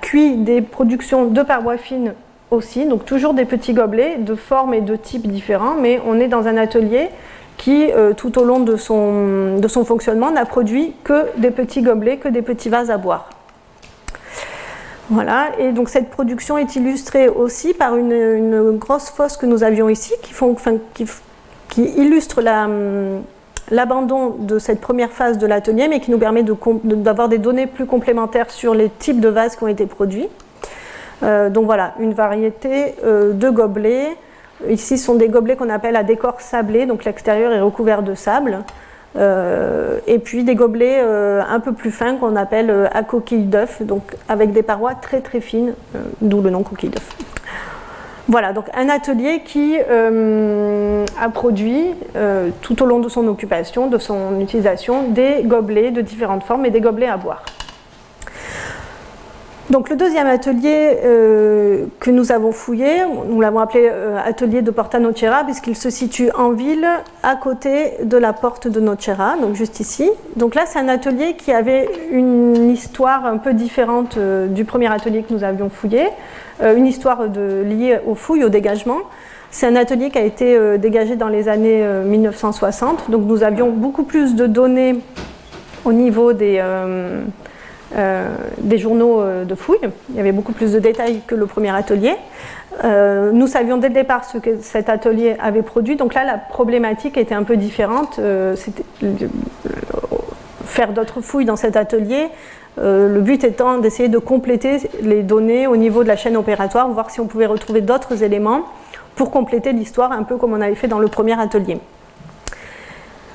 cuit 0.00 0.36
des 0.36 0.60
productions 0.60 1.26
de 1.26 1.42
parois 1.42 1.76
fines 1.76 2.14
aussi, 2.50 2.86
donc 2.86 3.04
toujours 3.04 3.34
des 3.34 3.44
petits 3.44 3.72
gobelets 3.72 4.16
de 4.18 4.34
forme 4.34 4.74
et 4.74 4.80
de 4.80 4.96
type 4.96 5.26
différents, 5.26 5.74
mais 5.74 6.00
on 6.06 6.20
est 6.20 6.28
dans 6.28 6.46
un 6.46 6.56
atelier 6.56 7.08
qui, 7.56 7.90
euh, 7.92 8.14
tout 8.14 8.38
au 8.38 8.44
long 8.44 8.60
de 8.60 8.76
son, 8.76 9.84
fonctionnement, 9.86 10.30
n'a 10.30 10.44
produit 10.44 10.94
que 11.04 11.26
des 11.38 11.50
petits 11.50 11.82
gobelets, 11.82 12.18
que 12.18 12.28
des 12.28 12.42
petits 12.42 12.68
vases 12.68 12.90
à 12.90 12.98
boire. 12.98 13.30
Voilà, 15.10 15.50
et 15.58 15.72
donc 15.72 15.90
cette 15.90 16.08
production 16.08 16.56
est 16.56 16.76
illustrée 16.76 17.28
aussi 17.28 17.74
par 17.74 17.96
une, 17.96 18.78
grosse 18.78 19.10
fosse 19.10 19.36
que 19.36 19.46
nous 19.46 19.62
avions 19.62 19.88
ici, 19.88 20.14
qui, 20.22 21.82
illustre 21.82 22.40
l'abandon 23.70 24.36
de 24.38 24.58
cette 24.58 24.80
première 24.80 25.10
phase 25.10 25.38
de 25.38 25.46
l'atelier, 25.46 25.88
mais 25.88 26.00
qui 26.00 26.10
nous 26.10 26.18
permet 26.18 26.44
d'avoir 26.44 27.28
des 27.28 27.38
données 27.38 27.66
plus 27.66 27.86
complémentaires 27.86 28.50
sur 28.50 28.74
les 28.74 28.88
types 28.88 29.20
de 29.20 29.28
vases 29.28 29.56
qui 29.56 29.64
ont 29.64 29.68
été 29.68 29.86
produits. 29.86 30.28
Euh, 31.22 31.48
donc 31.50 31.64
voilà, 31.64 31.94
une 31.98 32.12
variété 32.12 32.94
euh, 33.04 33.32
de 33.32 33.50
gobelets. 33.50 34.16
Ici, 34.68 34.98
sont 34.98 35.14
des 35.14 35.28
gobelets 35.28 35.56
qu'on 35.56 35.68
appelle 35.68 35.96
à 35.96 36.02
décor 36.02 36.40
sablé, 36.40 36.86
donc 36.86 37.04
l'extérieur 37.04 37.52
est 37.52 37.60
recouvert 37.60 38.02
de 38.02 38.14
sable. 38.14 38.58
Euh, 39.16 39.98
et 40.08 40.18
puis 40.18 40.42
des 40.42 40.56
gobelets 40.56 41.00
un 41.00 41.60
peu 41.60 41.72
plus 41.72 41.92
fins 41.92 42.16
qu'on 42.16 42.36
appelle 42.36 42.88
à 42.92 43.02
coquille 43.02 43.44
d'œuf, 43.44 43.82
donc 43.82 44.02
avec 44.28 44.52
des 44.52 44.62
parois 44.62 44.94
très 44.94 45.20
très 45.20 45.40
fines, 45.40 45.74
d'où 46.20 46.40
le 46.40 46.50
nom 46.50 46.62
coquille 46.62 46.90
d'œuf. 46.90 47.16
Voilà, 48.26 48.52
donc 48.52 48.66
un 48.74 48.88
atelier 48.88 49.42
qui 49.44 49.76
a 49.78 51.28
produit 51.28 51.88
tout 52.62 52.82
au 52.82 52.86
long 52.86 52.98
de 52.98 53.08
son 53.08 53.26
occupation, 53.28 53.86
de 53.86 53.98
son 53.98 54.40
utilisation, 54.40 55.10
des 55.10 55.42
gobelets 55.44 55.90
de 55.90 56.00
différentes 56.00 56.42
formes 56.42 56.64
et 56.64 56.70
des 56.70 56.80
gobelets 56.80 57.08
à 57.08 57.18
boire. 57.18 57.42
Donc 59.74 59.90
le 59.90 59.96
deuxième 59.96 60.28
atelier 60.28 60.98
euh, 61.04 61.86
que 61.98 62.12
nous 62.12 62.30
avons 62.30 62.52
fouillé, 62.52 63.02
nous 63.28 63.40
l'avons 63.40 63.58
appelé 63.58 63.90
euh, 63.92 64.16
atelier 64.24 64.62
de 64.62 64.70
Porta 64.70 65.00
Nocera 65.00 65.42
puisqu'il 65.42 65.74
se 65.74 65.90
situe 65.90 66.30
en 66.30 66.50
ville 66.52 66.86
à 67.24 67.34
côté 67.34 67.94
de 68.04 68.16
la 68.16 68.32
porte 68.32 68.68
de 68.68 68.78
Nocera, 68.78 69.34
donc 69.36 69.56
juste 69.56 69.80
ici. 69.80 70.08
Donc 70.36 70.54
là 70.54 70.62
c'est 70.64 70.78
un 70.78 70.86
atelier 70.86 71.34
qui 71.34 71.50
avait 71.50 71.88
une 72.12 72.70
histoire 72.70 73.26
un 73.26 73.36
peu 73.36 73.52
différente 73.52 74.16
euh, 74.16 74.46
du 74.46 74.64
premier 74.64 74.92
atelier 74.92 75.24
que 75.24 75.34
nous 75.34 75.42
avions 75.42 75.68
fouillé, 75.70 76.06
une 76.62 76.86
histoire 76.86 77.24
liée 77.24 77.98
aux 78.06 78.14
fouilles, 78.14 78.44
au 78.44 78.50
dégagement. 78.50 78.98
C'est 79.50 79.66
un 79.66 79.74
atelier 79.74 80.10
qui 80.10 80.18
a 80.18 80.24
été 80.24 80.78
dégagé 80.78 81.16
dans 81.16 81.26
les 81.26 81.48
années 81.48 81.84
1960, 82.04 83.10
donc 83.10 83.24
nous 83.26 83.42
avions 83.42 83.70
beaucoup 83.70 84.04
plus 84.04 84.36
de 84.36 84.46
données 84.46 85.00
au 85.84 85.92
niveau 85.92 86.32
des 86.32 86.62
des 88.58 88.78
journaux 88.78 89.20
euh, 89.20 89.44
de 89.44 89.54
fouilles. 89.54 89.78
Il 90.10 90.16
y 90.16 90.20
avait 90.20 90.32
beaucoup 90.32 90.52
plus 90.52 90.72
de 90.72 90.78
détails 90.78 91.20
que 91.26 91.34
le 91.34 91.46
premier 91.46 91.70
atelier. 91.70 92.14
Euh, 92.82 93.30
nous 93.32 93.46
savions 93.46 93.76
dès 93.76 93.88
le 93.88 93.94
départ 93.94 94.24
ce 94.24 94.38
que 94.38 94.60
cet 94.60 94.88
atelier 94.88 95.36
avait 95.40 95.62
produit, 95.62 95.96
donc 95.96 96.14
là 96.14 96.24
la 96.24 96.38
problématique 96.38 97.16
était 97.16 97.34
un 97.34 97.44
peu 97.44 97.56
différente. 97.56 98.18
C'était 98.56 98.84
faire 100.64 100.92
d'autres 100.92 101.20
fouilles 101.20 101.44
dans 101.44 101.56
cet 101.56 101.76
atelier. 101.76 102.28
le 102.78 103.20
but 103.20 103.44
étant 103.44 103.78
d'essayer 103.78 104.08
de 104.08 104.18
compléter 104.18 104.78
les 105.00 105.22
données 105.22 105.68
au 105.68 105.76
niveau 105.76 106.02
de 106.02 106.08
la 106.08 106.16
chaîne 106.16 106.36
opératoire, 106.36 106.88
voir 106.88 107.10
si 107.10 107.20
on 107.20 107.26
pouvait 107.26 107.46
retrouver 107.46 107.80
d'autres 107.80 108.24
éléments 108.24 108.64
pour 109.14 109.30
compléter 109.30 109.72
l'histoire, 109.72 110.10
un 110.10 110.24
peu 110.24 110.36
comme 110.36 110.52
on 110.52 110.60
avait 110.60 110.74
fait 110.74 110.88
dans 110.88 110.98
le 110.98 111.06
premier 111.06 111.38
atelier. 111.40 111.78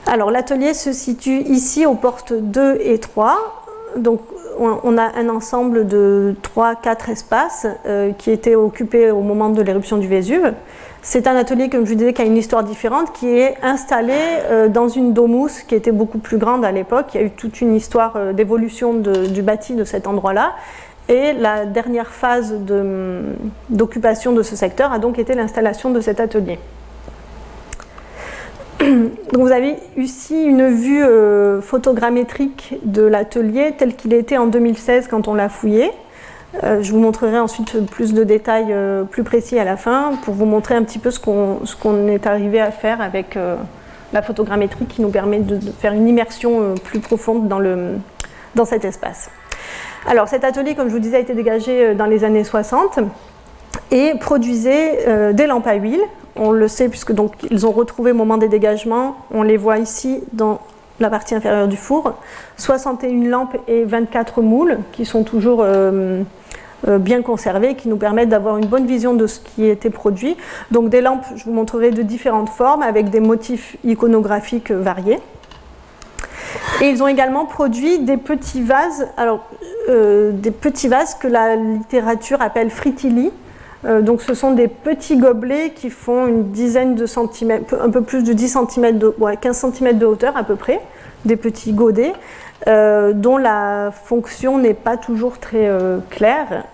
Alors 0.06 0.32
l'atelier 0.32 0.74
se 0.74 0.92
situe 0.92 1.42
ici 1.42 1.86
aux 1.86 1.94
portes 1.94 2.34
2 2.34 2.80
et 2.82 3.00
3. 3.00 3.59
Donc 3.98 4.22
on 4.60 4.98
a 4.98 5.16
un 5.18 5.30
ensemble 5.30 5.88
de 5.88 6.36
3-4 6.56 7.12
espaces 7.12 7.68
euh, 7.86 8.12
qui 8.18 8.32
étaient 8.32 8.56
occupés 8.56 9.12
au 9.12 9.22
moment 9.22 9.50
de 9.50 9.62
l'éruption 9.62 9.98
du 9.98 10.08
Vésuve. 10.08 10.54
C'est 11.02 11.28
un 11.28 11.36
atelier, 11.36 11.70
comme 11.70 11.86
je 11.86 11.92
vous 11.92 11.98
disais, 11.98 12.14
qui 12.14 12.22
a 12.22 12.26
une 12.26 12.36
histoire 12.36 12.64
différente, 12.64 13.14
qui 13.14 13.30
est 13.30 13.56
installé 13.64 14.14
euh, 14.14 14.68
dans 14.68 14.90
une 14.90 15.14
domus 15.14 15.64
qui 15.66 15.76
était 15.76 15.94
beaucoup 15.94 16.18
plus 16.18 16.38
grande 16.38 16.66
à 16.66 16.72
l'époque. 16.72 17.08
Il 17.14 17.22
y 17.22 17.24
a 17.24 17.28
eu 17.28 17.32
toute 17.32 17.62
une 17.62 17.74
histoire 17.74 18.14
euh, 18.18 18.34
d'évolution 18.34 18.94
du 18.94 19.42
bâti 19.42 19.76
de 19.76 19.86
cet 19.86 20.08
endroit-là. 20.08 20.56
Et 21.08 21.34
la 21.34 21.66
dernière 21.66 22.12
phase 22.12 22.54
d'occupation 23.70 24.32
de 24.32 24.44
ce 24.44 24.56
secteur 24.56 24.92
a 24.92 25.00
donc 25.00 25.18
été 25.18 25.34
l'installation 25.34 25.90
de 25.90 26.02
cet 26.02 26.20
atelier. 26.20 26.60
Donc 29.34 29.42
vous 29.42 29.52
avez 29.52 29.76
ici 29.98 30.42
une 30.42 30.70
vue 30.70 31.04
euh, 31.04 31.62
photogrammétrique 31.62 32.76
de 32.84 33.02
l'atelier 33.02 33.74
tel 33.78 33.96
qu'il 33.96 34.14
était 34.14 34.38
en 34.38 34.48
2016 34.48 35.08
quand 35.10 35.28
on 35.28 35.34
l'a 35.34 35.50
fouillé. 35.50 35.92
Euh, 36.64 36.82
je 36.82 36.92
vous 36.94 37.00
montrerai 37.00 37.40
ensuite 37.40 37.86
plus 37.88 38.14
de 38.14 38.24
détails 38.24 38.72
euh, 38.72 39.04
plus 39.04 39.24
précis 39.24 39.60
à 39.60 39.66
la 39.66 39.76
fin 39.76 40.14
pour 40.24 40.34
vous 40.34 40.46
montrer 40.46 40.76
un 40.76 40.84
petit 40.84 41.00
peu 41.00 41.12
ce 41.12 41.20
qu'on 41.20 42.08
est 42.08 42.26
arrivé 42.26 42.62
à 42.62 42.72
faire 42.72 43.02
avec 43.02 43.38
la 44.14 44.22
photogrammétrie 44.22 44.86
qui 44.86 45.02
nous 45.02 45.10
permet 45.10 45.40
de, 45.40 45.60
faire 45.72 45.94
une 45.94 46.08
immersion 46.08 46.76
plus 46.84 47.00
profonde 47.00 47.48
dans, 47.48 47.62
dans 48.56 48.66
cet 48.66 48.86
espace. 48.86 49.30
Alors 50.08 50.30
cet 50.30 50.46
atelier, 50.46 50.74
comme 50.74 50.88
je 50.88 50.94
vous 50.94 51.00
disais, 51.00 51.18
a 51.18 51.20
été 51.20 51.34
dégagé 51.34 51.96
dans 51.96 52.06
les 52.06 52.24
années 52.24 52.46
60 52.46 53.00
et 53.92 54.14
produisait 54.20 55.34
des 55.34 55.46
lampes 55.46 55.68
à 55.68 55.76
huile 55.76 56.02
on 56.36 56.52
le 56.52 56.68
sait 56.68 56.90
puisque 56.90 57.14
ils 57.50 57.66
ont 57.66 57.72
retrouvé 57.72 58.12
au 58.12 58.16
moment 58.16 58.38
des 58.38 58.48
dégagements, 58.48 59.18
on 59.32 59.44
les 59.44 59.58
voit 59.58 59.78
ici 59.78 60.24
dans 60.34 60.60
la 61.00 61.10
partie 61.10 61.36
inférieure 61.36 61.68
du 61.68 61.78
four, 61.78 62.14
61 62.58 63.30
lampes 63.30 63.58
et 63.68 63.84
24 63.84 64.42
moules 64.42 64.80
qui 64.92 65.06
sont 65.06 65.24
toujours 65.24 65.62
euh, 65.62 66.24
euh, 66.88 66.98
bien 66.98 67.22
conservés, 67.22 67.76
qui 67.76 67.90
nous 67.90 67.98
permettent 67.98 68.30
d'avoir 68.30 68.58
une 68.58 68.66
bonne 68.66 68.86
vision 68.86 69.14
de 69.14 69.28
ce 69.28 69.40
qui 69.40 69.66
était 69.66 69.90
produit. 69.90 70.38
Donc 70.72 70.90
des 70.90 71.02
lampes, 71.02 71.26
je 71.36 71.44
vous 71.46 71.54
montrerai 71.54 71.92
de 71.92 72.02
différentes 72.02 72.50
formes 72.50 72.84
avec 72.84 73.10
des 73.10 73.20
motifs 73.20 73.78
iconographiques 73.84 74.72
variés. 74.72 75.20
Et 76.82 76.90
ils 76.90 77.04
ont 77.04 77.08
également 77.08 77.46
produit 77.46 78.00
des 78.00 78.18
petits 78.18 78.62
vases, 78.62 79.08
alors 79.18 79.46
euh, 79.90 80.32
des 80.32 80.52
petits 80.52 80.88
vases 80.88 81.16
que 81.16 81.28
la 81.28 81.56
littérature 81.56 82.42
appelle 82.42 82.70
fritili, 82.70 83.28
euh, 83.28 83.49
donc 83.84 84.22
ce 84.22 84.34
sont 84.34 84.52
des 84.52 84.68
petits 84.68 85.18
gobelets 85.18 85.72
qui 85.74 85.90
font 85.90 86.28
une 86.28 86.52
dizaine 86.52 86.96
de 86.96 87.06
centimètres, 87.06 87.76
un 87.82 87.90
peu 87.90 88.02
plus 88.02 88.24
de 88.24 88.34
10 88.34 88.58
cm, 88.70 88.98
de, 88.98 89.16
15 89.42 89.72
cm 89.74 89.98
de 89.98 90.06
hauteur 90.06 90.36
à 90.36 90.44
peu 90.44 90.56
près, 90.56 90.82
des 91.26 91.38
petits 91.38 91.72
godets, 91.72 92.14
euh, 92.68 93.14
dont 93.14 93.38
la 93.38 93.92
fonction 93.92 94.58
n'est 94.58 94.74
pas 94.74 94.98
toujours 94.98 95.38
très 95.40 95.68
euh, 95.68 96.00
claire. 96.10 96.66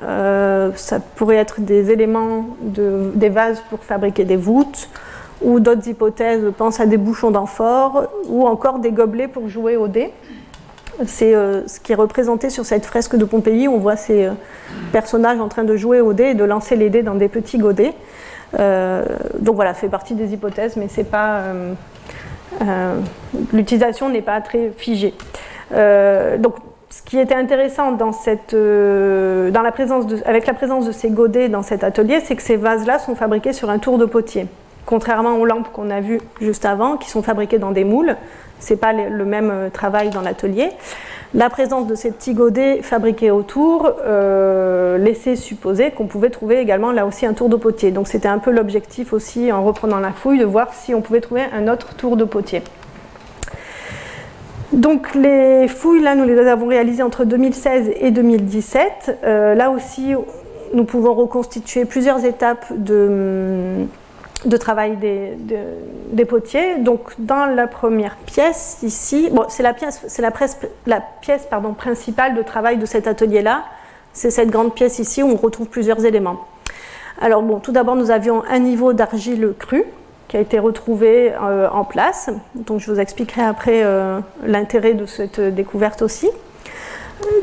ça 0.75 0.99
pourrait 0.99 1.35
être 1.35 1.61
des 1.61 1.91
éléments, 1.91 2.47
des 2.61 3.29
vases 3.29 3.61
pour 3.69 3.83
fabriquer 3.83 4.23
des 4.23 4.37
voûtes, 4.37 4.89
ou 5.41 5.59
d'autres 5.59 5.87
hypothèses 5.87 6.43
pensent 6.57 6.79
à 6.79 6.85
des 6.85 6.97
bouchons 6.97 7.31
d'amphore, 7.31 8.07
ou 8.27 8.47
encore 8.47 8.79
des 8.79 8.91
gobelets 8.91 9.27
pour 9.27 9.47
jouer 9.47 9.77
au 9.77 9.87
dé. 9.87 10.11
C'est 11.05 11.35
euh, 11.35 11.67
ce 11.67 11.79
qui 11.79 11.91
est 11.91 11.95
représenté 11.95 12.49
sur 12.49 12.65
cette 12.65 12.85
fresque 12.85 13.15
de 13.15 13.25
Pompéi. 13.25 13.67
On 13.67 13.77
voit 13.77 13.97
ces 13.97 14.25
euh, 14.25 14.31
personnages 14.91 15.39
en 15.39 15.47
train 15.47 15.63
de 15.63 15.75
jouer 15.75 16.01
au 16.01 16.13
dé 16.13 16.25
et 16.25 16.33
de 16.33 16.43
lancer 16.43 16.75
les 16.75 16.89
dés 16.89 17.03
dans 17.03 17.15
des 17.15 17.27
petits 17.27 17.57
godets. 17.57 17.93
Euh, 18.59 19.03
donc 19.39 19.55
voilà, 19.55 19.73
fait 19.73 19.89
partie 19.89 20.13
des 20.15 20.33
hypothèses, 20.33 20.77
mais 20.77 20.87
c'est 20.89 21.09
pas 21.09 21.43
l'utilisation 23.51 24.07
n'est 24.07 24.21
pas 24.21 24.39
très 24.39 24.71
figée. 24.77 25.13
donc 25.71 26.55
ce 26.89 27.01
qui 27.01 27.19
était 27.19 27.35
intéressant 27.35 27.91
dans 27.91 28.13
cette, 28.13 28.55
dans 28.55 29.61
la 29.61 29.71
présence 29.73 30.05
avec 30.25 30.47
la 30.47 30.53
présence 30.53 30.85
de 30.85 30.93
ces 30.93 31.09
godets 31.09 31.49
dans 31.49 31.63
cet 31.63 31.83
atelier, 31.83 32.21
c'est 32.23 32.37
que 32.37 32.41
ces 32.41 32.55
vases-là 32.55 32.99
sont 32.99 33.15
fabriqués 33.15 33.51
sur 33.51 33.69
un 33.69 33.79
tour 33.79 33.97
de 33.97 34.05
potier. 34.05 34.47
Contrairement 34.85 35.35
aux 35.37 35.45
lampes 35.45 35.69
qu'on 35.73 35.89
a 35.89 35.99
vues 35.99 36.21
juste 36.39 36.63
avant, 36.63 36.95
qui 36.95 37.09
sont 37.09 37.23
fabriquées 37.23 37.57
dans 37.57 37.71
des 37.71 37.83
moules, 37.83 38.15
ce 38.65 38.73
n'est 38.73 38.79
pas 38.79 38.93
le 38.93 39.25
même 39.25 39.51
euh, 39.51 39.69
travail 39.69 40.09
dans 40.09 40.21
l'atelier. 40.21 40.69
La 41.33 41.49
présence 41.49 41.85
de 41.85 41.95
ces 41.95 42.11
petits 42.11 42.33
godets 42.33 42.81
fabriqués 42.81 43.29
autour 43.29 43.91
euh, 44.05 44.97
laissait 44.97 45.35
supposer 45.35 45.91
qu'on 45.91 46.07
pouvait 46.07 46.29
trouver 46.29 46.59
également 46.59 46.91
là 46.91 47.05
aussi 47.05 47.25
un 47.25 47.33
tour 47.33 47.49
de 47.49 47.57
potier. 47.57 47.91
Donc 47.91 48.07
c'était 48.07 48.27
un 48.27 48.39
peu 48.39 48.51
l'objectif 48.51 49.13
aussi 49.13 49.51
en 49.51 49.63
reprenant 49.63 49.99
la 49.99 50.11
fouille 50.11 50.39
de 50.39 50.45
voir 50.45 50.73
si 50.73 50.95
on 50.95 51.01
pouvait 51.01 51.21
trouver 51.21 51.43
un 51.53 51.67
autre 51.67 51.95
tour 51.95 52.17
de 52.17 52.23
potier. 52.23 52.63
Donc 54.71 55.13
les 55.13 55.67
fouilles, 55.67 56.01
là, 56.01 56.15
nous 56.15 56.25
les 56.25 56.39
avons 56.47 56.67
réalisées 56.67 57.03
entre 57.03 57.23
2016 57.23 57.91
et 57.99 58.11
2017. 58.11 59.19
Euh, 59.23 59.55
là 59.55 59.69
aussi, 59.69 60.15
nous 60.73 60.85
pouvons 60.85 61.13
reconstituer 61.13 61.85
plusieurs 61.85 62.25
étapes 62.25 62.65
de, 62.75 63.85
de 64.43 64.57
travail 64.57 64.97
des, 64.97 66.25
potiers. 66.25 66.77
Donc 66.77 67.13
dans 67.17 67.45
la 67.45 67.67
première 67.67 68.15
pièce 68.17 68.79
ici, 68.83 69.29
bon, 69.31 69.45
c'est 69.47 69.63
la 69.63 69.73
pièce, 69.73 70.01
c'est 70.07 70.21
la, 70.21 70.31
la, 70.85 71.01
pièce 71.21 71.47
pardon, 71.49 71.73
principale 71.73 72.35
de 72.35 72.41
travail 72.41 72.77
de 72.77 72.85
cet 72.85 73.07
atelier-là. 73.07 73.63
C'est 74.13 74.31
cette 74.31 74.49
grande 74.49 74.73
pièce 74.73 74.99
ici 74.99 75.23
où 75.23 75.27
on 75.27 75.35
retrouve 75.35 75.67
plusieurs 75.67 76.05
éléments. 76.05 76.45
Alors 77.21 77.41
bon, 77.41 77.59
tout 77.59 77.71
d'abord, 77.71 77.95
nous 77.95 78.11
avions 78.11 78.43
un 78.49 78.59
niveau 78.59 78.93
d'argile 78.93 79.53
crue 79.57 79.85
qui 80.27 80.37
a 80.37 80.39
été 80.39 80.59
retrouvé 80.59 81.31
euh, 81.31 81.69
en 81.69 81.83
place. 81.83 82.29
Donc 82.55 82.79
je 82.79 82.91
vous 82.91 82.99
expliquerai 82.99 83.43
après 83.43 83.83
euh, 83.83 84.19
l'intérêt 84.43 84.93
de 84.93 85.05
cette 85.05 85.39
découverte 85.39 86.01
aussi. 86.01 86.29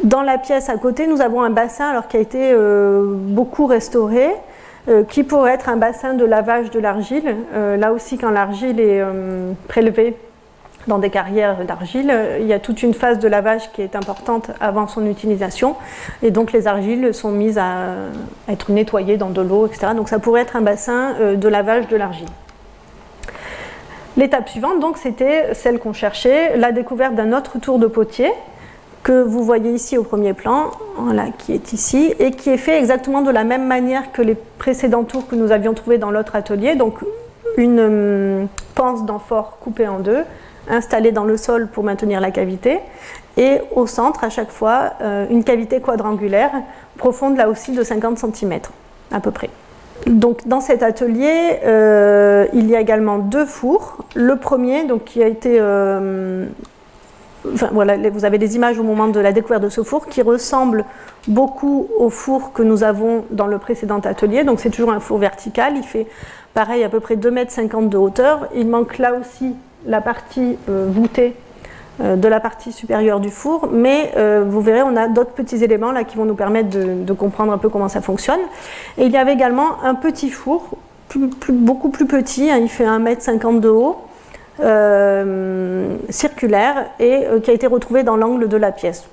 Dans 0.05 0.23
la 0.23 0.37
pièce 0.37 0.69
à 0.69 0.77
côté, 0.77 1.07
nous 1.07 1.21
avons 1.21 1.43
un 1.43 1.51
bassin 1.51 1.89
alors, 1.89 2.07
qui 2.07 2.19
a 2.19 2.21
été 2.21 2.55
beaucoup 2.55 3.67
restauré, 3.67 4.29
qui 5.09 5.23
pourrait 5.23 5.53
être 5.53 5.69
un 5.69 5.77
bassin 5.77 6.15
de 6.15 6.25
lavage 6.25 6.71
de 6.71 6.81
l'argile. 6.81 7.37
là 7.55 7.93
aussi, 7.93 8.19
quand 8.19 8.31
l'argile 8.31 8.81
est 8.81 9.03
prélevée 9.69 10.17
dans 10.89 10.99
des 10.99 11.11
carrières 11.11 11.65
d'argile, 11.65 12.13
il 12.41 12.47
y 12.47 12.53
a 12.53 12.59
toute 12.59 12.83
une 12.83 12.95
phase 12.95 13.19
de 13.19 13.29
lavage 13.29 13.71
qui 13.73 13.83
est 13.83 13.95
importante 13.95 14.51
avant 14.61 14.89
son 14.89 15.07
utilisation. 15.07 15.77
Et 16.23 16.31
donc 16.31 16.53
les 16.53 16.67
argiles 16.67 17.15
sont 17.15 17.31
mises 17.31 17.59
à 17.59 17.95
être 18.49 18.73
nettoyées 18.73 19.17
dans 19.17 19.31
de 19.31 19.41
l'eau, 19.41 19.67
etc. 19.67 19.93
Donc 19.95 20.09
ça 20.09 20.19
pourrait 20.19 20.43
être 20.43 20.57
un 20.57 20.63
bassin 20.63 21.15
euh, 21.21 21.37
de 21.37 21.49
lavage 21.49 21.89
de 21.89 21.97
l'argile. 21.97 22.29
L'étape 24.17 24.49
suivante, 24.49 24.79
donc, 24.79 24.99
c'était 24.99 25.55
celle 25.55 25.79
qu'on 25.79 25.95
cherchait, 25.95 26.57
la 26.59 26.71
découverte 26.73 27.15
d'un 27.15 27.33
autre 27.33 27.59
tour 27.59 27.79
de 27.79 27.87
potier 27.87 28.31
que 29.03 29.23
vous 29.23 29.43
voyez 29.43 29.73
ici 29.73 29.99
au 29.99 30.05
premier 30.05 30.33
plan, 30.33 30.71
qui 31.39 31.53
est 31.53 31.73
ici, 31.73 32.15
et 32.19 32.31
qui 32.31 32.51
est 32.51 32.57
fait 32.57 32.79
exactement 32.79 33.23
de 33.23 33.31
la 33.31 33.45
même 33.45 33.67
manière 33.67 34.13
que 34.13 34.23
les 34.23 34.37
précédents 34.59 35.05
tours 35.05 35.27
que 35.27 35.35
nous 35.35 35.51
avions 35.51 35.75
trouvés 35.75 35.99
dans 35.99 36.11
l'autre 36.11 36.37
atelier. 36.37 36.75
Donc 36.75 36.99
une 37.57 37.81
hum, 37.81 38.49
panse 38.75 39.05
d'amphore 39.05 39.59
coupée 39.61 39.89
en 39.89 39.99
deux, 39.99 40.25
installée 40.69 41.13
dans 41.13 41.25
le 41.25 41.37
sol 41.37 41.69
pour 41.69 41.85
maintenir 41.85 42.21
la 42.21 42.31
cavité, 42.31 42.79
et 43.37 43.59
au 43.75 43.87
centre, 43.87 44.25
à 44.25 44.31
chaque 44.31 44.51
fois, 44.51 44.93
euh, 45.01 45.27
une 45.31 45.43
cavité 45.43 45.81
quadrangulaire, 45.81 46.51
profonde 46.99 47.37
là 47.37 47.49
aussi 47.49 47.73
de 47.73 47.83
50 47.83 48.19
cm 48.19 48.61
à 49.11 49.21
peu 49.21 49.31
près. 49.31 49.51
Donc, 50.07 50.47
dans 50.47 50.61
cet 50.61 50.83
atelier, 50.83 51.61
euh, 51.65 52.47
il 52.53 52.69
y 52.69 52.77
a 52.77 52.81
également 52.81 53.19
deux 53.19 53.47
fours. 53.47 53.99
Le 54.15 54.37
premier, 54.37 54.85
donc, 54.85 55.05
qui 55.05 55.23
a 55.23 55.29
été. 55.29 55.59
Euh, 55.61 56.47
vous 57.45 58.25
avez 58.25 58.39
des 58.39 58.57
images 58.57 58.79
au 58.79 58.83
moment 58.83 59.09
de 59.09 59.21
la 59.21 59.33
découverte 59.33 59.63
de 59.63 59.69
ce 59.69 59.83
four 59.83 60.07
qui 60.07 60.23
ressemble 60.23 60.85
beaucoup 61.29 61.89
au 61.99 62.09
four 62.09 62.53
que 62.53 62.63
nous 62.63 62.85
avons 62.85 63.25
dans 63.31 63.47
le 63.47 63.59
précédent 63.59 63.99
atelier. 63.99 64.45
Donc, 64.45 64.61
c'est 64.61 64.71
toujours 64.71 64.93
un 64.93 65.01
four 65.01 65.19
vertical. 65.19 65.75
Il 65.77 65.83
fait 65.83 66.07
pareil 66.55 66.85
à 66.85 66.89
peu 66.89 67.01
près 67.01 67.17
2,50 67.17 67.79
m 67.79 67.89
de 67.89 67.97
hauteur. 67.97 68.49
Il 68.55 68.69
manque 68.69 68.99
là 68.99 69.15
aussi 69.15 69.55
la 69.87 70.01
partie 70.01 70.57
euh, 70.69 70.87
voûtée 70.89 71.35
euh, 72.01 72.17
de 72.17 72.27
la 72.29 72.41
partie 72.41 72.73
supérieure 72.73 73.21
du 73.21 73.31
four, 73.31 73.69
mais 73.71 74.13
euh, 74.17 74.45
vous 74.49 74.61
verrez, 74.61 74.83
on 74.83 74.97
a 74.97 75.09
d'autres 75.09 75.33
petits 75.33 75.63
éléments 75.63 75.93
là 75.93 76.05
qui 76.05 76.17
vont 76.17 76.25
nous 76.25 76.35
permettre 76.35 76.71
de, 76.71 77.13
comprendre 77.13 77.53
un 77.53 77.59
peu 77.59 77.69
comment 77.69 77.89
ça 77.89 78.01
fonctionne. 78.01 78.41
Et 78.97 79.05
il 79.05 79.13
y 79.13 79.19
avait 79.19 79.35
également 79.35 79.83
un 79.83 79.95
petit 79.95 80.31
four, 80.31 80.71
beaucoup 81.51 81.91
plus 81.91 82.07
petit, 82.07 82.51
hein, 82.51 82.59
il 82.59 82.71
fait 82.71 82.87
1,50 82.87 83.47
m 83.47 83.61
de 83.61 83.69
haut, 83.69 83.99
circulaire, 86.09 86.87
et 87.01 87.25
qui 87.43 87.51
a 87.51 87.55
été 87.55 87.67
retrouvé 87.67 88.03
dans 88.03 88.17
l'angle 88.17 88.49
de 88.49 88.57
la 88.57 88.73
pièce. 88.73 89.09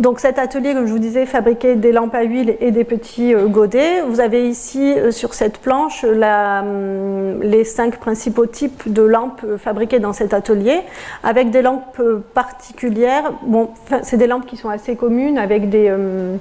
Donc 0.00 0.18
cet 0.18 0.40
atelier, 0.40 0.74
comme 0.74 0.88
je 0.88 0.92
vous 0.92 0.98
disais, 0.98 1.24
fabriquait 1.24 1.76
des 1.76 1.92
lampes 1.92 2.16
à 2.16 2.22
huile 2.22 2.56
et 2.60 2.72
des 2.72 2.82
petits 2.82 3.32
euh, 3.32 3.46
godets. 3.46 4.00
Vous 4.00 4.18
avez 4.18 4.48
ici 4.48 4.92
euh, 4.92 5.12
sur 5.12 5.34
cette 5.34 5.58
planche 5.58 6.02
hum, 6.02 7.40
les 7.42 7.62
cinq 7.62 7.98
principaux 7.98 8.46
types 8.46 8.92
de 8.92 9.02
lampes 9.02 9.42
euh, 9.44 9.56
fabriquées 9.56 10.00
dans 10.00 10.12
cet 10.12 10.34
atelier, 10.34 10.80
avec 11.22 11.50
des 11.50 11.62
lampes 11.62 12.02
particulières. 12.34 13.34
Bon, 13.42 13.70
c'est 14.02 14.16
des 14.16 14.26
lampes 14.26 14.46
qui 14.46 14.56
sont 14.56 14.68
assez 14.68 14.96
communes, 14.96 15.38
avec 15.38 15.70
des, 15.70 15.92
hum, 15.92 16.38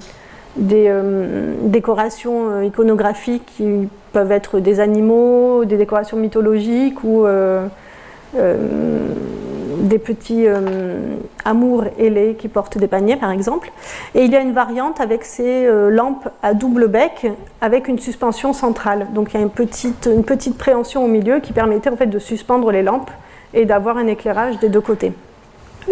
hum, 0.58 1.70
décorations 1.70 2.64
iconographiques 2.64 3.46
qui 3.56 3.88
peuvent 4.14 4.32
être 4.32 4.60
des 4.62 4.80
animaux, 4.80 5.64
des 5.66 5.78
décorations 5.78 6.18
mythologiques 6.18 7.04
ou 7.04 7.28
des 9.84 10.00
petits 10.00 10.48
euh, 10.48 11.18
amours 11.46 11.86
ailés 12.00 12.36
qui 12.40 12.48
portent 12.48 12.78
des 12.78 12.88
paniers, 12.88 13.18
par 13.18 13.32
exemple. 13.32 13.72
Et 14.16 14.24
il 14.24 14.32
y 14.32 14.36
a 14.36 14.40
une 14.40 14.54
variante 14.54 15.00
avec 15.02 15.24
ces 15.24 15.66
euh, 15.66 15.90
lampes 15.90 16.30
à 16.42 16.54
double 16.54 16.88
bec 16.88 17.28
avec 17.62 17.88
une 17.88 18.00
suspension 18.00 18.54
centrale. 18.54 19.08
Donc 19.14 19.34
il 19.34 19.38
y 19.38 19.40
a 19.40 19.44
une 19.44 19.50
petite, 19.50 20.10
une 20.12 20.24
petite 20.24 20.58
préhension 20.58 21.04
au 21.04 21.08
milieu 21.08 21.40
qui 21.40 21.54
permettait 21.54 21.90
en 21.90 21.98
fait 21.98 22.08
de 22.08 22.20
suspendre 22.20 22.72
les 22.72 22.84
lampes 22.84 23.12
et 23.54 23.66
d'avoir 23.66 23.98
un 23.98 24.08
éclairage 24.08 24.58
des 24.60 24.70
deux 24.70 24.82
côtés. 24.82 25.14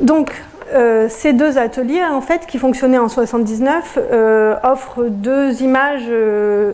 Donc 0.02 0.32
euh, 0.74 1.08
ces 1.10 1.34
deux 1.34 1.58
ateliers, 1.58 2.04
en 2.04 2.22
fait, 2.22 2.46
qui 2.48 2.58
fonctionnaient 2.58 2.98
en 2.98 3.10
79, 3.10 3.98
offrent 4.64 5.06
deux 5.10 5.62
images 5.62 6.10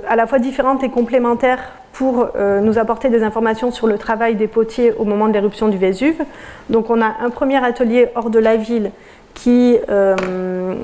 à 0.08 0.16
la 0.16 0.28
fois 0.28 0.39
différentes 0.39 0.84
et 0.84 0.89
complémentaires 0.89 1.74
pour 1.98 2.28
euh, 2.36 2.62
nous 2.62 2.78
apporter 2.78 3.10
des 3.10 3.24
informations 3.24 3.72
sur 3.72 3.88
le 3.88 3.98
travail 3.98 4.36
des 4.36 4.45
potiers 4.45 4.93
au 4.93 5.04
moment 5.04 5.28
de 5.28 5.34
l'éruption 5.34 5.68
du 5.68 5.80
Vésuve. 5.80 6.24
Donc 6.70 6.91
on 6.91 7.02
a 7.02 7.16
un 7.22 7.32
premier 7.32 7.64
atelier 7.66 8.10
hors 8.14 8.30
de 8.30 8.38
la 8.38 8.56
ville 8.56 8.91
qui, 9.34 9.78
euh, 9.89 10.76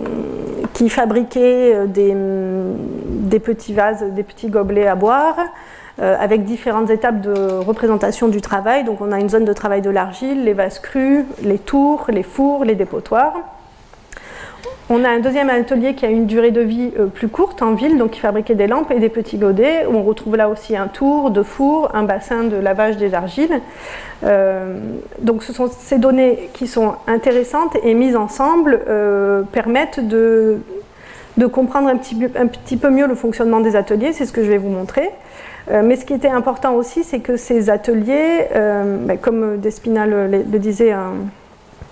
fabriquait 0.90 1.76
euh, 1.76 1.86
des, 3.30 3.40
petits 3.40 3.74
vases, 3.74 4.04
des 4.12 4.24
petits 4.24 4.50
gobelets 4.50 4.88
à 4.88 4.96
boire, 4.96 5.36
avec 6.00 6.44
différentes 6.44 6.90
étapes 6.90 7.22
de 7.22 7.60
représentation 7.60 8.28
du 8.28 8.42
travail. 8.42 8.84
Donc 8.84 9.00
on 9.02 9.12
a 9.12 9.20
une 9.20 9.30
zone 9.30 9.46
de 9.46 9.54
travail 9.54 9.82
de 9.82 9.90
l'argile, 9.90 10.44
les 10.44 10.54
vases 10.54 10.80
crus, 10.80 11.26
les 11.44 11.60
tours, 11.60 12.06
les 12.10 12.24
fours, 12.24 12.66
les 12.66 12.76
dépotoirs. 12.76 13.34
On 14.90 15.06
a 15.06 15.10
un 15.10 15.20
deuxième 15.20 15.50
atelier 15.50 15.96
qui 15.96 16.06
a 16.06 16.10
une 16.10 16.26
durée 16.26 16.52
de 16.52 16.60
vie 16.60 16.92
euh, 17.00 17.06
plus 17.06 17.30
courte 17.30 17.62
en 17.62 17.74
ville, 17.74 17.98
donc 17.98 18.12
qui 18.12 18.20
fabriquait 18.20 18.54
des 18.54 18.68
lampes 18.68 18.92
et 18.92 19.00
des 19.00 19.10
petits 19.10 19.38
godets, 19.38 19.86
où 19.86 19.96
on 19.96 20.04
retrouve 20.04 20.36
là 20.36 20.50
aussi 20.50 20.76
un 20.76 20.88
tour 20.88 21.32
de 21.32 21.42
four, 21.42 21.96
un 21.96 22.04
bassin 22.04 22.44
de 22.44 22.58
lavage 22.58 22.98
des 22.98 23.14
argiles. 23.14 23.62
Euh, 24.24 24.78
donc 25.20 25.44
ces 25.80 25.98
données 25.98 26.50
qui 26.54 26.68
sont 26.68 26.96
intéressantes 27.08 27.78
et 27.82 27.94
mises 27.94 28.18
ensemble 28.18 28.82
euh, 28.88 29.44
permettent 29.44 30.06
de, 30.06 30.60
comprendre 31.52 31.88
un 31.88 31.96
petit, 31.96 32.78
peu 32.78 32.90
mieux 32.90 33.08
le 33.08 33.16
fonctionnement 33.16 33.62
des 33.62 33.78
ateliers, 33.78 34.12
c'est 34.12 34.26
ce 34.26 34.34
que 34.34 34.44
je 34.44 34.50
vais 34.50 34.58
vous 34.58 34.70
montrer. 34.70 35.10
Mais 35.72 35.96
ce 35.96 36.06
qui 36.06 36.14
était 36.14 36.28
important 36.28 36.74
aussi, 36.76 37.04
c'est 37.04 37.20
que 37.20 37.38
ces 37.38 37.70
ateliers, 37.70 38.48
ben, 38.54 39.18
comme 39.18 39.58
Despina 39.58 40.06
le, 40.06 40.44
disait, 40.44 40.94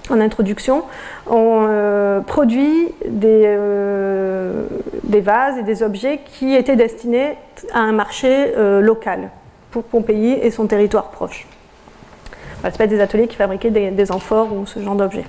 en 0.09 0.19
introduction, 0.19 0.83
on 1.27 1.65
euh, 1.67 2.19
produit 2.21 2.89
des, 3.07 3.43
euh, 3.45 4.65
vases 5.09 5.57
et 5.57 5.63
des 5.63 5.83
objets 5.83 6.21
qui 6.25 6.53
étaient 6.55 6.75
destinés 6.75 7.37
à 7.73 7.79
un 7.79 7.91
marché 7.91 8.53
euh, 8.57 8.81
local 8.81 9.29
pour 9.71 9.83
Pompéi 9.83 10.33
et 10.33 10.51
son 10.51 10.67
territoire 10.67 11.11
proche. 11.11 11.47
Ce 12.63 12.77
pas 12.77 12.87
des 12.87 12.99
ateliers 12.99 13.27
qui 13.27 13.37
fabriquaient 13.37 13.71
des 13.71 14.11
amphores 14.11 14.53
ou 14.53 14.67
ce 14.67 14.79
genre 14.79 14.95
d'objets. 14.95 15.25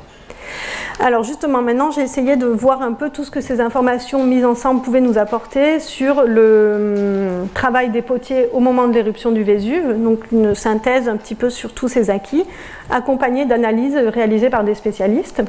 Alors 1.01 1.25
justement, 1.25 1.63
maintenant, 1.63 1.91
j'ai 1.91 2.03
essayé 2.03 2.37
de 2.37 2.47
voir 2.47 2.83
un 2.83 2.93
peu 2.93 3.11
tout 3.11 3.25
ce 3.25 3.31
que 3.31 3.41
ces 3.41 3.61
informations 3.61 4.25
mises 4.25 4.45
ensemble 4.45 4.83
pouvaient 4.83 5.01
nous 5.01 5.19
apporter 5.19 5.81
sur 5.81 6.25
le 6.25 7.41
hum, 7.43 7.49
travail 7.55 7.91
des 7.91 8.03
potiers 8.03 8.49
au 8.53 8.61
moment 8.61 8.89
de 8.89 8.95
l'éruption 8.95 9.33
du 9.33 9.43
Vésuve, 9.43 10.01
donc 10.03 10.31
une 10.31 10.55
synthèse 10.55 11.09
un 11.09 11.17
petit 11.17 11.35
peu 11.35 11.51
sur 11.51 11.73
tous 11.73 11.89
ces 11.89 12.11
acquis, 12.11 12.45
accompagnée 12.91 13.47
d'analyses 13.47 13.97
réalisées 13.97 14.51
par 14.51 14.65
des 14.65 14.75
spécialistes. 14.75 15.43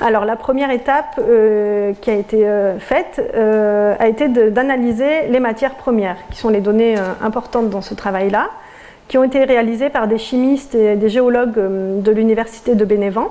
Alors 0.00 0.24
la 0.24 0.36
première 0.36 0.70
étape 0.70 1.18
euh, 1.18 1.92
qui 2.00 2.10
a 2.10 2.14
été 2.14 2.48
euh, 2.48 2.78
faite 2.78 3.20
euh, 3.34 3.94
a 3.98 4.08
été 4.08 4.28
d'analyser 4.28 5.28
les 5.28 5.40
matières 5.40 5.74
premières, 5.74 6.16
qui 6.30 6.38
sont 6.38 6.48
les 6.48 6.60
données 6.60 6.96
importantes 7.22 7.68
dans 7.68 7.82
ce 7.82 7.92
travail-là, 7.92 8.48
qui 9.08 9.18
ont 9.18 9.24
été 9.24 9.44
réalisées 9.44 9.90
par 9.90 10.08
des 10.08 10.18
chimistes 10.18 10.74
et 10.74 10.96
des 10.96 11.08
géologues 11.10 11.58
de 12.02 12.10
l'université 12.12 12.74
de 12.74 12.84
Bénévent 12.84 13.30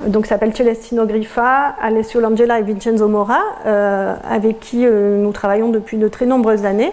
donc 0.00 0.26
s'appelle 0.26 0.54
Celestino 0.54 1.06
Griffa, 1.06 1.74
Alessio 1.80 2.20
Langella 2.20 2.58
et 2.58 2.62
Vincenzo 2.62 3.08
Mora, 3.08 3.40
euh, 3.66 4.14
avec 4.28 4.60
qui 4.60 4.86
euh, 4.86 5.22
nous 5.22 5.32
travaillons 5.32 5.68
depuis 5.68 5.96
de 5.96 6.08
très 6.08 6.26
nombreuses 6.26 6.64
années, 6.64 6.92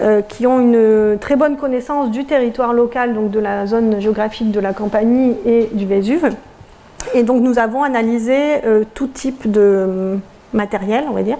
euh, 0.00 0.20
qui 0.20 0.46
ont 0.46 0.60
une 0.60 1.18
très 1.18 1.36
bonne 1.36 1.56
connaissance 1.56 2.10
du 2.10 2.24
territoire 2.24 2.74
local, 2.74 3.14
donc 3.14 3.30
de 3.30 3.40
la 3.40 3.66
zone 3.66 4.00
géographique 4.00 4.50
de 4.50 4.60
la 4.60 4.74
Campanie 4.74 5.34
et 5.46 5.70
du 5.72 5.86
Vésuve. 5.86 6.28
Et 7.14 7.22
donc 7.22 7.40
nous 7.42 7.58
avons 7.58 7.82
analysé 7.82 8.60
tout 8.94 9.06
type 9.06 9.50
de 9.50 10.18
matériel, 10.52 11.04
on 11.08 11.12
va 11.12 11.22
dire. 11.22 11.38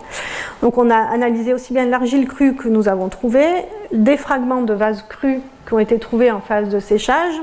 Donc 0.63 0.79
on 0.79 0.91
a 0.91 0.97
analysé 0.97 1.53
aussi 1.53 1.73
bien 1.75 1.87
l'argile 1.87 2.27
crue 2.29 2.55
que 2.55 2.69
nous 2.69 2.89
avons 2.89 3.09
trouvé, 3.09 3.45
des 3.93 4.17
fragments 4.17 4.63
de 4.63 4.73
vases 4.73 5.05
crus 5.09 5.41
qui 5.67 5.75
ont 5.75 5.79
été 5.81 5.99
trouvés 5.99 6.31
en 6.31 6.41
phase 6.41 6.69
de 6.69 6.79
séchage, 6.79 7.35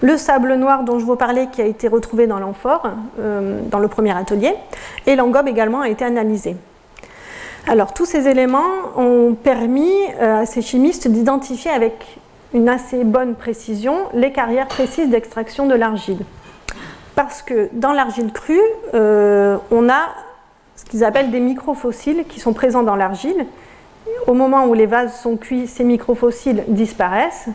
le 0.00 0.16
sable 0.16 0.54
noir 0.54 0.84
dont 0.84 0.98
je 0.98 1.04
vous 1.04 1.16
parlais 1.16 1.48
qui 1.50 1.60
a 1.60 1.66
été 1.66 1.88
retrouvé 1.88 2.26
dans 2.26 2.38
l'amphore, 2.38 2.88
euh, 3.18 3.60
dans 3.70 3.78
le 3.78 3.88
premier 3.88 4.16
atelier, 4.16 4.54
et 5.06 5.16
l'engobe 5.16 5.48
également 5.48 5.80
a 5.80 5.88
été 5.88 6.04
analysé. 6.04 6.56
Alors 7.66 7.92
tous 7.92 8.06
ces 8.06 8.28
éléments 8.28 8.62
ont 8.96 9.34
permis 9.34 9.92
euh, 10.20 10.42
à 10.42 10.46
ces 10.46 10.62
chimistes 10.62 11.08
d'identifier 11.08 11.70
avec 11.70 12.18
une 12.54 12.68
assez 12.68 13.04
bonne 13.04 13.34
précision 13.34 13.94
les 14.14 14.32
carrières 14.32 14.68
précises 14.68 15.10
d'extraction 15.10 15.66
de 15.66 15.74
l'argile. 15.74 16.20
Parce 17.14 17.42
que 17.42 17.68
dans 17.72 17.92
l'argile 17.92 18.32
crue, 18.32 18.60
euh, 18.94 19.58
on 19.70 19.88
a 19.88 20.08
ce 20.76 20.84
qu'ils 20.84 21.04
appellent 21.04 21.30
des 21.30 21.40
microfossiles 21.40 22.24
qui 22.28 22.40
sont 22.40 22.52
présents 22.52 22.84
dans 22.84 22.96
l'argile 22.96 23.46
au 24.26 24.34
moment 24.34 24.66
où 24.66 24.74
les 24.74 24.86
vases 24.86 25.20
sont 25.20 25.36
cuits, 25.36 25.66
ces 25.66 25.84
microfossiles 25.84 26.64
disparaissent. 26.68 27.48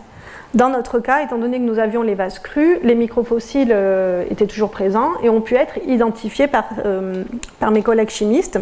Dans 0.54 0.70
notre 0.70 1.00
cas, 1.00 1.24
étant 1.24 1.38
donné 1.38 1.58
que 1.58 1.64
nous 1.64 1.80
avions 1.80 2.04
les 2.04 2.16
vases 2.16 2.40
crus, 2.40 2.78
les 2.84 2.96
microfossiles 2.96 3.72
euh, 3.74 4.24
étaient 4.30 4.46
toujours 4.46 4.70
présents 4.70 5.12
et 5.24 5.30
ont 5.30 5.42
pu 5.42 5.56
être 5.56 5.80
identifiés 5.88 6.48
par, 6.48 6.66
euh, 6.86 7.24
par, 7.60 7.72
mes 7.72 7.82
collègues 7.82 8.10
chimistes. 8.10 8.60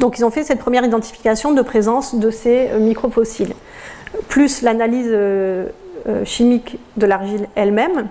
Donc 0.00 0.18
ils 0.18 0.24
ont 0.24 0.30
fait 0.30 0.42
cette 0.42 0.58
première 0.58 0.84
identification 0.84 1.52
de 1.52 1.62
présence 1.62 2.14
de 2.14 2.30
ces 2.30 2.68
microfossiles, 2.78 3.54
plus 4.28 4.62
l'analyse 4.62 5.12
chimique 6.24 6.78
de 6.96 7.06
l'argile 7.06 7.48
elle-même. 7.56 8.08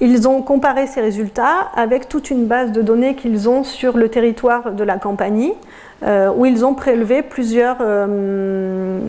Ils 0.00 0.28
ont 0.28 0.42
comparé 0.42 0.86
ces 0.86 1.00
résultats 1.00 1.70
avec 1.74 2.08
toute 2.08 2.30
une 2.30 2.46
base 2.46 2.72
de 2.72 2.82
données 2.82 3.14
qu'ils 3.14 3.48
ont 3.48 3.64
sur 3.64 3.96
le 3.96 4.08
territoire 4.08 4.72
de 4.72 4.84
la 4.84 4.98
Campanie, 4.98 5.54
euh, 6.02 6.30
où 6.36 6.44
ils 6.44 6.64
ont 6.64 6.74
prélevé 6.74 7.22
plusieurs 7.22 7.78
euh, 7.80 9.00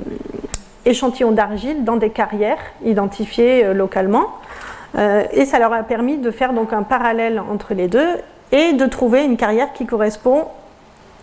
échantillons 0.87 1.31
d'argile 1.31 1.83
dans 1.83 1.97
des 1.97 2.09
carrières 2.09 2.59
identifiées 2.83 3.65
euh, 3.65 3.73
localement. 3.73 4.27
et 5.33 5.45
ça 5.45 5.59
leur 5.59 5.73
a 5.73 5.83
permis 5.83 6.17
de 6.17 6.31
faire 6.31 6.53
donc 6.53 6.73
un 6.73 6.83
parallèle 6.83 7.41
entre 7.51 7.73
les 7.73 7.87
deux 7.87 8.09
et 8.51 8.73
de 8.73 8.85
trouver 8.85 9.23
une 9.23 9.37
carrière 9.37 9.73
qui 9.73 9.85
correspond 9.85 10.45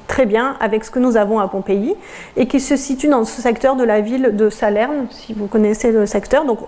très 0.06 0.26
bien 0.26 0.56
avec 0.60 0.84
ce 0.84 0.90
que 0.90 0.98
nous 0.98 1.16
avons 1.16 1.38
à 1.40 1.48
Pompéi 1.48 1.94
et 2.36 2.46
qui 2.46 2.60
se 2.60 2.76
situe 2.76 3.08
dans 3.08 3.24
ce 3.24 3.40
secteur 3.40 3.76
de 3.76 3.84
la 3.84 4.00
ville 4.00 4.30
de 4.34 4.50
Salerne, 4.50 5.06
si 5.10 5.32
vous 5.32 5.46
connaissez 5.46 5.92
le 5.92 6.06
secteur. 6.06 6.44
Donc, 6.44 6.58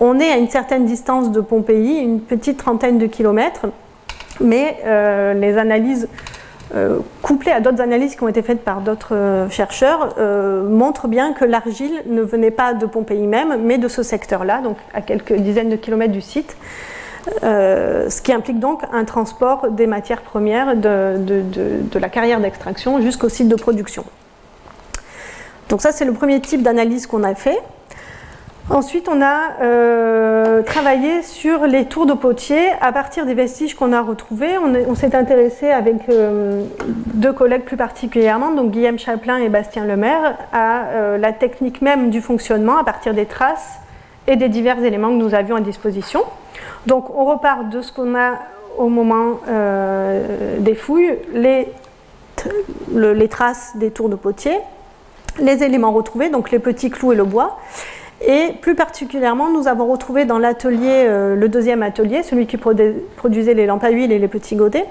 on 0.00 0.18
est 0.18 0.30
à 0.30 0.36
une 0.36 0.48
certaine 0.48 0.84
distance 0.84 1.30
de 1.30 1.40
Pompéi, 1.40 1.98
une 1.98 2.20
petite 2.20 2.58
trentaine 2.58 2.98
de 2.98 3.06
kilomètres, 3.06 3.66
mais 4.40 4.78
euh, 4.84 5.34
les 5.34 5.58
analyses 5.58 6.08
euh, 6.74 6.98
couplées 7.22 7.52
à 7.52 7.60
d'autres 7.60 7.80
analyses 7.80 8.16
qui 8.16 8.22
ont 8.22 8.28
été 8.28 8.42
faites 8.42 8.62
par 8.62 8.80
d'autres 8.80 9.14
euh, 9.14 9.48
chercheurs 9.50 10.14
montrent 10.68 11.08
bien 11.08 11.32
que 11.32 11.44
l'argile 11.44 12.02
ne 12.06 12.22
venait 12.22 12.50
pas 12.50 12.74
de 12.74 12.86
Pompéi 12.86 13.26
même, 13.26 13.58
mais 13.62 13.78
de 13.78 13.88
ce 13.88 14.02
secteur-là, 14.02 14.60
donc 14.60 14.76
à 14.94 15.00
quelques 15.00 15.34
dizaines 15.34 15.70
de 15.70 15.76
kilomètres 15.76 16.12
du 16.12 16.20
site. 16.20 16.56
ce 17.42 18.22
qui 18.22 18.32
implique 18.32 18.58
donc 18.58 18.82
un 18.92 19.04
transport 19.04 19.70
des 19.70 19.86
matières 19.86 20.22
premières 20.22 20.76
de 20.76 21.98
la 21.98 22.08
carrière 22.08 22.40
d'extraction 22.40 23.00
jusqu'au 23.00 23.28
site 23.28 23.48
de 23.48 23.56
production. 23.56 24.04
Donc 25.72 25.80
ça, 25.80 25.90
c'est 25.90 26.04
le 26.04 26.12
premier 26.12 26.38
type 26.40 26.62
d'analyse 26.62 27.06
qu'on 27.06 27.24
a 27.24 27.34
fait. 27.34 27.58
Ensuite, 28.72 29.06
on 29.10 29.20
a 29.20 29.60
euh, 29.60 30.62
travaillé 30.62 31.20
sur 31.20 31.66
les 31.66 31.84
tours 31.84 32.06
de 32.06 32.14
potier 32.14 32.70
à 32.80 32.90
partir 32.90 33.26
des 33.26 33.34
vestiges 33.34 33.74
qu'on 33.74 33.92
a 33.92 34.00
retrouvés. 34.00 34.56
On, 34.56 34.94
s'est 34.94 35.14
intéressé 35.14 35.68
avec 35.70 36.08
euh, 36.08 36.64
deux 37.12 37.34
collègues 37.34 37.64
plus 37.64 37.76
particulièrement, 37.76 38.52
donc 38.52 38.70
Guillaume 38.70 38.98
Chaplin 38.98 39.36
et 39.36 39.50
Bastien 39.50 39.84
Lemaire, 39.84 40.38
à 40.54 40.84
euh, 40.84 41.18
la 41.18 41.34
technique 41.34 41.82
même 41.82 42.08
du 42.08 42.22
fonctionnement 42.22 42.78
à 42.78 42.84
partir 42.84 43.12
des 43.12 43.26
traces 43.26 43.78
et 44.26 44.36
des 44.36 44.48
divers 44.48 44.82
éléments 44.82 45.08
que 45.08 45.22
nous 45.22 45.34
avions 45.34 45.56
à 45.56 45.60
disposition. 45.60 46.22
Donc, 46.86 47.14
on 47.14 47.26
repart 47.26 47.68
de 47.68 47.82
ce 47.82 47.92
qu'on 47.92 48.14
a 48.14 48.38
au 48.78 48.88
moment 48.88 49.40
des 50.60 50.74
fouilles, 50.74 51.18
les, 51.34 51.68
les 52.94 53.28
traces 53.28 53.72
des 53.76 53.90
tours 53.90 54.08
de 54.08 54.16
potier, 54.16 54.58
les 55.38 55.62
éléments 55.62 55.92
retrouvés, 55.92 56.30
donc 56.30 56.50
les 56.50 56.58
petits 56.58 56.88
clous 56.88 57.12
et 57.12 57.16
le 57.16 57.24
bois. 57.24 57.58
Et 58.24 58.52
plus 58.60 58.76
particulièrement, 58.76 59.50
nous 59.50 59.66
avons 59.66 59.86
retrouvé 59.86 60.24
dans 60.24 60.38
l'atelier, 60.38 61.04
euh, 61.06 61.34
le 61.34 61.48
deuxième 61.48 61.82
atelier, 61.82 62.22
celui 62.22 62.46
qui 62.46 62.56
produisait 62.56 63.54
les 63.54 63.66
lampes 63.66 63.82
à 63.82 63.90
huile 63.90 64.12
et 64.12 64.18
les 64.18 64.28
petits 64.28 64.54
godets, 64.54 64.86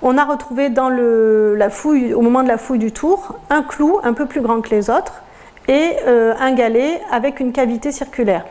on 0.00 0.16
a 0.16 0.24
retrouvé 0.24 0.70
dans 0.70 0.88
la 0.88 1.70
fouille, 1.70 2.14
au 2.14 2.20
moment 2.20 2.44
de 2.44 2.48
la 2.48 2.56
fouille 2.56 2.78
du 2.78 2.92
tour, 2.92 3.36
un 3.50 3.62
clou 3.62 3.98
un 4.04 4.12
peu 4.12 4.26
plus 4.26 4.40
grand 4.40 4.60
que 4.60 4.70
les 4.70 4.90
autres 4.90 5.22
et 5.66 5.96
euh, 6.06 6.34
un 6.38 6.52
galet 6.52 7.00
avec 7.10 7.40
une 7.40 7.52
cavité 7.52 7.90
circulaire. 7.90 8.44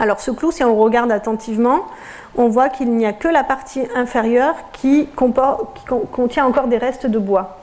Alors 0.00 0.20
ce 0.20 0.30
clou, 0.30 0.50
si 0.50 0.64
on 0.64 0.74
regarde 0.74 1.12
attentivement, 1.12 1.84
on 2.36 2.48
voit 2.48 2.70
qu'il 2.70 2.90
n'y 2.90 3.04
a 3.04 3.12
que 3.12 3.28
la 3.28 3.44
partie 3.44 3.82
inférieure 3.94 4.54
qui, 4.72 5.06
qui 5.06 5.84
contient 6.10 6.46
encore 6.46 6.68
des 6.68 6.78
restes 6.78 7.06
de 7.06 7.18
bois. 7.18 7.58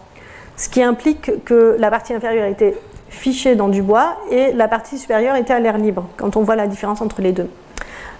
Ce 0.55 0.69
qui 0.69 0.83
implique 0.83 1.43
que 1.45 1.75
la 1.79 1.89
partie 1.89 2.13
inférieure 2.13 2.45
était 2.45 2.77
fiché 3.09 3.55
dans 3.55 3.67
du 3.67 3.81
bois 3.81 4.17
et 4.31 4.51
la 4.53 4.67
partie 4.67 4.97
supérieure 4.97 5.35
était 5.35 5.53
à 5.53 5.59
l'air 5.59 5.77
libre, 5.77 6.07
quand 6.17 6.37
on 6.37 6.41
voit 6.41 6.55
la 6.55 6.67
différence 6.67 7.01
entre 7.01 7.21
les 7.21 7.31
deux. 7.31 7.49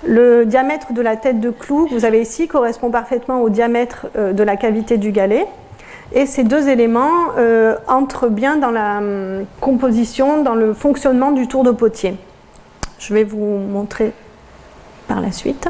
Le 0.05 0.45
diamètre 0.45 0.93
de 0.93 1.01
la 1.01 1.17
tête 1.17 1.39
de 1.39 1.49
clou 1.49 1.85
que 1.85 1.93
vous 1.93 2.05
avez 2.05 2.21
ici 2.21 2.47
correspond 2.47 2.89
parfaitement 2.89 3.41
au 3.41 3.49
diamètre 3.49 4.07
euh, 4.15 4.31
de 4.31 4.43
la 4.43 4.55
cavité 4.55 4.97
du 4.97 5.11
galet. 5.11 5.45
Et 6.13 6.25
ces 6.25 6.43
deux 6.43 6.69
éléments 6.69 7.31
euh, 7.37 7.75
entrent 7.87 8.29
bien 8.29 8.55
dans 8.55 8.71
la 8.71 8.97
hum, 8.97 9.45
composition, 9.59 10.41
dans 10.41 10.55
le 10.55 10.73
fonctionnement 10.73 11.31
du 11.31 11.47
tour 11.47 11.63
de 11.63 11.71
potier. 11.71 12.15
Je 12.97 13.13
vais 13.13 13.23
vous 13.23 13.57
montrer 13.57 14.13
par 15.07 15.21
la 15.21 15.31
suite. 15.31 15.69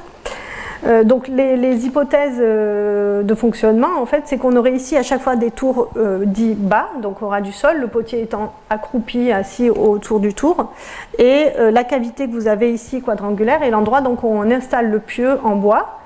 Euh, 0.86 1.03
donc 1.03 1.27
les, 1.27 1.86
hypothèses 1.86 2.38
euh, 2.39 3.21
de 3.21 3.36
fonctionnement, 3.36 3.99
en 3.99 4.05
fait, 4.05 4.23
c'est 4.25 4.38
qu'on 4.38 4.55
aurait 4.55 4.73
ici 4.73 4.95
à 4.95 5.03
chaque 5.03 5.21
fois 5.21 5.36
des 5.36 5.51
tours 5.51 5.89
euh, 5.97 6.23
dits 6.25 6.55
bas, 6.55 6.89
donc 7.01 7.21
au 7.21 7.27
ras 7.27 7.41
du 7.41 7.51
sol, 7.51 7.77
le 7.80 7.88
potier 7.88 8.21
étant 8.21 8.53
accroupi, 8.69 9.32
assis 9.32 9.69
autour 9.69 10.19
du 10.19 10.34
tour, 10.34 10.71
et 11.17 11.47
la 11.57 11.84
cavité 11.84 12.27
que 12.27 12.32
vous 12.32 12.47
avez 12.47 12.71
ici 12.71 13.01
quadrangulaire 13.01 13.61
est 13.63 13.71
l'endroit 13.71 14.01
où 14.01 14.17
on 14.23 14.49
installe 14.51 14.89
le 14.89 14.99
pieu 14.99 15.38
en 15.43 15.55
bois. 15.55 15.99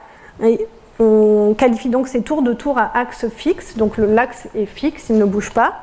Et 0.43 0.67
on 0.99 1.53
qualifie 1.57 1.89
donc 1.89 2.07
ces 2.07 2.21
tours 2.21 2.41
de 2.41 2.53
tours 2.53 2.78
à 2.78 2.97
axe 2.97 3.28
fixe, 3.30 3.78
donc 3.78 3.97
l'axe 3.97 4.47
est 4.55 4.65
fixe, 4.65 5.09
il 5.09 5.17
ne 5.17 5.26
bouge 5.26 5.51
pas. 5.51 5.74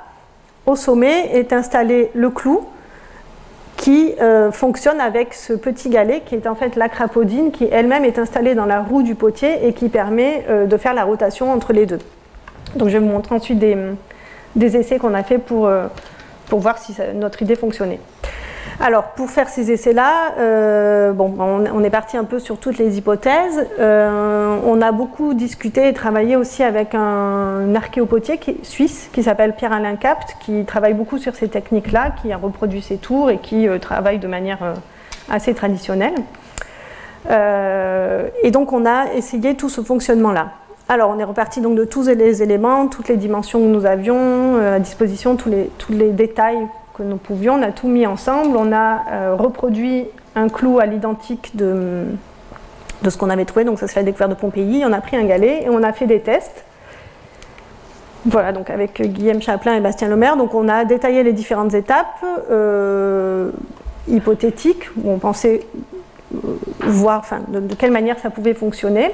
Au 0.66 0.76
sommet 0.76 1.30
est 1.36 1.52
installé 1.52 2.10
le 2.14 2.30
clou, 2.30 2.64
qui 3.80 4.12
euh, 4.20 4.52
fonctionne 4.52 5.00
avec 5.00 5.32
ce 5.32 5.54
petit 5.54 5.88
galet 5.88 6.20
qui 6.26 6.34
est 6.34 6.46
en 6.46 6.54
fait 6.54 6.76
la 6.76 6.90
crapodine 6.90 7.50
qui 7.50 7.66
elle-même 7.72 8.04
est 8.04 8.18
installée 8.18 8.54
dans 8.54 8.66
la 8.66 8.82
roue 8.82 9.02
du 9.02 9.14
potier 9.14 9.66
et 9.66 9.72
qui 9.72 9.88
permet 9.88 10.44
euh, 10.50 10.66
de 10.66 10.76
faire 10.76 10.92
la 10.92 11.04
rotation 11.04 11.50
entre 11.50 11.72
les 11.72 11.86
deux. 11.86 11.98
Donc 12.76 12.88
je 12.88 12.98
vais 12.98 12.98
vous 12.98 13.10
montrer 13.10 13.34
ensuite 13.34 13.58
des, 13.58 14.76
essais 14.76 14.98
qu'on 14.98 15.14
a 15.14 15.22
fait 15.22 15.38
pour, 15.38 15.66
euh, 15.66 15.86
pour 16.48 16.60
voir 16.60 16.76
si 16.76 16.94
notre 17.14 17.40
idée 17.40 17.56
fonctionnait. 17.56 18.00
Alors, 18.82 19.08
pour 19.08 19.30
faire 19.30 19.50
ces 19.50 19.70
essais-là, 19.70 20.32
euh, 20.38 21.12
on, 21.18 21.84
est 21.84 21.90
parti 21.90 22.16
un 22.16 22.24
peu 22.24 22.38
sur 22.38 22.58
toutes 22.58 22.78
les 22.78 22.96
hypothèses. 22.96 23.66
Euh, 23.78 24.56
on 24.64 24.80
a 24.80 24.90
beaucoup 24.90 25.34
discuté 25.34 25.88
et 25.88 25.92
travaillé 25.92 26.34
aussi 26.34 26.62
avec 26.62 26.94
un 26.94 27.74
archéopotier 27.74 28.40
suisse 28.62 29.10
qui 29.12 29.22
s'appelle 29.22 29.54
Pierre-Alain 29.54 29.96
Capt, 29.96 30.36
qui 30.40 30.64
travaille 30.64 30.94
beaucoup 30.94 31.18
sur 31.18 31.34
ces 31.34 31.48
techniques-là, 31.48 32.12
qui 32.22 32.32
a 32.32 32.38
reproduit 32.38 32.80
ces 32.80 32.96
tours 32.96 33.30
et 33.30 33.36
qui 33.36 33.68
euh, 33.68 33.78
travaille 33.78 34.18
de 34.18 34.28
manière 34.28 34.60
assez 35.30 35.52
traditionnelle. 35.52 36.14
et 37.28 38.50
donc, 38.50 38.72
on 38.72 38.86
a 38.86 39.12
essayé 39.14 39.56
tout 39.56 39.68
ce 39.68 39.82
fonctionnement-là. 39.82 40.52
Alors, 40.88 41.10
on 41.10 41.18
est 41.18 41.24
reparti 41.24 41.60
donc 41.60 41.76
de 41.76 41.84
tous 41.84 42.08
les 42.08 42.42
éléments, 42.42 42.88
toutes 42.88 43.08
les 43.08 43.16
dimensions 43.16 43.60
que 43.60 43.66
nous 43.66 43.84
avions 43.84 44.56
à 44.56 44.78
disposition, 44.78 45.36
tous 45.36 45.92
les 45.92 46.10
détails 46.12 46.66
nous 47.04 47.16
pouvions. 47.16 47.54
On 47.54 47.62
a 47.62 47.72
tout 47.72 47.88
mis 47.88 48.06
ensemble. 48.06 48.56
On 48.56 48.72
a 48.72 49.02
euh, 49.10 49.34
reproduit 49.36 50.06
un 50.34 50.48
clou 50.48 50.78
à 50.78 50.86
l'identique 50.86 51.56
de, 51.56 52.04
ce 53.08 53.16
qu'on 53.16 53.30
avait 53.30 53.44
trouvé. 53.44 53.64
Donc 53.64 53.78
ça, 53.78 53.86
c'est 53.86 53.96
la 53.96 54.04
découverte 54.04 54.30
de 54.30 54.36
Pompéi. 54.36 54.84
On 54.86 54.92
a 54.92 55.00
pris 55.00 55.16
un 55.16 55.24
galet 55.24 55.64
et 55.64 55.68
on 55.68 55.82
a 55.82 55.92
fait 55.92 56.06
des 56.06 56.20
tests. 56.20 56.64
Voilà, 58.26 58.52
donc 58.52 58.68
avec 58.68 59.00
Guillaume 59.00 59.40
Chaplin 59.40 59.74
et 59.74 59.80
Bastien 59.80 60.08
Lemaire. 60.08 60.36
Donc 60.36 60.54
on 60.54 60.68
a 60.68 60.84
détaillé 60.84 61.22
les 61.22 61.32
différentes 61.32 61.74
étapes 61.74 62.24
euh, 62.50 63.50
hypothétiques 64.08 64.90
où 65.02 65.10
on 65.10 65.18
pensait 65.18 65.66
euh, 66.34 66.38
voir 66.80 67.20
enfin, 67.20 67.38
de, 67.48 67.74
quelle 67.74 67.90
manière 67.90 68.18
ça 68.18 68.28
pouvait 68.28 68.52
fonctionner. 68.52 69.10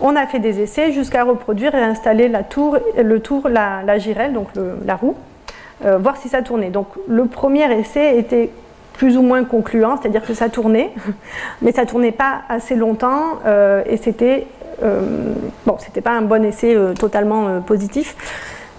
On 0.00 0.16
a 0.16 0.26
fait 0.26 0.40
des 0.40 0.60
essais 0.60 0.92
jusqu'à 0.92 1.22
reproduire 1.22 1.74
et 1.76 1.80
installer 1.80 2.28
la 2.28 2.42
tour, 2.42 2.76
le 3.00 3.20
tour, 3.20 3.48
la 3.48 3.98
girelle, 3.98 4.32
donc 4.32 4.48
la 4.84 4.96
roue, 4.96 5.14
euh, 5.84 5.98
voir 5.98 6.16
si 6.16 6.28
ça 6.28 6.42
tournait. 6.42 6.70
Donc 6.70 6.88
le 7.08 7.26
premier 7.26 7.72
essai 7.78 8.18
était 8.18 8.50
plus 8.94 9.16
ou 9.16 9.22
moins 9.22 9.44
concluant, 9.44 9.96
c'est-à-dire 10.00 10.24
que 10.24 10.34
ça 10.34 10.48
tournait, 10.48 10.90
mais 11.62 11.72
ça 11.72 11.86
tournait 11.86 12.12
pas 12.12 12.42
assez 12.48 12.74
longtemps 12.74 13.38
euh, 13.46 13.82
et 13.86 13.96
c'était 13.96 14.46
euh, 14.82 15.32
bon, 15.66 15.76
c'était 15.78 16.00
pas 16.00 16.12
un 16.12 16.22
bon 16.22 16.44
essai 16.44 16.76
totalement 16.98 17.60
positif, 17.60 18.16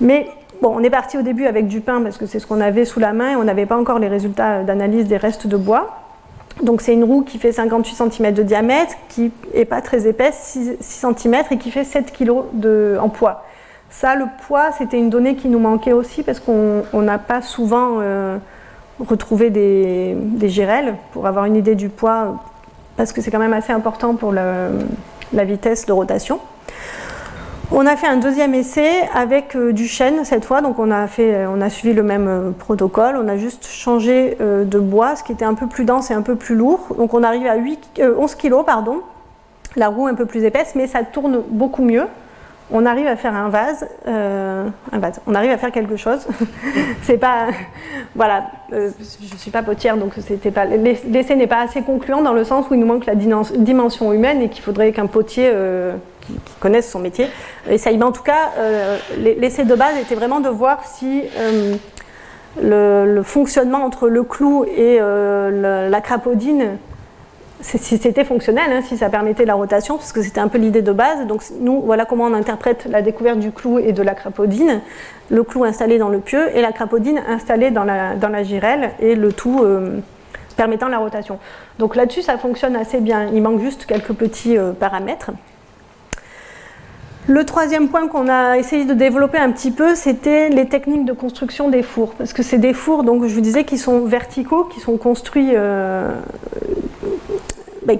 mais 0.01 0.27
bon, 0.61 0.73
on 0.75 0.83
est 0.83 0.89
parti 0.89 1.17
au 1.17 1.21
début 1.21 1.45
avec 1.45 1.67
du 1.67 1.81
pain 1.81 2.01
parce 2.01 2.17
que 2.17 2.25
c'est 2.25 2.39
ce 2.39 2.47
qu'on 2.47 2.61
avait 2.61 2.85
sous 2.85 2.99
la 2.99 3.13
main 3.13 3.31
et 3.31 3.35
on 3.35 3.43
n'avait 3.43 3.65
pas 3.65 3.77
encore 3.77 3.99
les 3.99 4.07
résultats 4.07 4.63
d'analyse 4.63 5.07
des 5.07 5.17
restes 5.17 5.47
de 5.47 5.57
bois. 5.57 5.95
Donc 6.63 6.81
c'est 6.81 6.93
une 6.93 7.05
roue 7.05 7.21
qui 7.21 7.37
fait 7.37 7.53
58 7.53 8.11
cm 8.11 8.33
de 8.33 8.43
diamètre, 8.43 8.95
qui 9.07 9.31
est 9.53 9.65
pas 9.65 9.81
très 9.81 10.07
épaisse, 10.07 10.37
6, 10.43 10.77
6 10.79 11.05
cm 11.17 11.35
et 11.51 11.57
qui 11.57 11.71
fait 11.71 11.85
7 11.85 12.11
kg 12.11 12.43
de, 12.53 12.97
en 12.99 13.07
poids. 13.07 13.45
Ça, 13.89 14.15
le 14.15 14.25
poids, 14.45 14.71
c'était 14.77 14.99
une 14.99 15.09
donnée 15.09 15.35
qui 15.35 15.47
nous 15.49 15.59
manquait 15.59 15.93
aussi 15.93 16.21
parce 16.21 16.39
qu'on 16.39 16.83
n'a 16.93 17.17
pas 17.17 17.41
souvent 17.41 17.97
euh, 17.99 18.37
retrouvé 18.99 19.49
des, 19.49 20.15
des 20.15 20.67
pour 21.11 21.25
avoir 21.25 21.45
une 21.45 21.55
idée 21.55 21.75
du 21.75 21.89
poids, 21.89 22.43
parce 22.97 23.13
que 23.13 23.21
c'est 23.21 23.31
quand 23.31 23.39
même 23.39 23.53
assez 23.53 23.73
important 23.73 24.13
pour 24.15 24.31
la 24.31 25.43
vitesse 25.43 25.85
de 25.87 25.91
rotation. 25.91 26.39
On 27.71 27.85
a 27.85 27.95
fait 27.95 28.07
un 28.07 28.17
deuxième 28.17 28.55
essai 28.55 28.89
avec 29.13 29.55
du 29.55 29.87
chêne 29.87 30.23
cette 30.23 30.43
fois, 30.43 30.61
donc 30.61 30.79
on 30.79 30.91
a, 30.91 31.03
a 31.05 31.69
suivi 31.69 31.93
le 31.93 32.01
même 32.03 32.53
protocole, 32.57 33.15
on 33.15 33.27
a 33.27 33.37
juste 33.37 33.67
changé 33.67 34.37
de 34.39 34.79
bois, 34.79 35.15
ce 35.15 35.23
qui 35.23 35.31
était 35.31 35.45
un 35.45 35.53
peu 35.53 35.67
plus 35.67 35.85
dense 35.85 36.09
et 36.09 36.13
un 36.13 36.23
peu 36.23 36.35
plus 36.35 36.55
lourd. 36.55 36.95
Donc 36.97 37.13
on 37.13 37.23
arrive 37.23 37.45
à 37.47 37.55
8, 37.55 38.01
11 38.17 38.35
kg, 38.35 38.55
la 39.75 39.87
roue 39.87 40.07
un 40.07 40.15
peu 40.15 40.25
plus 40.25 40.43
épaisse, 40.43 40.73
mais 40.75 40.87
ça 40.87 41.03
tourne 41.03 41.41
beaucoup 41.49 41.83
mieux 41.83 42.05
on 42.71 42.85
arrive 42.85 43.07
à 43.07 43.15
faire 43.15 43.35
un 43.35 43.49
vase, 43.49 43.87
euh, 44.07 44.67
un 44.91 44.99
vase, 44.99 45.19
on 45.27 45.33
arrive 45.35 45.51
à 45.51 45.57
faire 45.57 45.71
quelque 45.71 45.97
chose. 45.97 46.27
c'est 47.01 47.17
pas, 47.17 47.47
voilà, 48.15 48.43
euh, 48.73 48.91
je 49.01 49.37
suis 49.37 49.51
pas 49.51 49.63
potière, 49.63 49.97
donc 49.97 50.13
c'était 50.19 50.51
pas, 50.51 50.65
l'essai 50.65 51.35
n'est 51.35 51.47
pas 51.47 51.61
assez 51.61 51.81
concluant 51.81 52.21
dans 52.21 52.33
le 52.33 52.43
sens 52.43 52.69
où 52.69 52.73
il 52.73 52.79
nous 52.79 52.85
manque 52.85 53.05
la 53.05 53.15
dimension 53.15 54.13
humaine 54.13 54.41
et 54.41 54.49
qu'il 54.49 54.63
faudrait 54.63 54.91
qu'un 54.91 55.07
potier 55.07 55.49
euh, 55.51 55.93
qui, 56.21 56.33
connaisse 56.59 56.89
son 56.89 56.99
métier 56.99 57.27
essaye. 57.69 57.97
Mais 57.97 58.05
en 58.05 58.11
tout 58.11 58.23
cas, 58.23 58.51
l'essai 59.17 59.63
de 59.63 59.75
base 59.75 59.97
était 59.97 60.15
vraiment 60.15 60.41
de 60.41 60.49
voir 60.49 60.85
si 60.85 61.23
le, 62.61 63.21
fonctionnement 63.23 63.83
entre 63.83 64.09
le 64.09 64.23
clou 64.23 64.65
et 64.65 64.99
la 64.99 66.01
crapaudine 66.01 66.77
c'était 67.61 68.23
fonctionnel, 68.23 68.71
hein, 68.71 68.81
si 68.81 68.97
ça 68.97 69.09
permettait 69.09 69.45
la 69.45 69.55
rotation, 69.55 69.97
parce 69.97 70.13
que 70.13 70.21
c'était 70.21 70.39
un 70.39 70.47
peu 70.47 70.57
l'idée 70.57 70.81
de 70.81 70.91
base. 70.91 71.27
Donc 71.27 71.43
nous, 71.59 71.81
voilà 71.81 72.05
comment 72.05 72.25
on 72.25 72.33
interprète 72.33 72.85
la 72.89 73.01
découverte 73.01 73.39
du 73.39 73.51
clou 73.51 73.79
et 73.79 73.91
de 73.91 74.01
la 74.01 74.15
crapaudine. 74.15 74.81
Le 75.29 75.43
clou 75.43 75.63
installé 75.63 75.97
dans 75.97 76.09
le 76.09 76.19
pieu 76.19 76.55
et 76.55 76.61
la 76.61 76.71
crapaudine 76.71 77.21
installée 77.27 77.71
dans 77.71 77.83
la, 77.83 78.15
dans 78.15 78.29
la 78.29 78.43
girelle, 78.43 78.91
et 78.99 79.15
le 79.15 79.33
tout 79.33 79.59
euh, 79.61 79.99
permettant 80.55 80.87
la 80.87 80.99
rotation. 80.99 81.39
Donc 81.79 81.95
là-dessus, 81.95 82.21
ça 82.21 82.37
fonctionne 82.37 82.75
assez 82.75 82.99
bien. 82.99 83.29
Il 83.33 83.41
manque 83.41 83.61
juste 83.61 83.85
quelques 83.85 84.13
petits 84.13 84.57
euh, 84.57 84.71
paramètres. 84.71 85.31
Le 87.27 87.45
troisième 87.45 87.89
point 87.89 88.07
qu'on 88.07 88.27
a 88.27 88.57
essayé 88.57 88.85
de 88.85 88.93
développer 88.95 89.37
un 89.37 89.51
petit 89.51 89.69
peu, 89.69 89.93
c'était 89.93 90.49
les 90.49 90.67
techniques 90.67 91.05
de 91.05 91.13
construction 91.13 91.69
des 91.69 91.83
fours. 91.83 92.15
Parce 92.15 92.33
que 92.33 92.41
c'est 92.41 92.57
des 92.57 92.73
fours, 92.73 93.03
donc 93.03 93.23
je 93.27 93.35
vous 93.35 93.41
disais, 93.41 93.65
qui 93.65 93.77
sont 93.77 94.05
verticaux, 94.05 94.63
qui 94.63 94.79
sont 94.79 94.97
construits 94.97 95.51
euh, 95.53 96.11
ben, 97.89 97.99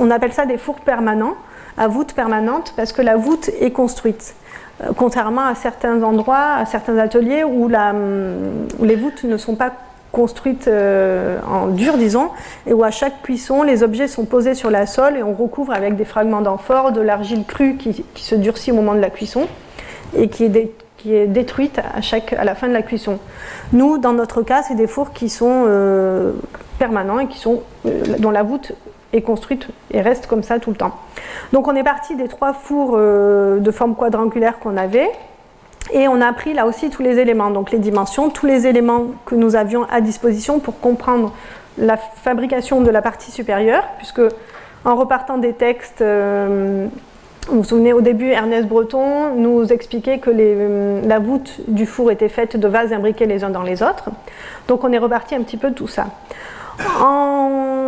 on 0.00 0.10
appelle 0.10 0.32
ça 0.32 0.46
des 0.46 0.58
fours 0.58 0.80
permanents, 0.80 1.34
à 1.78 1.86
voûte 1.86 2.12
permanente, 2.12 2.72
parce 2.76 2.92
que 2.92 3.02
la 3.02 3.16
voûte 3.16 3.50
est 3.60 3.70
construite. 3.70 4.34
Euh, 4.82 4.88
contrairement 4.96 5.46
à 5.46 5.54
certains 5.54 6.02
endroits, 6.02 6.54
à 6.56 6.66
certains 6.66 6.98
ateliers 6.98 7.44
où, 7.44 7.68
les 7.68 8.96
voûtes 8.96 9.22
ne 9.22 9.36
sont 9.36 9.54
pas 9.54 9.72
construites 10.10 10.66
euh, 10.66 11.38
en 11.48 11.68
dur, 11.68 11.98
disons, 11.98 12.30
et 12.66 12.72
où 12.72 12.82
à 12.82 12.90
chaque 12.90 13.22
cuisson, 13.22 13.62
les 13.62 13.84
objets 13.84 14.08
sont 14.08 14.24
posés 14.24 14.54
sur 14.54 14.70
la 14.70 14.86
sole 14.86 15.16
et 15.16 15.22
on 15.22 15.34
recouvre 15.34 15.72
avec 15.72 15.94
des 15.94 16.04
fragments 16.04 16.40
d'amphore, 16.40 16.90
de 16.90 17.00
l'argile 17.00 17.44
crue 17.46 17.76
qui, 17.76 18.04
se 18.16 18.34
durcit 18.34 18.72
au 18.72 18.74
moment 18.74 18.94
de 18.94 19.00
la 19.00 19.10
cuisson 19.10 19.46
et 20.16 20.28
qui 20.28 20.44
est, 20.44 21.26
détruite 21.26 21.78
à, 21.78 22.44
la 22.44 22.54
fin 22.54 22.68
de 22.68 22.72
la 22.72 22.82
cuisson. 22.82 23.18
Nous, 23.72 23.98
dans 23.98 24.12
notre 24.12 24.42
cas, 24.42 24.62
c'est 24.62 24.74
des 24.74 24.86
fours 24.86 25.12
qui 25.12 25.28
sont 25.28 25.64
euh, 25.66 26.32
permanents 26.78 27.18
et 27.18 27.26
qui 27.26 27.38
sont, 27.38 27.62
dont 28.18 28.30
la 28.30 28.42
voûte 28.42 28.72
est 29.12 29.22
construite 29.22 29.68
et 29.90 30.00
reste 30.00 30.26
comme 30.26 30.42
ça 30.42 30.58
tout 30.58 30.70
le 30.70 30.76
temps. 30.76 30.92
Donc 31.52 31.68
on 31.68 31.74
est 31.74 31.84
parti 31.84 32.16
des 32.16 32.28
trois 32.28 32.52
fours 32.52 32.94
euh, 32.96 33.58
de 33.58 33.70
forme 33.70 33.94
quadrangulaire 33.94 34.58
qu'on 34.58 34.76
avait 34.76 35.10
et 35.92 36.08
on 36.08 36.20
a 36.20 36.32
pris 36.32 36.54
là 36.54 36.66
aussi 36.66 36.90
tous 36.90 37.02
les 37.02 37.18
éléments, 37.18 37.50
donc 37.50 37.70
les 37.70 37.78
dimensions, 37.78 38.30
tous 38.30 38.46
les 38.46 38.66
éléments 38.66 39.06
que 39.26 39.34
nous 39.34 39.56
avions 39.56 39.84
à 39.90 40.00
disposition 40.00 40.60
pour 40.60 40.78
comprendre 40.80 41.32
la 41.78 41.96
fabrication 41.96 42.82
de 42.82 42.90
la 42.90 43.02
partie 43.02 43.30
supérieure, 43.30 43.84
puisque 43.98 44.20
en 44.84 44.94
repartant 44.94 45.38
des 45.38 45.52
textes, 45.52 46.02
euh, 46.02 46.86
vous 47.48 47.58
vous 47.58 47.64
souvenez 47.64 47.92
au 47.92 48.00
début, 48.00 48.30
Ernest 48.30 48.68
Breton 48.68 49.34
nous 49.34 49.72
expliquait 49.72 50.18
que 50.18 50.30
euh, 50.32 51.00
la 51.06 51.18
voûte 51.18 51.60
du 51.68 51.86
four 51.86 52.10
était 52.10 52.28
faite 52.28 52.56
de 52.56 52.68
vases 52.68 52.92
imbriqués 52.92 53.26
les 53.26 53.42
uns 53.42 53.50
dans 53.50 53.62
les 53.62 53.82
autres. 53.82 54.10
Donc 54.68 54.84
on 54.84 54.92
est 54.92 54.98
reparti 54.98 55.34
un 55.34 55.42
petit 55.42 55.56
peu 55.56 55.70
de 55.70 55.74
tout 55.74 55.88
ça. 55.88 56.06
En 57.00 57.81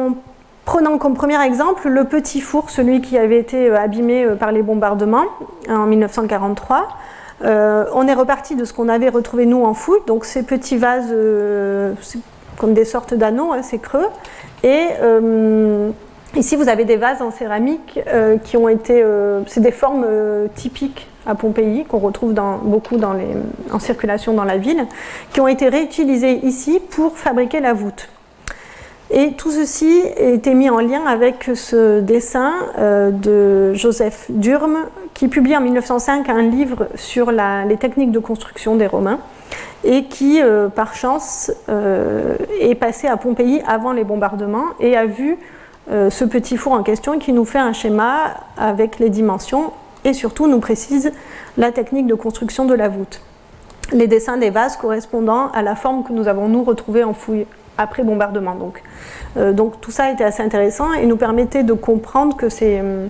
Prenant 0.64 0.96
comme 0.96 1.14
premier 1.14 1.42
exemple 1.44 1.88
le 1.88 2.04
petit 2.04 2.40
four, 2.40 2.70
celui 2.70 3.02
qui 3.02 3.18
avait 3.18 3.38
été 3.38 3.68
euh, 3.68 3.78
abîmé 3.78 4.24
euh, 4.24 4.34
par 4.34 4.50
les 4.50 4.62
bombardements 4.62 5.26
en 5.68 5.86
1943. 5.86 6.88
Euh, 7.44 7.84
on 7.92 8.06
est 8.06 8.14
reparti 8.14 8.56
de 8.56 8.64
ce 8.64 8.72
qu'on 8.72 8.88
avait 8.88 9.10
retrouvé 9.10 9.44
nous 9.44 9.62
en 9.62 9.74
fouille, 9.74 10.00
donc 10.06 10.24
ces 10.24 10.42
petits 10.42 10.78
vases 10.78 11.14
comme 12.56 12.72
des 12.72 12.84
sortes 12.84 13.12
d'anneaux, 13.12 13.52
hein, 13.52 13.60
c'est 13.62 13.78
creux. 13.78 14.06
Et 14.62 14.86
ici 16.36 16.56
vous 16.56 16.68
avez 16.68 16.84
des 16.84 16.96
vases 16.96 17.20
en 17.20 17.30
céramique 17.30 18.00
qui 18.44 18.56
ont 18.56 18.68
été, 18.68 19.04
c'est 19.46 19.60
des 19.60 19.72
formes 19.72 20.06
typiques 20.54 21.08
à 21.26 21.34
Pompéi 21.34 21.84
qu'on 21.84 21.98
retrouve 21.98 22.32
beaucoup 22.62 22.96
en 23.02 23.78
circulation 23.80 24.32
dans 24.32 24.44
la 24.44 24.56
ville, 24.56 24.86
qui 25.32 25.40
ont 25.40 25.48
été 25.48 25.68
réutilisés 25.68 26.46
ici 26.46 26.80
pour 26.90 27.18
fabriquer 27.18 27.60
la 27.60 27.74
voûte. 27.74 28.08
Et 29.16 29.34
tout 29.34 29.52
ceci 29.52 30.02
était 30.16 30.54
mis 30.54 30.68
en 30.68 30.80
lien 30.80 31.04
avec 31.06 31.48
ce 31.54 32.00
dessin 32.00 32.52
euh, 32.78 33.12
de 33.12 33.72
Joseph 33.72 34.26
Durme, 34.28 34.78
qui 35.14 35.28
publie 35.28 35.56
en 35.56 35.60
1905 35.60 36.28
un 36.28 36.42
livre 36.42 36.88
sur 36.96 37.30
les 37.30 37.76
techniques 37.76 38.10
de 38.10 38.18
construction 38.18 38.74
des 38.74 38.88
Romains, 38.88 39.20
et 39.84 40.06
qui, 40.06 40.42
euh, 40.42 40.68
par 40.68 40.96
chance, 40.96 41.52
euh, 41.68 42.34
est 42.58 42.74
passé 42.74 43.06
à 43.06 43.16
Pompéi 43.16 43.62
avant 43.68 43.92
les 43.92 44.02
bombardements 44.02 44.66
et 44.80 44.96
a 44.96 45.06
vu 45.06 45.38
ce 46.08 46.24
petit 46.24 46.56
four 46.56 46.72
en 46.72 46.82
question 46.82 47.18
qui 47.18 47.34
nous 47.34 47.44
fait 47.44 47.58
un 47.58 47.74
schéma 47.74 48.38
avec 48.56 48.98
les 48.98 49.10
dimensions 49.10 49.70
et 50.04 50.14
surtout 50.14 50.46
nous 50.46 50.58
précise 50.58 51.12
la 51.58 51.72
technique 51.72 52.06
de 52.06 52.14
construction 52.14 52.64
de 52.64 52.72
la 52.72 52.88
voûte. 52.88 53.20
Les 53.92 54.06
dessins 54.06 54.38
des 54.38 54.48
vases 54.48 54.78
correspondant 54.78 55.50
à 55.52 55.60
la 55.60 55.76
forme 55.76 56.02
que 56.02 56.14
nous 56.14 56.26
avons 56.26 56.48
nous 56.48 56.64
retrouvée 56.64 57.04
en 57.04 57.12
fouille 57.12 57.44
après 57.78 58.02
bombardement. 58.02 58.54
Donc. 58.54 58.82
Euh, 59.36 59.52
donc 59.52 59.80
tout 59.80 59.90
ça 59.90 60.10
était 60.10 60.24
assez 60.24 60.42
intéressant 60.42 60.92
et 60.92 61.06
nous 61.06 61.16
permettait 61.16 61.62
de 61.62 61.72
comprendre 61.72 62.36
que, 62.36 62.46
euh, 62.62 63.06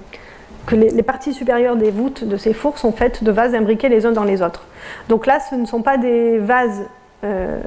les, 0.72 1.02
parties 1.02 1.34
supérieures 1.34 1.76
des 1.76 1.90
voûtes 1.90 2.24
de 2.24 2.36
ces 2.36 2.54
fours 2.54 2.78
sont 2.78 2.92
faites 2.92 3.22
de 3.22 3.30
vases 3.30 3.54
imbriqués 3.54 3.88
les 3.88 4.06
uns 4.06 4.12
dans 4.12 4.24
les 4.24 4.42
autres. 4.42 4.66
Donc 5.08 5.26
là, 5.26 5.38
ce 5.40 5.54
ne 5.54 5.66
sont 5.66 5.82
pas 5.82 5.98
des 5.98 6.38
vases 6.38 6.82
euh, 7.24 7.60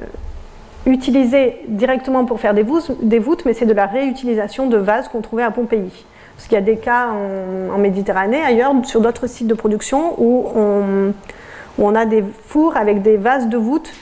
utilisés 0.86 1.60
directement 1.68 2.24
pour 2.24 2.40
faire 2.40 2.54
des 2.54 2.62
voûtes, 2.62 2.90
des 3.02 3.18
voûtes 3.18 3.44
mais 3.44 3.54
c'est 3.54 3.66
de 3.66 3.74
la 3.74 3.86
réutilisation 3.86 4.66
de 4.66 4.76
vases 4.76 5.08
qu'on 5.08 5.20
trouvait 5.20 5.44
à 5.44 5.50
Pompéi. 5.50 6.04
Parce 6.36 6.46
qu'il 6.48 6.54
y 6.54 6.58
a 6.58 6.64
des 6.64 6.76
cas 6.76 7.08
en, 7.72 7.78
Méditerranée, 7.78 8.40
ailleurs, 8.40 8.72
sur 8.84 9.00
d'autres 9.00 9.26
sites 9.26 9.48
de 9.48 9.54
production, 9.54 10.14
où 10.18 10.46
on, 10.54 11.12
où 11.78 11.86
on 11.86 11.94
a 11.96 12.06
des 12.06 12.22
fours 12.46 12.76
avec 12.76 13.02
des 13.02 13.16
vases 13.16 13.48
de 13.48 13.56
voûtes 13.56 13.92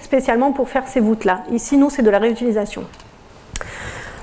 spécialement 0.00 0.52
pour 0.52 0.68
faire 0.68 0.86
ces 0.86 1.00
voûtes-là. 1.00 1.42
Ici, 1.52 1.76
nous, 1.76 1.90
c'est 1.90 2.02
de 2.02 2.10
la 2.10 2.18
réutilisation. 2.18 2.84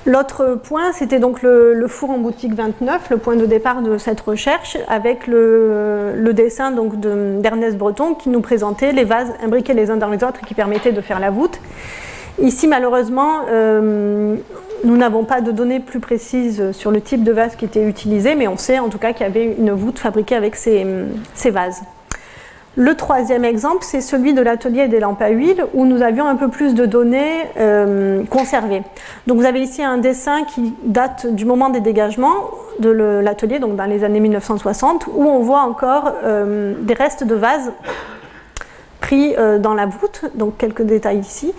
L'autre 0.04 0.58
point, 0.60 0.92
c'était 0.92 1.20
donc 1.20 1.42
le, 1.42 1.86
four 1.86 2.10
en 2.10 2.18
boutique 2.18 2.54
29, 2.54 3.10
le 3.10 3.18
point 3.18 3.36
de 3.36 3.46
départ 3.46 3.82
de 3.82 3.98
cette 3.98 4.20
recherche, 4.20 4.76
avec 4.88 5.28
le, 5.28 6.30
dessin 6.32 6.72
donc 6.72 6.98
d'Ernest 6.98 7.76
Breton 7.76 8.14
qui 8.14 8.28
nous 8.28 8.40
présentait 8.40 8.92
les 8.92 9.04
vases 9.04 9.32
imbriqués 9.44 9.74
les 9.74 9.90
uns 9.90 9.96
dans 9.96 10.08
les 10.08 10.24
autres 10.24 10.40
et 10.42 10.46
qui 10.46 10.54
permettaient 10.54 10.92
de 10.92 11.00
faire 11.00 11.20
la 11.20 11.30
voûte. 11.30 11.60
Ici, 12.40 12.66
malheureusement, 12.66 13.42
euh, 13.48 14.34
nous 14.84 14.96
n'avons 14.96 15.24
pas 15.24 15.40
de 15.40 15.52
données 15.52 15.78
plus 15.78 16.00
précises 16.00 16.72
sur 16.72 16.90
le 16.90 17.00
type 17.00 17.22
de 17.22 17.30
vase 17.30 17.54
qui 17.54 17.66
était 17.66 17.86
utilisé, 17.86 18.34
mais 18.34 18.48
on 18.48 18.56
sait 18.56 18.80
en 18.80 18.88
tout 18.88 18.98
cas 18.98 19.12
qu'il 19.12 19.24
y 19.24 19.28
avait 19.28 19.54
une 19.56 19.70
voûte 19.70 20.00
fabriquée 20.00 20.34
avec 20.34 20.56
ces 20.56 21.50
vases. 21.50 21.82
Le 22.74 22.94
troisième 22.94 23.44
exemple, 23.44 23.80
c'est 23.82 24.00
celui 24.00 24.32
de 24.32 24.40
l'atelier 24.40 24.88
des 24.88 24.98
lampes 24.98 25.20
à 25.20 25.28
huile, 25.28 25.66
où 25.74 25.84
nous 25.84 26.00
avions 26.00 26.26
un 26.26 26.36
peu 26.36 26.48
plus 26.48 26.74
de 26.74 26.86
données 26.86 27.42
euh, 27.58 28.24
conservées. 28.30 28.82
Donc 29.26 29.36
vous 29.36 29.44
avez 29.44 29.60
ici 29.60 29.82
un 29.82 29.98
dessin 29.98 30.44
qui 30.44 30.72
date 30.82 31.26
du 31.26 31.44
moment 31.44 31.68
des 31.68 31.80
dégagements 31.80 32.50
de 32.78 32.88
l'atelier, 32.88 33.58
donc 33.58 33.76
dans 33.76 33.84
les 33.84 34.04
années 34.04 34.20
1960, 34.20 35.06
où 35.14 35.24
on 35.24 35.40
voit 35.40 35.60
encore 35.60 36.12
euh, 36.24 36.72
des 36.80 36.94
restes 36.94 37.24
de 37.24 37.34
vases 37.34 37.72
pris 39.02 39.34
euh, 39.36 39.58
dans 39.58 39.74
la 39.74 39.84
voûte, 39.84 40.22
donc 40.34 40.56
quelques 40.56 40.82
détails 40.82 41.18
ici, 41.18 41.52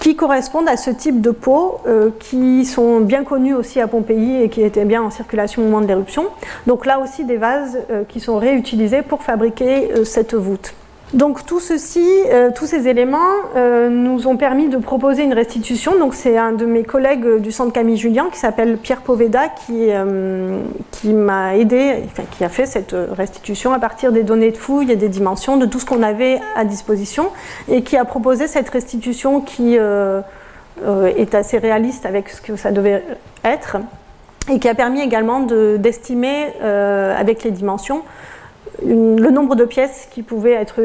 qui 0.00 0.16
correspondent 0.16 0.68
à 0.68 0.76
ce 0.76 0.90
type 0.90 1.22
de 1.22 1.30
pots 1.30 1.78
euh, 1.86 2.10
qui 2.18 2.66
sont 2.66 3.00
bien 3.00 3.24
connus 3.24 3.54
aussi 3.54 3.80
à 3.80 3.86
Pompéi 3.86 4.42
et 4.42 4.48
qui 4.50 4.62
étaient 4.62 4.84
bien 4.84 5.02
en 5.02 5.10
circulation 5.10 5.62
au 5.62 5.64
moment 5.64 5.80
de 5.80 5.86
l'éruption. 5.86 6.26
Donc 6.66 6.84
là 6.84 6.98
aussi 6.98 7.24
des 7.24 7.38
vases 7.38 7.78
euh, 7.90 8.02
qui 8.06 8.20
sont 8.20 8.38
réutilisés 8.38 9.00
pour 9.02 9.22
fabriquer 9.22 10.04
cette 10.04 10.34
voûte. 10.34 10.74
Donc 11.14 11.46
tout 11.46 11.60
ceci, 11.60 12.06
euh, 12.30 12.50
tous 12.54 12.66
ces 12.66 12.86
éléments 12.86 13.18
euh, 13.56 13.88
nous 13.88 14.26
ont 14.26 14.36
permis 14.36 14.68
de 14.68 14.76
proposer 14.76 15.22
une 15.22 15.32
restitution. 15.32 15.98
Donc 15.98 16.12
c'est 16.12 16.36
un 16.36 16.52
de 16.52 16.66
mes 16.66 16.82
collègues 16.82 17.38
du 17.38 17.50
centre 17.50 17.72
Camille 17.72 17.96
Julien 17.96 18.28
qui 18.30 18.38
s'appelle 18.38 18.76
Pierre 18.76 19.00
Poveda 19.00 19.48
qui, 19.48 19.86
euh, 19.90 20.60
qui 20.90 21.14
m'a 21.14 21.56
aidé, 21.56 22.02
qui 22.36 22.44
a 22.44 22.50
fait 22.50 22.66
cette 22.66 22.94
restitution 23.12 23.72
à 23.72 23.78
partir 23.78 24.12
des 24.12 24.22
données 24.22 24.50
de 24.50 24.58
fouilles 24.58 24.92
et 24.92 24.96
des 24.96 25.08
dimensions 25.08 25.56
de 25.56 25.64
tout 25.64 25.80
ce 25.80 25.86
qu'on 25.86 26.02
avait 26.02 26.40
à 26.56 26.66
disposition 26.66 27.30
et 27.70 27.82
qui 27.82 27.96
a 27.96 28.04
proposé 28.04 28.46
cette 28.46 28.68
restitution 28.68 29.40
qui 29.40 29.76
est 29.76 31.34
assez 31.34 31.58
réaliste 31.58 32.04
avec 32.04 32.28
ce 32.28 32.42
que 32.42 32.56
ça 32.56 32.70
devait 32.70 33.02
être 33.44 33.78
et 34.50 34.58
qui 34.58 34.68
a 34.68 34.74
permis 34.74 35.00
également 35.00 35.40
d'estimer 35.40 36.48
avec 36.60 37.44
les 37.44 37.50
dimensions 37.50 38.02
le 38.84 39.30
nombre 39.30 39.54
de 39.56 39.64
pièces 39.64 40.08
qui 40.10 40.22
pouvaient 40.22 40.52
être 40.52 40.80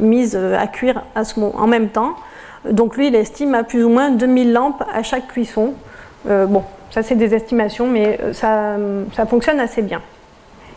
mises 0.00 0.36
à 0.36 0.66
cuire 0.66 1.04
à 1.14 1.22
moment, 1.36 1.52
en 1.56 1.66
même 1.66 1.88
temps. 1.88 2.14
Donc 2.68 2.96
lui, 2.96 3.08
il 3.08 3.14
estime 3.14 3.54
à 3.54 3.64
plus 3.64 3.84
ou 3.84 3.88
moins 3.88 4.10
2000 4.10 4.52
lampes 4.52 4.82
à 4.92 5.02
chaque 5.02 5.28
cuisson. 5.28 5.74
bon, 6.26 6.62
ça 6.90 7.02
c'est 7.02 7.16
des 7.16 7.34
estimations, 7.34 7.86
mais 7.86 8.18
ça, 8.32 8.76
ça 9.14 9.26
fonctionne 9.26 9.60
assez 9.60 9.82
bien. 9.82 10.00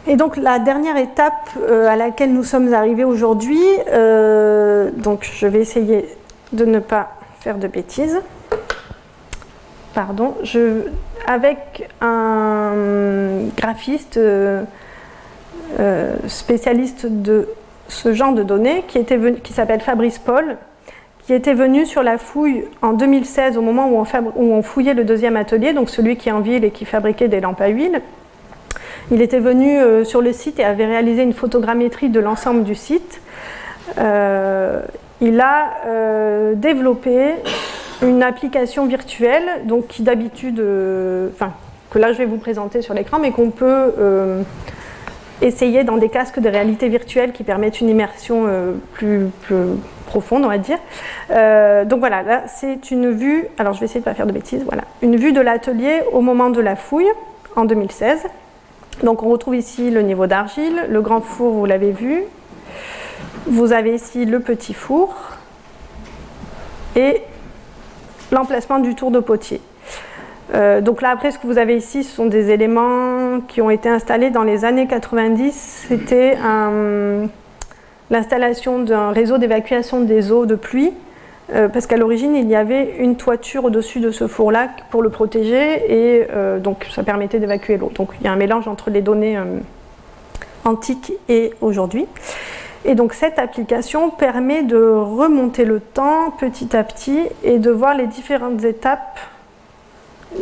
Et 0.07 0.17
donc 0.17 0.37
la 0.37 0.59
dernière 0.59 0.97
étape 0.97 1.49
euh, 1.57 1.87
à 1.87 1.95
laquelle 1.95 2.31
nous 2.31 2.43
sommes 2.43 2.73
arrivés 2.73 3.03
aujourd'hui, 3.03 3.63
euh, 3.91 4.91
donc 4.95 5.27
je 5.33 5.47
vais 5.47 5.59
essayer 5.59 6.05
de 6.53 6.65
ne 6.65 6.79
pas 6.79 7.09
faire 7.39 7.57
de 7.57 7.67
bêtises. 7.67 8.19
Pardon, 9.95 10.35
je, 10.43 10.83
avec 11.25 11.89
un 12.01 12.73
graphiste 13.57 14.19
euh, 15.79 16.15
spécialiste 16.27 17.05
de 17.05 17.47
ce 17.87 18.13
genre 18.13 18.33
de 18.33 18.43
données 18.43 18.83
qui, 18.87 19.53
s'appelle 19.53 19.81
Fabrice 19.81 20.19
Paul, 20.19 20.57
qui 21.25 21.33
était 21.33 21.53
venu 21.53 21.85
sur 21.85 22.01
la 22.01 22.17
fouille 22.17 22.63
en 22.81 22.93
2016 22.93 23.57
au 23.57 23.61
moment 23.61 23.89
où 23.89 23.97
on, 24.37 24.61
fouillait 24.61 24.93
le 24.93 25.03
deuxième 25.03 25.35
atelier, 25.35 25.73
donc 25.73 25.89
celui 25.89 26.17
qui 26.17 26.29
est 26.29 26.31
en 26.31 26.39
ville 26.39 26.63
et 26.63 26.71
qui 26.71 26.85
fabriquait 26.85 27.27
des 27.27 27.41
lampes 27.41 27.61
à 27.61 27.67
huile. 27.67 28.01
Il 29.11 29.21
était 29.21 29.39
venu 29.39 29.77
euh, 29.77 30.03
sur 30.03 30.21
le 30.21 30.33
site 30.33 30.59
et 30.59 30.63
avait 30.63 30.85
réalisé 30.85 31.23
une 31.23 31.33
photogrammétrie 31.33 32.09
de 32.09 32.19
l'ensemble 32.19 32.63
du 32.63 32.75
site. 32.75 33.21
Euh, 33.97 34.81
il 35.21 35.39
a 35.39 36.53
développé 36.55 37.35
une 38.01 38.21
application 38.21 38.85
virtuelle, 38.85 39.43
donc 39.65 39.87
qui 39.87 40.03
d'habitude, 40.03 40.57
que 40.57 41.99
là 41.99 42.11
je 42.11 42.17
vais 42.17 42.25
vous 42.25 42.37
présenter 42.37 42.81
sur 42.81 42.93
l'écran, 42.93 43.19
mais 43.19 43.31
qu'on 43.31 43.49
peut 43.49 43.93
essayer 45.41 45.83
dans 45.83 45.97
des 45.97 46.09
casques 46.09 46.39
de 46.39 46.49
réalité 46.49 46.87
virtuelle 46.89 47.31
qui 47.31 47.43
permettent 47.43 47.81
une 47.81 47.89
immersion 47.89 48.47
plus, 48.93 49.27
plus, 49.41 49.55
profonde, 50.05 50.45
on 50.45 50.49
va 50.49 50.57
dire. 50.57 50.77
donc 51.85 51.99
voilà, 51.99 52.23
là 52.23 52.43
c'est 52.47 52.91
une 52.91 53.11
vue, 53.11 53.45
alors 53.57 53.73
je 53.73 53.79
vais 53.79 53.85
essayer 53.85 53.99
de 53.99 54.05
ne 54.05 54.11
pas 54.11 54.15
faire 54.15 54.27
de 54.27 54.31
bêtises, 54.31 54.63
voilà, 54.63 54.83
une 55.01 55.17
vue 55.17 55.33
de 55.33 55.41
l'atelier 55.41 56.01
au 56.13 56.21
moment 56.21 56.49
de 56.49 56.61
la 56.61 56.75
fouille 56.75 57.09
en 57.55 57.65
2016. 57.65 58.27
Donc 59.03 59.23
on 59.23 59.29
retrouve 59.29 59.55
ici 59.55 59.91
le 59.91 60.01
niveau 60.01 60.27
d'argile, 60.27 60.85
le 60.89 61.01
grand 61.01 61.21
four, 61.21 61.53
vous 61.53 61.65
l'avez 61.65 61.91
vu. 61.91 62.23
Vous 63.45 63.73
avez 63.73 63.93
ici 63.93 64.25
le 64.25 64.39
petit 64.39 64.73
four 64.73 65.15
et 66.95 67.21
l'emplacement 68.31 68.79
du 68.79 68.95
tour 68.95 69.11
de 69.11 69.19
potier. 69.19 69.61
Euh, 70.53 70.81
donc 70.81 71.01
là, 71.01 71.09
après, 71.09 71.31
ce 71.31 71.39
que 71.39 71.47
vous 71.47 71.57
avez 71.57 71.75
ici, 71.75 72.03
ce 72.03 72.15
sont 72.15 72.27
des 72.27 72.51
éléments 72.51 73.41
qui 73.47 73.61
ont 73.61 73.69
été 73.69 73.89
installés 73.89 74.29
dans 74.29 74.43
les 74.43 74.65
années 74.65 74.87
90. 74.87 75.85
C'était 75.87 76.37
l'installation 78.11 78.79
d'un 78.79 79.11
réseau 79.11 79.37
d'évacuation 79.37 80.01
des 80.01 80.31
eaux 80.31 80.45
de 80.45 80.55
pluie 80.55 80.93
euh, 81.53 81.67
parce 81.67 81.85
qu'à 81.87 81.97
l'origine, 81.97 82.35
il 82.35 82.47
y 82.47 82.55
avait 82.55 82.95
une 82.99 83.17
toiture 83.17 83.65
au-dessus 83.65 83.99
de 83.99 84.11
ce 84.11 84.27
four-là 84.27 84.69
pour 84.89 85.01
le 85.01 85.09
protéger 85.09 85.83
et 85.87 86.27
euh, 86.31 86.59
donc 86.59 86.87
ça 86.93 87.03
permettait 87.03 87.39
d'évacuer 87.39 87.77
l'eau. 87.77 87.91
Donc 87.93 88.09
il 88.19 88.25
y 88.25 88.27
a 88.27 88.31
un 88.31 88.35
mélange 88.35 88.67
entre 88.67 88.89
les 88.89 89.01
données 89.01 89.37
antiques 90.63 91.13
et 91.29 91.53
aujourd'hui. 91.61 92.07
Et 92.83 92.95
donc 92.95 93.13
cette 93.13 93.39
application 93.39 94.09
permet 94.09 94.63
de 94.63 94.77
remonter 94.77 95.65
le 95.65 95.79
temps 95.79 96.31
petit 96.31 96.75
à 96.75 96.83
petit 96.83 97.19
et 97.43 97.59
de 97.59 97.71
voir 97.71 97.95
les 97.95 98.07
différentes 98.07 98.63
étapes 98.63 99.19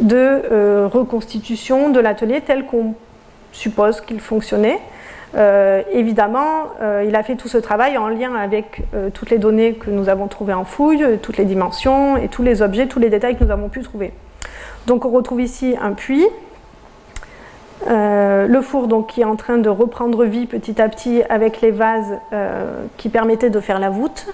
de 0.02 0.86
reconstitution 0.86 1.89
de 1.89 2.00
l'atelier 2.00 2.41
tel 2.41 2.66
qu'on 2.66 2.96
suppose 3.52 4.02
qu'il 4.02 4.20
fonctionnait. 4.20 4.80
Euh, 5.36 5.82
évidemment, 5.91 6.68
euh, 6.82 7.04
il 7.08 7.16
a 7.16 7.24
fait 7.24 7.36
tout 7.36 7.48
ce 7.48 7.58
travail 7.58 7.98
en 7.98 8.08
lien 8.08 8.36
avec 8.36 8.84
euh, 8.94 9.10
toutes 9.12 9.32
les 9.32 9.39
données 9.39 9.74
que 9.74 9.89
nous 9.89 10.10
avons 10.10 10.28
trouvées 10.28 10.54
en 10.54 10.64
fouille, 10.64 11.04
toutes 11.22 11.38
les 11.38 11.46
dimensions 11.46 12.18
et 12.18 12.28
tous 12.28 12.44
les 12.44 12.62
objets, 12.62 12.88
tous 12.88 13.00
les 13.00 13.10
détails 13.10 13.36
que 13.36 13.44
nous 13.44 13.52
avons 13.52 13.70
pu 13.70 13.82
trouver. 13.82 14.14
Donc 14.86 15.06
on 15.06 15.10
retrouve 15.10 15.41
ici 15.41 15.76
un 15.82 15.94
puits, 15.94 16.28
le 17.88 18.62
four 18.62 18.88
donc, 18.88 19.08
qui 19.08 19.22
est 19.22 19.26
en 19.26 19.36
train 19.36 19.58
de 19.58 19.70
reprendre 19.70 20.24
vie 20.24 20.46
petit 20.46 20.82
à 20.82 20.88
petit 20.88 21.24
avec 21.30 21.62
les 21.62 21.72
vases 21.72 22.18
qui 22.98 23.10
permettaient 23.10 23.50
de 23.50 23.60
faire 23.60 23.80
la 23.80 23.89
voûte. 23.89 24.28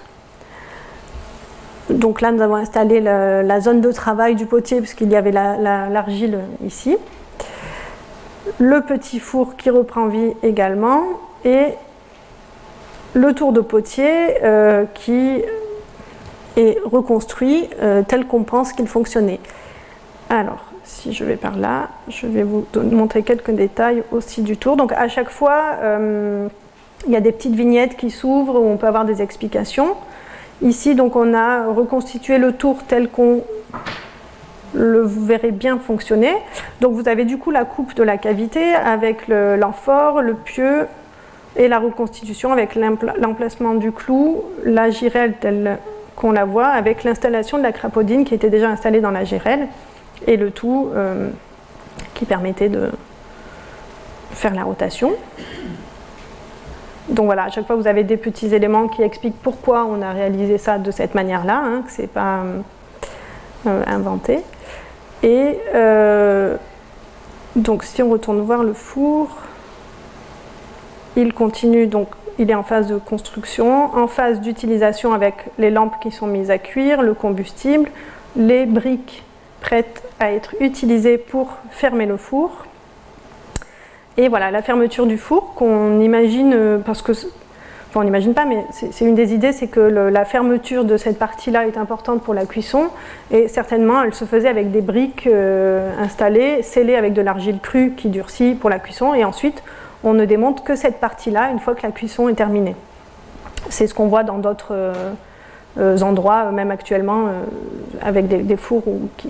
Donc 1.90 2.20
là, 2.20 2.32
nous 2.32 2.42
avons 2.42 2.56
installé 2.56 3.00
la, 3.00 3.60
zone 3.60 3.80
de 3.80 3.92
travail 3.92 4.34
du 4.34 4.46
potier 4.46 4.78
puisqu'il 4.80 5.10
y 5.10 5.16
avait 5.16 5.32
l'argile 5.32 6.38
ici 6.64 6.96
le 8.58 8.80
petit 8.80 9.18
four 9.18 9.56
qui 9.56 9.70
reprend 9.70 10.08
vie 10.08 10.32
également 10.42 11.02
et 11.44 11.66
le 13.14 13.32
tour 13.34 13.52
de 13.52 13.60
potier 13.60 14.42
euh, 14.42 14.84
qui 14.94 15.42
est 16.56 16.78
reconstruit 16.84 17.68
euh, 17.80 18.02
tel 18.06 18.26
qu'on 18.26 18.42
pense 18.42 18.72
qu'il 18.72 18.86
fonctionnait. 18.86 19.40
Alors, 20.28 20.64
si 20.84 21.12
je 21.12 21.24
vais 21.24 21.36
par 21.36 21.56
là, 21.56 21.88
je 22.08 22.26
vais 22.26 22.42
vous 22.42 22.66
montrer 22.74 23.22
quelques 23.22 23.50
détails 23.50 24.02
aussi 24.12 24.42
du 24.42 24.56
tour. 24.56 24.76
Donc 24.76 24.92
à 24.92 25.08
chaque 25.08 25.30
fois, 25.30 25.76
euh, 25.82 26.48
il 27.06 27.12
y 27.12 27.16
a 27.16 27.20
des 27.20 27.32
petites 27.32 27.54
vignettes 27.54 27.96
qui 27.96 28.10
s'ouvrent 28.10 28.60
où 28.60 28.64
on 28.64 28.76
peut 28.76 28.86
avoir 28.86 29.04
des 29.04 29.22
explications. 29.22 29.96
Ici, 30.62 30.94
donc, 30.94 31.16
on 31.16 31.34
a 31.34 31.66
reconstitué 31.66 32.38
le 32.38 32.52
tour 32.52 32.78
tel 32.86 33.08
qu'on 33.08 33.42
le, 34.74 35.02
vous 35.02 35.24
verrez 35.24 35.50
bien 35.50 35.78
fonctionner. 35.78 36.32
Donc 36.80 36.94
vous 36.94 37.08
avez 37.08 37.24
du 37.24 37.38
coup 37.38 37.50
la 37.50 37.64
coupe 37.64 37.94
de 37.94 38.02
la 38.02 38.18
cavité 38.18 38.72
avec 38.74 39.28
l'amphore, 39.28 40.22
le, 40.22 40.34
pieu 40.34 40.86
et 41.56 41.68
la 41.68 41.78
reconstitution 41.78 42.52
avec 42.52 42.76
l'emplacement 42.76 43.74
du 43.74 43.92
clou, 43.92 44.42
la 44.64 44.90
girelle 44.90 45.34
telle 45.40 45.78
qu'on 46.16 46.32
la 46.32 46.44
voit, 46.44 46.68
avec 46.68 47.04
l'installation 47.04 47.58
de 47.58 47.62
la 47.62 47.72
crapaudine 47.72 48.24
qui 48.24 48.34
était 48.34 48.50
déjà 48.50 48.68
installée 48.68 49.00
dans 49.00 49.10
la 49.10 49.24
girelle 49.24 49.66
et 50.26 50.36
le 50.36 50.50
tout 50.50 50.90
euh, 50.94 51.30
qui 52.14 52.24
permettait 52.24 52.68
de 52.68 52.90
faire 54.32 54.54
la 54.54 54.64
rotation. 54.64 55.12
Donc 57.08 57.26
voilà, 57.26 57.44
à 57.44 57.50
chaque 57.50 57.66
fois 57.66 57.76
vous 57.76 57.86
avez 57.86 58.04
des 58.04 58.16
petits 58.16 58.54
éléments 58.54 58.88
qui 58.88 59.02
expliquent 59.02 59.40
pourquoi 59.42 59.84
on 59.84 60.02
a 60.02 60.12
réalisé 60.12 60.58
ça 60.58 60.78
de 60.78 60.90
cette 60.90 61.14
manière-là, 61.14 61.60
hein, 61.64 61.82
que 61.84 61.90
c'est 61.90 62.10
pas 62.10 62.42
euh, 63.66 63.82
inventé. 63.86 64.40
Et 65.22 65.58
euh, 65.74 66.56
donc 67.56 67.84
si 67.84 68.02
on 68.02 68.10
retourne 68.10 68.40
voir 68.40 68.62
le 68.62 68.72
four, 68.72 69.28
il 71.16 71.34
continue, 71.34 71.86
donc 71.86 72.08
il 72.38 72.50
est 72.50 72.54
en 72.54 72.62
phase 72.62 72.86
de 72.86 72.96
construction, 72.96 73.94
en 73.94 74.06
phase 74.06 74.40
d'utilisation 74.40 75.12
avec 75.12 75.34
les 75.58 75.70
lampes 75.70 76.00
qui 76.00 76.10
sont 76.10 76.26
mises 76.26 76.50
à 76.50 76.58
cuire, 76.58 77.02
le 77.02 77.12
combustible, 77.12 77.90
les 78.36 78.64
briques 78.66 79.24
prêtes 79.60 80.02
à 80.20 80.32
être 80.32 80.54
utilisées 80.60 81.18
pour 81.18 81.56
fermer 81.70 82.06
le 82.06 82.16
four. 82.16 82.64
Et 84.20 84.28
voilà, 84.28 84.50
la 84.50 84.60
fermeture 84.60 85.06
du 85.06 85.16
four 85.16 85.54
qu'on 85.54 85.98
imagine, 85.98 86.52
euh, 86.52 86.78
parce 86.78 87.00
que 87.00 87.12
on 87.94 88.04
n'imagine 88.04 88.34
pas, 88.34 88.44
mais 88.44 88.66
c'est 88.70 89.04
une 89.06 89.14
des 89.14 89.32
idées, 89.32 89.52
c'est 89.52 89.66
que 89.66 89.80
la 89.80 90.24
fermeture 90.26 90.84
de 90.84 90.98
cette 90.98 91.18
partie-là 91.18 91.66
est 91.66 91.78
importante 91.78 92.22
pour 92.22 92.34
la 92.34 92.44
cuisson, 92.44 92.90
et 93.30 93.48
certainement 93.48 94.02
elle 94.02 94.12
se 94.12 94.26
faisait 94.26 94.48
avec 94.48 94.70
des 94.70 94.82
briques 94.82 95.26
euh, 95.26 95.90
installées, 95.98 96.62
scellées 96.62 96.96
avec 96.96 97.14
de 97.14 97.22
l'argile 97.22 97.60
crue 97.60 97.94
qui 97.96 98.08
durcit 98.08 98.54
pour 98.54 98.68
la 98.68 98.78
cuisson, 98.78 99.14
et 99.14 99.24
ensuite 99.24 99.62
on 100.04 100.12
ne 100.12 100.26
démonte 100.26 100.64
que 100.64 100.76
cette 100.76 101.00
partie-là 101.00 101.50
une 101.50 101.58
fois 101.58 101.74
que 101.74 101.82
la 101.82 101.90
cuisson 101.90 102.28
est 102.28 102.34
terminée. 102.34 102.76
C'est 103.70 103.86
ce 103.86 103.94
qu'on 103.94 104.06
voit 104.06 104.22
dans 104.22 104.38
d'autres 104.38 104.74
euh, 105.78 105.98
endroits, 106.02 106.52
même 106.52 106.70
actuellement, 106.70 107.28
avec 108.02 108.28
des, 108.28 108.56
fours 108.56 108.84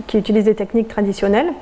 qui 0.09 0.18
utilisent 0.18 0.45
des 0.45 0.57
techniques 0.57 0.88
traditionnelles. 0.88 1.53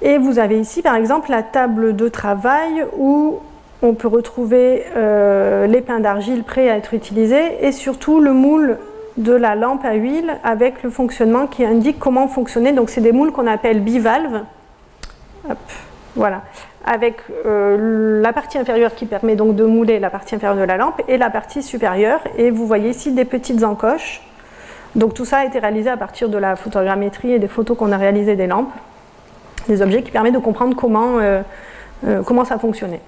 Et 0.00 0.18
vous 0.18 0.38
avez 0.38 0.58
ici 0.58 0.82
par 0.82 0.94
exemple 0.94 1.30
la 1.30 1.42
table 1.42 1.96
de 1.96 2.08
travail 2.08 2.86
où 2.96 3.40
on 3.82 3.94
peut 3.94 4.08
retrouver 4.08 4.84
euh, 4.96 5.66
les 5.66 5.80
pains 5.80 6.00
d'argile 6.00 6.42
prêts 6.42 6.68
à 6.68 6.76
être 6.76 6.94
utilisés 6.94 7.64
et 7.64 7.72
surtout 7.72 8.20
le 8.20 8.32
moule 8.32 8.78
de 9.16 9.32
la 9.32 9.56
lampe 9.56 9.84
à 9.84 9.94
huile 9.94 10.36
avec 10.44 10.82
le 10.82 10.90
fonctionnement 10.90 11.46
qui 11.46 11.64
indique 11.64 11.98
comment 11.98 12.28
fonctionner. 12.28 12.72
Donc 12.72 12.90
c'est 12.90 13.00
des 13.00 13.12
moules 13.12 13.32
qu'on 13.32 13.46
appelle 13.46 13.80
bivalves. 13.80 14.42
voilà. 16.14 16.42
Avec 16.84 17.16
euh, 17.44 18.22
la 18.22 18.32
partie 18.32 18.56
inférieure 18.56 18.94
qui 18.94 19.04
permet 19.04 19.36
donc 19.36 19.56
de 19.56 19.64
mouler 19.64 19.98
la 19.98 20.10
partie 20.10 20.36
inférieure 20.36 20.58
de 20.58 20.66
la 20.66 20.76
lampe 20.76 21.02
et 21.08 21.18
la 21.18 21.30
partie 21.30 21.62
supérieure. 21.62 22.20
Et 22.36 22.50
vous 22.50 22.66
voyez 22.66 22.90
ici 22.90 23.12
des 23.12 23.24
petites 23.24 23.64
encoches. 23.64 24.22
Donc 24.94 25.14
tout 25.14 25.24
ça 25.24 25.38
a 25.38 25.44
été 25.44 25.58
réalisé 25.58 25.90
à 25.90 25.96
partir 25.96 26.28
de 26.28 26.38
la 26.38 26.56
photogrammétrie 26.56 27.32
et 27.32 27.38
des 27.38 27.48
photos 27.48 27.76
qu'on 27.76 27.92
a 27.92 27.96
réalisées 27.96 28.36
des 28.36 28.46
lampes. 28.46 28.72
Des 29.68 29.82
objets 29.82 30.02
qui 30.02 30.10
permettent 30.10 30.34
de 30.34 30.38
comprendre 30.38 30.74
comment, 30.74 31.18
euh, 31.18 31.42
comment 32.24 32.44
ça 32.44 32.58
fonctionnait. 32.58 33.00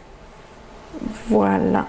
Voilà. 1.28 1.86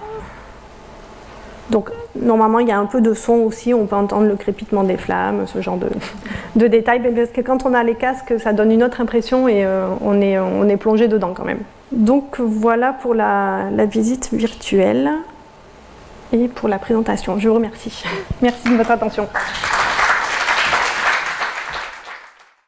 Donc 1.70 1.90
normalement 2.16 2.58
il 2.58 2.68
y 2.68 2.72
a 2.72 2.78
un 2.78 2.86
peu 2.86 3.00
de 3.00 3.14
son 3.14 3.34
aussi, 3.34 3.72
on 3.72 3.86
peut 3.86 3.96
entendre 3.96 4.26
le 4.26 4.36
crépitement 4.36 4.82
des 4.82 4.96
flammes, 4.96 5.46
ce 5.46 5.60
genre 5.60 5.76
de, 5.76 5.88
de 6.56 6.66
détails, 6.66 7.00
parce 7.14 7.30
que 7.30 7.40
quand 7.40 7.64
on 7.64 7.72
a 7.72 7.82
les 7.82 7.94
casques, 7.94 8.34
ça 8.38 8.52
donne 8.52 8.72
une 8.72 8.82
autre 8.82 9.00
impression 9.00 9.48
et 9.48 9.64
euh, 9.64 9.86
on, 10.02 10.20
est, 10.20 10.38
on 10.38 10.68
est 10.68 10.76
plongé 10.76 11.08
dedans 11.08 11.32
quand 11.34 11.44
même. 11.44 11.60
Donc 11.92 12.40
voilà 12.40 12.92
pour 12.92 13.14
la 13.14 13.68
visite 13.86 14.32
virtuelle 14.32 15.10
et 16.32 16.48
pour 16.48 16.68
la 16.68 16.78
présentation. 16.78 17.38
Je 17.38 17.48
vous 17.48 17.54
remercie. 17.54 18.04
Merci 18.40 18.68
de 18.70 18.76
votre 18.76 18.90
attention. 18.90 19.28